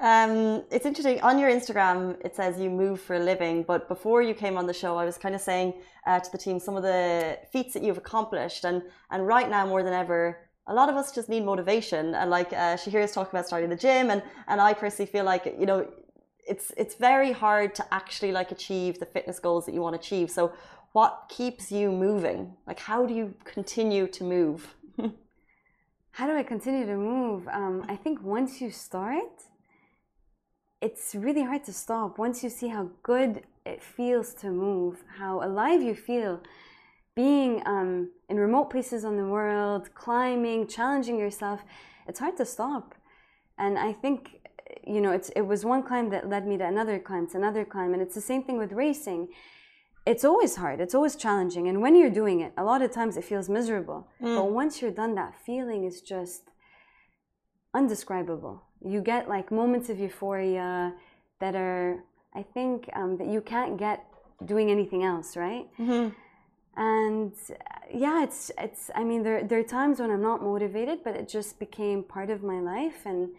Um, 0.00 0.64
it's 0.70 0.86
interesting. 0.86 1.20
On 1.22 1.38
your 1.38 1.50
Instagram, 1.50 2.24
it 2.24 2.36
says 2.36 2.60
you 2.60 2.70
move 2.70 3.00
for 3.00 3.16
a 3.16 3.18
living, 3.18 3.64
but 3.64 3.88
before 3.88 4.22
you 4.22 4.32
came 4.32 4.56
on 4.56 4.66
the 4.66 4.72
show, 4.72 4.96
I 4.96 5.04
was 5.04 5.18
kind 5.18 5.34
of 5.34 5.40
saying 5.40 5.74
uh, 6.06 6.20
to 6.20 6.30
the 6.30 6.38
team 6.38 6.60
some 6.60 6.76
of 6.76 6.84
the 6.84 7.38
feats 7.52 7.74
that 7.74 7.82
you've 7.82 7.98
accomplished, 7.98 8.64
and 8.64 8.82
and 9.10 9.26
right 9.26 9.50
now 9.50 9.66
more 9.66 9.82
than 9.82 9.92
ever, 9.92 10.38
a 10.68 10.74
lot 10.74 10.88
of 10.88 10.94
us 10.94 11.12
just 11.12 11.28
need 11.28 11.44
motivation. 11.44 12.14
And 12.14 12.30
like 12.30 12.52
uh, 12.52 12.76
Shahir's 12.76 13.12
talking 13.12 13.30
about 13.30 13.46
starting 13.46 13.70
the 13.70 13.76
gym, 13.76 14.10
and 14.10 14.22
and 14.46 14.60
I 14.60 14.72
personally 14.72 15.10
feel 15.10 15.24
like 15.24 15.46
you 15.58 15.66
know, 15.66 15.88
it's 16.46 16.72
it's 16.76 16.94
very 16.94 17.32
hard 17.32 17.74
to 17.76 17.84
actually 17.92 18.30
like 18.30 18.52
achieve 18.52 19.00
the 19.00 19.06
fitness 19.06 19.40
goals 19.40 19.66
that 19.66 19.74
you 19.74 19.82
want 19.82 19.94
to 19.94 20.00
achieve. 20.00 20.30
So, 20.30 20.52
what 20.92 21.26
keeps 21.28 21.72
you 21.72 21.90
moving? 21.90 22.54
Like, 22.68 22.78
how 22.78 23.04
do 23.04 23.14
you 23.14 23.34
continue 23.44 24.06
to 24.06 24.24
move? 24.24 24.74
How 26.12 26.26
do 26.26 26.36
I 26.36 26.42
continue 26.42 26.84
to 26.84 26.96
move? 26.96 27.46
Um, 27.46 27.84
I 27.88 27.94
think 27.94 28.20
once 28.24 28.60
you 28.60 28.72
start, 28.72 29.34
it's 30.80 31.14
really 31.14 31.42
hard 31.42 31.64
to 31.64 31.72
stop. 31.72 32.18
Once 32.18 32.42
you 32.42 32.50
see 32.50 32.68
how 32.68 32.90
good 33.02 33.42
it 33.66 33.82
feels 33.82 34.32
to 34.34 34.50
move, 34.50 35.02
how 35.18 35.42
alive 35.42 35.82
you 35.82 35.94
feel, 35.94 36.40
being 37.14 37.62
um, 37.66 38.10
in 38.28 38.36
remote 38.36 38.70
places 38.70 39.04
on 39.04 39.16
the 39.16 39.26
world, 39.26 39.92
climbing, 39.94 40.68
challenging 40.68 41.18
yourself, 41.18 41.64
it's 42.06 42.20
hard 42.20 42.36
to 42.36 42.44
stop. 42.44 42.94
And 43.58 43.76
I 43.76 43.92
think, 43.92 44.40
you 44.86 45.00
know, 45.00 45.10
it's, 45.10 45.30
it 45.30 45.40
was 45.40 45.64
one 45.64 45.82
climb 45.82 46.10
that 46.10 46.28
led 46.28 46.46
me 46.46 46.56
to 46.58 46.64
another 46.64 47.00
climb, 47.00 47.26
to 47.30 47.36
another 47.36 47.64
climb. 47.64 47.92
And 47.92 48.00
it's 48.00 48.14
the 48.14 48.20
same 48.20 48.44
thing 48.44 48.56
with 48.56 48.72
racing. 48.72 49.28
It's 50.06 50.24
always 50.24 50.56
hard, 50.56 50.80
it's 50.80 50.94
always 50.94 51.16
challenging. 51.16 51.66
And 51.68 51.82
when 51.82 51.96
you're 51.96 52.08
doing 52.08 52.40
it, 52.40 52.52
a 52.56 52.62
lot 52.62 52.82
of 52.82 52.92
times 52.92 53.16
it 53.16 53.24
feels 53.24 53.48
miserable. 53.48 54.06
But 54.36 54.52
once 54.52 54.80
you're 54.80 54.92
done, 54.92 55.16
that 55.16 55.34
feeling 55.44 55.84
is 55.84 56.00
just 56.00 56.44
undescribable. 57.74 58.62
You 58.84 59.00
get 59.00 59.28
like 59.28 59.50
moments 59.50 59.88
of 59.88 59.98
euphoria 59.98 60.94
that 61.40 61.54
are, 61.54 62.02
I 62.34 62.42
think, 62.42 62.88
um, 62.94 63.16
that 63.18 63.26
you 63.28 63.40
can't 63.40 63.76
get 63.76 64.04
doing 64.44 64.70
anything 64.70 65.02
else, 65.04 65.36
right? 65.36 65.66
And 66.76 67.32
uh, 67.50 67.54
yeah, 67.92 68.22
it's 68.22 68.52
it's. 68.58 68.90
I 68.94 69.02
mean, 69.02 69.22
there 69.24 69.42
there 69.42 69.58
are 69.58 69.64
times 69.64 69.98
when 70.00 70.10
I'm 70.10 70.22
not 70.22 70.42
motivated, 70.42 70.98
but 71.02 71.16
it 71.16 71.28
just 71.28 71.58
became 71.58 72.04
part 72.04 72.30
of 72.30 72.42
my 72.42 72.60
life, 72.60 73.04
and 73.04 73.30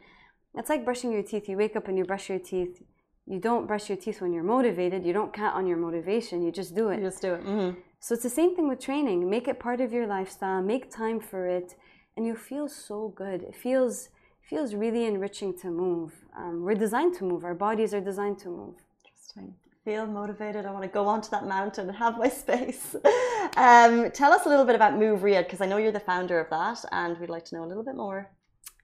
it's 0.56 0.69
like 0.69 0.84
brushing 0.84 1.12
your 1.12 1.23
teeth. 1.23 1.47
You 1.47 1.56
wake 1.56 1.75
up 1.78 1.88
and 1.88 1.97
you 1.97 2.04
brush 2.04 2.28
your 2.30 2.39
teeth. 2.39 2.82
You 3.25 3.39
don't 3.39 3.65
brush 3.65 3.88
your 3.89 3.97
teeth 3.97 4.21
when 4.21 4.34
you're 4.34 4.43
motivated. 4.43 5.06
You 5.06 5.13
don't 5.13 5.32
count 5.32 5.56
on 5.56 5.67
your 5.67 5.78
motivation. 5.78 6.41
You 6.41 6.52
just 6.52 6.75
do 6.75 6.89
it. 6.89 6.97
You 6.99 7.06
just 7.06 7.21
do 7.21 7.36
it. 7.36 7.43
hmm 7.43 7.69
So 8.02 8.13
it's 8.15 8.23
the 8.23 8.30
same 8.41 8.56
thing 8.56 8.67
with 8.67 8.80
training. 8.82 9.30
Make 9.30 9.47
it 9.47 9.58
part 9.60 9.80
of 9.80 9.93
your 9.93 10.08
lifestyle. 10.08 10.62
Make 10.62 10.91
time 10.91 11.19
for 11.21 11.47
it, 11.47 11.75
and 12.17 12.25
you 12.25 12.36
feel 12.36 12.67
so 12.67 13.13
good. 13.15 13.43
It 13.43 13.56
feels 13.56 14.10
feels 14.50 14.74
really 14.74 15.06
enriching 15.06 15.58
to 15.60 15.68
move. 15.70 16.12
Um, 16.36 16.64
we're 16.64 16.74
designed 16.74 17.16
to 17.18 17.24
move. 17.24 17.44
Our 17.44 17.54
bodies 17.54 17.94
are 17.94 18.02
designed 18.02 18.40
to 18.40 18.50
move. 18.50 18.76
Interesting. 19.06 19.54
Feel 19.86 20.08
motivated. 20.08 20.66
I 20.66 20.72
want 20.72 20.84
to 20.84 20.90
go 20.90 21.08
onto 21.08 21.30
that 21.30 21.46
mountain 21.46 21.88
and 21.88 21.98
have 21.98 22.18
my 22.18 22.30
space. 22.30 22.96
um, 23.58 24.10
tell 24.12 24.34
us 24.34 24.46
a 24.46 24.50
little 24.50 24.66
bit 24.66 24.76
about 24.76 24.98
Move 24.98 25.22
Riyadh 25.22 25.46
because 25.46 25.62
I 25.62 25.68
know 25.68 25.78
you're 25.78 25.92
the 25.92 26.00
founder 26.00 26.40
of 26.40 26.50
that, 26.50 26.84
and 26.92 27.18
we'd 27.20 27.30
like 27.30 27.46
to 27.46 27.56
know 27.56 27.64
a 27.64 27.70
little 27.72 27.84
bit 27.84 27.96
more. 27.96 28.32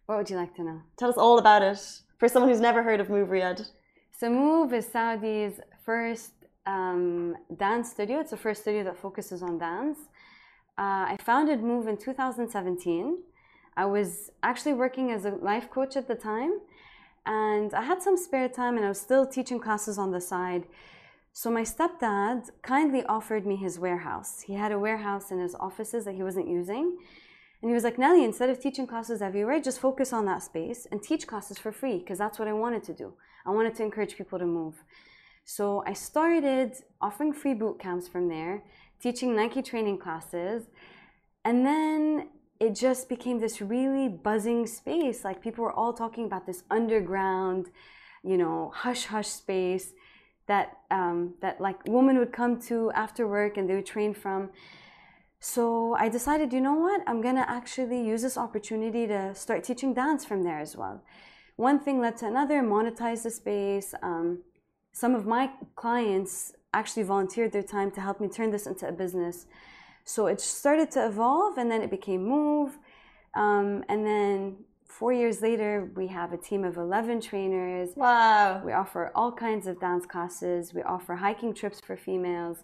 What 0.05 0.19
would 0.19 0.29
you 0.29 0.35
like 0.35 0.55
to 0.55 0.63
know? 0.63 0.81
Tell 0.97 1.09
us 1.09 1.17
all 1.17 1.39
about 1.39 1.63
it 1.63 1.79
for 2.19 2.29
someone 2.29 2.49
who's 2.49 2.61
never 2.61 2.83
heard 2.83 2.99
of 2.99 3.09
Move 3.09 3.29
Riyadh. 3.29 3.67
So 4.11 4.29
Move 4.29 4.71
is 4.71 4.85
Saudi's 4.85 5.59
first 5.83 6.31
um, 6.67 7.35
dance 7.57 7.89
studio. 7.89 8.19
It's 8.19 8.31
the 8.31 8.37
first 8.37 8.61
studio 8.61 8.83
that 8.83 8.97
focuses 8.97 9.41
on 9.41 9.57
dance. 9.57 9.97
Uh, 10.77 11.13
I 11.13 11.17
founded 11.19 11.61
Move 11.61 11.87
in 11.87 11.97
2017. 11.97 13.17
I 13.77 13.85
was 13.85 14.31
actually 14.41 14.73
working 14.73 15.11
as 15.11 15.25
a 15.25 15.31
life 15.31 15.69
coach 15.69 15.95
at 15.95 16.07
the 16.07 16.15
time, 16.15 16.59
and 17.25 17.73
I 17.73 17.81
had 17.83 18.01
some 18.01 18.17
spare 18.17 18.49
time, 18.49 18.77
and 18.77 18.85
I 18.85 18.89
was 18.89 19.01
still 19.01 19.25
teaching 19.25 19.59
classes 19.59 19.97
on 19.97 20.11
the 20.11 20.21
side. 20.21 20.65
So 21.33 21.51
my 21.51 21.63
stepdad 21.63 22.49
kindly 22.61 23.03
offered 23.03 23.45
me 23.45 23.57
his 23.57 23.77
warehouse. 23.77 24.41
He 24.41 24.53
had 24.53 24.71
a 24.71 24.79
warehouse 24.79 25.31
in 25.31 25.39
his 25.39 25.53
offices 25.55 26.05
that 26.05 26.15
he 26.15 26.23
wasn't 26.23 26.47
using. 26.47 26.97
And 27.61 27.69
he 27.69 27.73
was 27.73 27.83
like, 27.83 27.97
Nelly, 27.97 28.23
instead 28.23 28.49
of 28.49 28.61
teaching 28.61 28.87
classes 28.87 29.21
everywhere, 29.21 29.59
just 29.59 29.79
focus 29.79 30.13
on 30.13 30.25
that 30.25 30.43
space 30.43 30.87
and 30.91 31.01
teach 31.01 31.27
classes 31.27 31.57
for 31.57 31.71
free 31.71 31.97
because 31.97 32.19
that's 32.19 32.39
what 32.39 32.47
I 32.47 32.53
wanted 32.53 32.83
to 32.83 32.93
do. 32.93 33.13
I 33.45 33.49
wanted 33.49 33.75
to 33.75 33.83
encourage 33.83 34.15
people 34.15 34.39
to 34.39 34.45
move. 34.45 34.83
So 35.43 35.83
I 35.85 35.93
started 35.93 36.73
offering 37.01 37.33
free 37.33 37.53
boot 37.53 37.79
camps 37.79 38.07
from 38.07 38.29
there, 38.29 38.63
teaching 39.01 39.35
Nike 39.35 39.61
training 39.61 39.97
classes. 39.97 40.67
And 41.43 41.65
then 41.65 42.29
it 42.59 42.73
just 42.75 43.09
became 43.09 43.39
this 43.39 43.61
really 43.61 44.07
buzzing 44.07 44.65
space. 44.67 45.23
Like 45.23 45.41
people 45.41 45.63
were 45.63 45.73
all 45.73 45.93
talking 45.93 46.25
about 46.25 46.45
this 46.45 46.63
underground, 46.69 47.67
you 48.23 48.37
know, 48.37 48.71
hush 48.73 49.05
hush 49.05 49.27
space 49.27 49.93
that 50.47 50.77
um, 50.91 51.33
that 51.41 51.59
like 51.59 51.77
women 51.87 52.17
would 52.17 52.31
come 52.31 52.59
to 52.61 52.91
after 52.91 53.27
work 53.27 53.57
and 53.57 53.69
they 53.69 53.75
would 53.75 53.85
train 53.85 54.13
from. 54.13 54.49
So 55.39 55.95
I 55.99 56.09
decided, 56.09 56.53
you 56.53 56.61
know 56.61 56.73
what? 56.73 57.01
I'm 57.07 57.21
gonna 57.21 57.45
actually 57.47 58.01
use 58.01 58.21
this 58.21 58.37
opportunity 58.37 59.05
to 59.07 59.35
start 59.35 59.63
teaching 59.63 59.93
dance 59.93 60.25
from 60.25 60.43
there 60.43 60.59
as 60.59 60.75
well. 60.75 61.03
One 61.57 61.79
thing 61.79 61.99
led 62.01 62.17
to 62.17 62.27
another, 62.27 62.61
monetize 62.61 63.23
the 63.23 63.31
space. 63.31 63.93
Um, 64.01 64.43
some 64.91 65.13
of 65.13 65.25
my 65.25 65.51
clients 65.75 66.53
actually 66.73 67.03
volunteered 67.03 67.51
their 67.51 67.63
time 67.63 67.91
to 67.91 68.01
help 68.01 68.19
me 68.19 68.27
turn 68.27 68.51
this 68.51 68.65
into 68.65 68.87
a 68.87 68.91
business. 68.91 69.45
So 70.05 70.27
it 70.27 70.39
started 70.39 70.91
to 70.91 71.07
evolve 71.07 71.57
and 71.57 71.69
then 71.69 71.81
it 71.81 71.89
became 71.89 72.23
Move. 72.23 72.77
Um, 73.33 73.83
and 73.89 74.05
then 74.05 74.57
four 74.87 75.11
years 75.11 75.41
later, 75.41 75.91
we 75.95 76.07
have 76.07 76.31
a 76.31 76.37
team 76.37 76.63
of 76.63 76.77
11 76.77 77.21
trainers. 77.21 77.89
Wow. 77.95 78.61
We 78.63 78.71
offer 78.71 79.11
all 79.15 79.31
kinds 79.31 79.67
of 79.67 79.79
dance 79.79 80.05
classes. 80.05 80.73
We 80.73 80.83
offer 80.83 81.15
hiking 81.15 81.53
trips 81.53 81.81
for 81.81 81.97
females. 81.97 82.59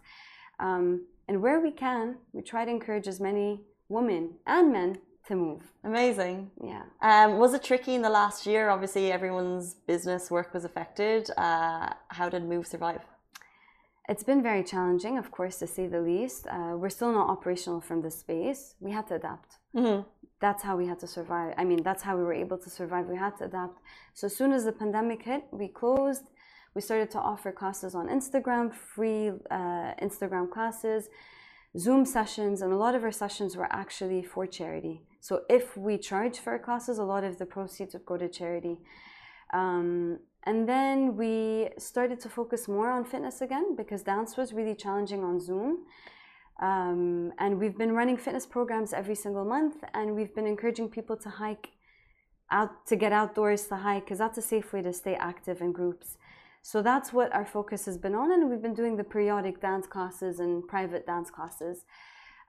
Um, 0.60 1.08
and 1.28 1.42
where 1.42 1.60
we 1.60 1.72
can, 1.72 2.18
we 2.32 2.42
try 2.42 2.64
to 2.64 2.72
encourage 2.72 3.08
as 3.08 3.20
many 3.20 3.62
women 3.90 4.36
and 4.46 4.72
men 4.72 5.00
to 5.28 5.36
move. 5.36 5.64
Amazing. 5.84 6.52
Yeah. 6.64 6.84
Um, 7.02 7.38
was 7.38 7.54
it 7.54 7.64
tricky 7.64 7.96
in 7.96 8.02
the 8.02 8.10
last 8.10 8.46
year? 8.46 8.70
Obviously, 8.70 9.12
everyone's 9.12 9.76
business 9.88 10.32
work 10.32 10.54
was 10.54 10.66
affected. 10.66 11.30
Uh, 11.38 11.90
how 12.10 12.30
did 12.30 12.44
Move 12.44 12.68
survive? 12.68 13.02
It's 14.10 14.24
been 14.24 14.42
very 14.42 14.64
challenging, 14.64 15.18
of 15.18 15.32
course, 15.32 15.58
to 15.60 15.68
say 15.68 15.88
the 15.88 16.02
least. 16.02 16.48
Uh, 16.48 16.74
we're 16.76 16.90
still 16.90 17.14
not 17.14 17.30
operational 17.30 17.82
from 17.82 18.02
this 18.02 18.20
space. 18.20 18.76
We 18.80 18.92
had 18.92 19.08
to 19.08 19.16
adapt. 19.16 19.60
Mm-hmm. 19.76 20.02
That's 20.40 20.64
how 20.64 20.76
we 20.76 20.88
had 20.88 21.00
to 21.00 21.08
survive. 21.08 21.54
I 21.58 21.64
mean, 21.64 21.84
that's 21.84 22.02
how 22.02 22.18
we 22.18 22.24
were 22.24 22.34
able 22.34 22.58
to 22.58 22.70
survive. 22.70 23.06
We 23.06 23.18
had 23.18 23.38
to 23.38 23.46
adapt. 23.46 23.80
So 24.14 24.26
as 24.26 24.36
soon 24.36 24.52
as 24.54 24.66
the 24.66 24.72
pandemic 24.72 25.24
hit, 25.24 25.44
we 25.52 25.68
closed. 25.68 26.24
We 26.74 26.82
started 26.82 27.12
to 27.12 27.20
offer 27.20 27.52
classes 27.52 27.94
on 27.94 28.08
Instagram, 28.08 28.74
free 28.74 29.30
uh, 29.52 29.94
Instagram 30.02 30.50
classes, 30.50 31.10
Zoom 31.78 32.06
sessions, 32.06 32.62
and 32.62 32.74
a 32.74 32.78
lot 32.78 32.96
of 32.96 33.04
our 33.04 33.12
sessions 33.12 33.56
were 33.56 33.72
actually 33.72 34.24
for 34.24 34.48
charity. 34.48 35.04
So 35.20 35.42
if 35.48 35.78
we 35.78 35.98
charge 35.98 36.40
for 36.40 36.54
our 36.54 36.60
classes, 36.60 36.98
a 36.98 37.04
lot 37.04 37.24
of 37.24 37.38
the 37.38 37.46
proceeds 37.46 37.94
would 37.94 38.06
go 38.06 38.18
to 38.18 38.28
charity. 38.28 38.80
Um, 39.54 40.20
and 40.44 40.68
then 40.68 41.16
we 41.16 41.70
started 41.78 42.20
to 42.22 42.30
focus 42.30 42.68
more 42.68 42.90
on 42.90 43.06
fitness 43.06 43.42
again 43.42 43.76
because 43.76 44.02
dance 44.02 44.38
was 44.38 44.54
really 44.54 44.76
challenging 44.76 45.24
on 45.24 45.40
Zoom. 45.40 45.86
Um, 46.62 47.34
and 47.40 47.60
we've 47.60 47.78
been 47.78 47.94
running 47.94 48.18
fitness 48.18 48.46
programs 48.46 48.94
every 48.94 49.16
single 49.16 49.46
month, 49.46 49.78
and 49.94 50.16
we've 50.16 50.34
been 50.34 50.46
encouraging 50.46 50.90
people 50.90 51.18
to 51.18 51.30
hike 51.30 51.70
out 52.52 52.86
to 52.86 52.96
get 52.96 53.12
outdoors 53.12 53.68
to 53.68 53.76
hike 53.78 54.06
because 54.06 54.20
that's 54.20 54.38
a 54.38 54.42
safe 54.42 54.74
way 54.74 54.82
to 54.82 54.94
stay 54.94 55.16
active 55.16 55.62
in 55.62 55.72
groups. 55.72 56.18
So 56.62 56.82
that's 56.82 57.12
what 57.12 57.34
our 57.34 57.46
focus 57.46 57.86
has 57.86 57.98
been 57.98 58.14
on, 58.14 58.32
and 58.32 58.50
we've 58.50 58.62
been 58.62 58.76
doing 58.76 58.98
the 58.98 59.04
periodic 59.04 59.62
dance 59.62 59.88
classes 59.88 60.40
and 60.40 60.68
private 60.68 61.08
dance 61.08 61.32
classes. 61.32 61.86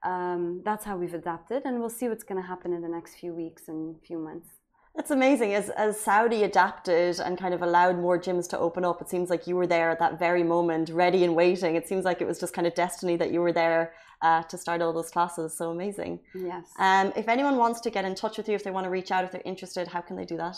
Um, 0.05 0.63
that's 0.65 0.85
how 0.85 0.97
we've 0.97 1.15
adapted, 1.15 1.63
and 1.65 1.79
we'll 1.81 1.89
see 1.89 2.09
what's 2.09 2.25
going 2.25 2.41
to 2.41 2.47
happen 2.47 2.73
in 2.73 2.83
the 2.83 2.89
next 2.89 3.15
few 3.15 3.33
weeks 3.33 3.69
and 3.69 3.97
few 4.03 4.19
months. 4.19 4.62
It's 4.95 5.11
amazing. 5.11 5.55
As, 5.55 5.71
as 5.71 5.99
Saudi 5.99 6.43
adapted 6.43 7.19
and 7.19 7.39
kind 7.39 7.55
of 7.55 7.63
allowed 7.63 7.99
more 7.99 8.19
gyms 8.19 8.47
to 8.51 8.59
open 8.59 8.85
up, 8.85 9.01
it 9.01 9.09
seems 9.09 9.31
like 9.31 9.47
you 9.47 9.57
were 9.57 9.67
there 9.67 9.91
at 9.91 9.99
that 10.01 10.19
very 10.19 10.43
moment, 10.43 10.91
ready 10.91 11.25
and 11.25 11.35
waiting. 11.35 11.77
It 11.77 11.89
seems 11.89 12.05
like 12.05 12.21
it 12.21 12.27
was 12.27 12.39
just 12.39 12.53
kind 12.53 12.67
of 12.67 12.75
destiny 12.75 13.17
that 13.17 13.33
you 13.33 13.41
were 13.41 13.53
there 13.53 13.95
uh, 14.21 14.43
to 14.45 14.59
start 14.59 14.83
all 14.83 14.93
those 14.93 15.11
classes. 15.11 15.57
So 15.57 15.71
amazing. 15.71 16.21
Yes. 16.35 16.67
Um, 16.79 17.13
if 17.17 17.29
anyone 17.29 17.57
wants 17.57 17.81
to 17.81 17.91
get 17.91 18.05
in 18.05 18.15
touch 18.15 18.37
with 18.37 18.49
you, 18.49 18.55
if 18.55 18.65
they 18.65 18.71
want 18.71 18.85
to 18.85 18.91
reach 18.91 19.11
out, 19.11 19.25
if 19.25 19.33
they're 19.33 19.43
interested, 19.47 19.89
how 19.89 20.03
can 20.03 20.15
they 20.15 20.27
do 20.27 20.37
that? 20.37 20.57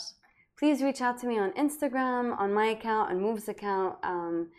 Please 0.58 0.82
reach 0.82 1.00
out 1.00 1.18
to 1.20 1.26
me 1.26 1.38
on 1.38 1.52
Instagram, 1.52 2.36
on 2.38 2.52
my 2.52 2.66
account, 2.66 3.10
on 3.10 3.20
Move's 3.20 3.48
account. 3.48 3.96
Um, 4.02 4.50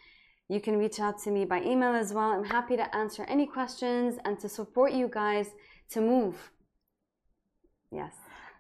you 0.48 0.62
can 0.62 0.78
reach 0.78 1.00
out 1.00 1.22
to 1.24 1.32
me 1.32 1.44
by 1.44 1.62
email 1.62 1.94
as 1.94 2.14
well. 2.14 2.32
I'm 2.32 2.46
happy 2.46 2.78
to 2.78 2.96
answer 2.96 3.26
any 3.28 3.46
questions 3.46 4.18
and 4.24 4.40
to 4.40 4.48
support 4.48 4.94
you 4.94 5.10
guys 5.12 5.50
to 5.92 6.02
move. 6.02 6.52
Yes. 7.92 8.14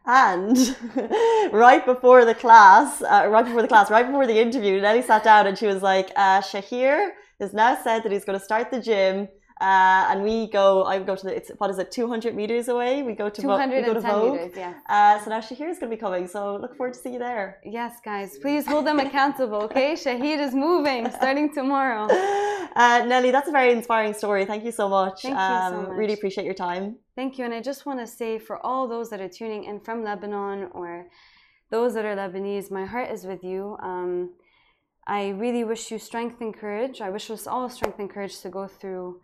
And 0.07 0.55
right 1.51 1.83
before 1.85 2.25
the 2.25 2.35
class, 2.35 3.01
uh, 3.01 3.27
right 3.29 3.43
before 3.43 3.61
the 3.61 3.67
class, 3.67 3.89
right 3.89 4.05
before 4.05 4.27
the 4.27 4.39
interview, 4.39 4.79
Nelly 4.79 5.01
sat 5.01 5.23
down 5.23 5.47
and 5.47 5.57
she 5.57 5.65
was 5.65 5.81
like, 5.81 6.11
uh, 6.15 6.41
Shahir 6.41 7.09
has 7.39 7.53
now 7.53 7.77
said 7.83 8.03
that 8.03 8.11
he's 8.11 8.23
going 8.25 8.37
to 8.37 8.43
start 8.45 8.71
the 8.71 8.79
gym. 8.79 9.27
Uh, 9.61 10.07
and 10.09 10.21
we 10.21 10.47
go, 10.47 10.83
I 10.83 10.99
go 10.99 11.15
to 11.15 11.25
the, 11.27 11.33
it's, 11.33 11.49
what 11.59 11.69
is 11.69 11.79
it, 11.79 11.89
200 11.89 12.35
meters 12.35 12.67
away? 12.67 13.03
We 13.03 13.13
go 13.13 13.29
to, 13.29 13.41
Vo- 13.41 13.57
we 13.57 13.81
go 13.81 13.93
to 13.93 14.01
210 14.01 14.11
Vogue. 14.11 14.33
meters, 14.33 14.57
yeah. 14.57 14.73
Uh, 14.89 15.23
so 15.23 15.29
now 15.29 15.39
Shahir 15.39 15.69
is 15.69 15.79
going 15.79 15.89
to 15.89 15.95
be 15.95 15.97
coming. 15.97 16.27
So 16.27 16.57
look 16.57 16.75
forward 16.75 16.93
to 16.93 16.99
see 16.99 17.13
you 17.13 17.19
there. 17.19 17.59
Yes, 17.63 17.99
guys, 18.03 18.37
please 18.37 18.67
hold 18.67 18.85
them 18.85 18.99
accountable, 18.99 19.63
okay? 19.63 19.93
Shahid 20.03 20.39
is 20.45 20.53
moving 20.53 21.09
starting 21.11 21.53
tomorrow. 21.53 22.07
Uh, 22.75 23.05
Nelly, 23.05 23.31
that's 23.31 23.47
a 23.47 23.51
very 23.51 23.71
inspiring 23.71 24.13
story. 24.13 24.45
Thank 24.45 24.65
you 24.65 24.71
so 24.71 24.89
much. 24.89 25.21
Thank 25.21 25.35
you 25.35 25.39
so 25.39 25.77
um, 25.77 25.83
much. 25.83 25.97
Really 25.97 26.13
appreciate 26.13 26.43
your 26.43 26.53
time. 26.53 26.97
Thank 27.15 27.37
you. 27.37 27.45
And 27.45 27.53
I 27.53 27.61
just 27.61 27.85
want 27.85 27.99
to 27.99 28.07
say 28.07 28.37
for 28.37 28.63
all 28.65 28.87
those 28.87 29.09
that 29.11 29.21
are 29.21 29.29
tuning 29.29 29.63
in 29.63 29.79
from 29.79 30.03
Lebanon 30.03 30.69
or 30.73 31.07
those 31.71 31.93
that 31.93 32.03
are 32.03 32.15
Lebanese, 32.15 32.69
my 32.69 32.85
heart 32.85 33.09
is 33.11 33.23
with 33.23 33.43
you. 33.43 33.77
Um, 33.81 34.33
I 35.07 35.29
really 35.29 35.63
wish 35.63 35.89
you 35.89 35.99
strength 35.99 36.41
and 36.41 36.53
courage. 36.53 36.99
I 36.99 37.09
wish 37.09 37.29
us 37.29 37.47
all 37.47 37.69
strength 37.69 37.99
and 37.99 38.09
courage 38.09 38.41
to 38.41 38.49
go 38.49 38.67
through 38.67 39.21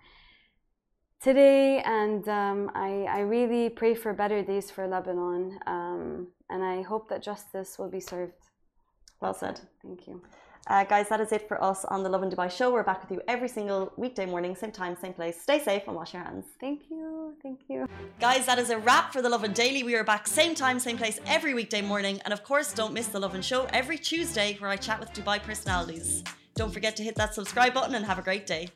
today. 1.22 1.80
And 1.80 2.26
um, 2.30 2.72
I, 2.74 3.06
I 3.10 3.20
really 3.20 3.70
pray 3.70 3.96
for 3.96 4.14
better 4.14 4.42
days 4.44 4.72
for 4.72 4.88
Lebanon. 4.88 5.60
Um, 5.68 6.28
and 6.50 6.64
I 6.64 6.84
hope 6.84 7.10
that 7.10 7.22
justice 7.22 7.78
will 7.78 7.90
be 7.90 8.00
served. 8.00 8.34
Well 9.20 9.34
said. 9.34 9.60
Thank 9.84 10.08
you. 10.08 10.22
Uh, 10.68 10.84
guys, 10.84 11.10
that 11.10 11.20
is 11.20 11.32
it 11.32 11.48
for 11.48 11.62
us 11.64 11.86
on 11.86 12.04
the 12.04 12.10
Lovin 12.10 12.30
Dubai 12.30 12.50
show. 12.50 12.72
We're 12.72 12.84
back 12.84 13.02
with 13.02 13.12
you 13.12 13.22
every 13.28 13.48
single 13.48 13.92
weekday 13.98 14.28
morning, 14.28 14.56
same 14.56 14.72
time, 14.72 14.96
same 14.96 15.14
place. 15.14 15.42
Stay 15.42 15.60
safe 15.60 15.84
and 15.88 15.96
wash 15.96 16.14
your 16.14 16.24
hands. 16.24 16.46
Thank 16.60 16.84
you. 16.90 17.34
Thank 17.42 17.62
you. 17.68 17.88
Guys, 18.20 18.46
that 18.46 18.60
is 18.60 18.70
a 18.70 18.78
wrap 18.78 19.12
for 19.12 19.22
the 19.24 19.30
Lovin 19.30 19.54
Daily. 19.54 19.82
We 19.82 19.96
are 19.96 20.04
back 20.04 20.28
same 20.28 20.54
time, 20.54 20.80
same 20.80 20.98
place 20.98 21.20
every 21.26 21.56
weekday 21.56 21.82
morning. 21.82 22.22
And 22.26 22.34
of 22.34 22.44
course, 22.44 22.74
don't 22.74 22.94
miss 22.94 23.08
the 23.08 23.20
Lovin 23.20 23.42
Show 23.42 23.68
every 23.74 23.98
Tuesday 23.98 24.56
where 24.60 24.70
I 24.70 24.78
chat 24.78 25.00
with 25.00 25.12
Dubai 25.14 25.42
personalities. 25.42 26.24
Don't 26.56 26.72
forget 26.72 26.96
to 26.98 27.04
hit 27.04 27.16
that 27.16 27.34
subscribe 27.34 27.74
button 27.74 27.96
and 27.96 28.06
have 28.06 28.20
a 28.20 28.22
great 28.22 28.46
day. 28.46 28.70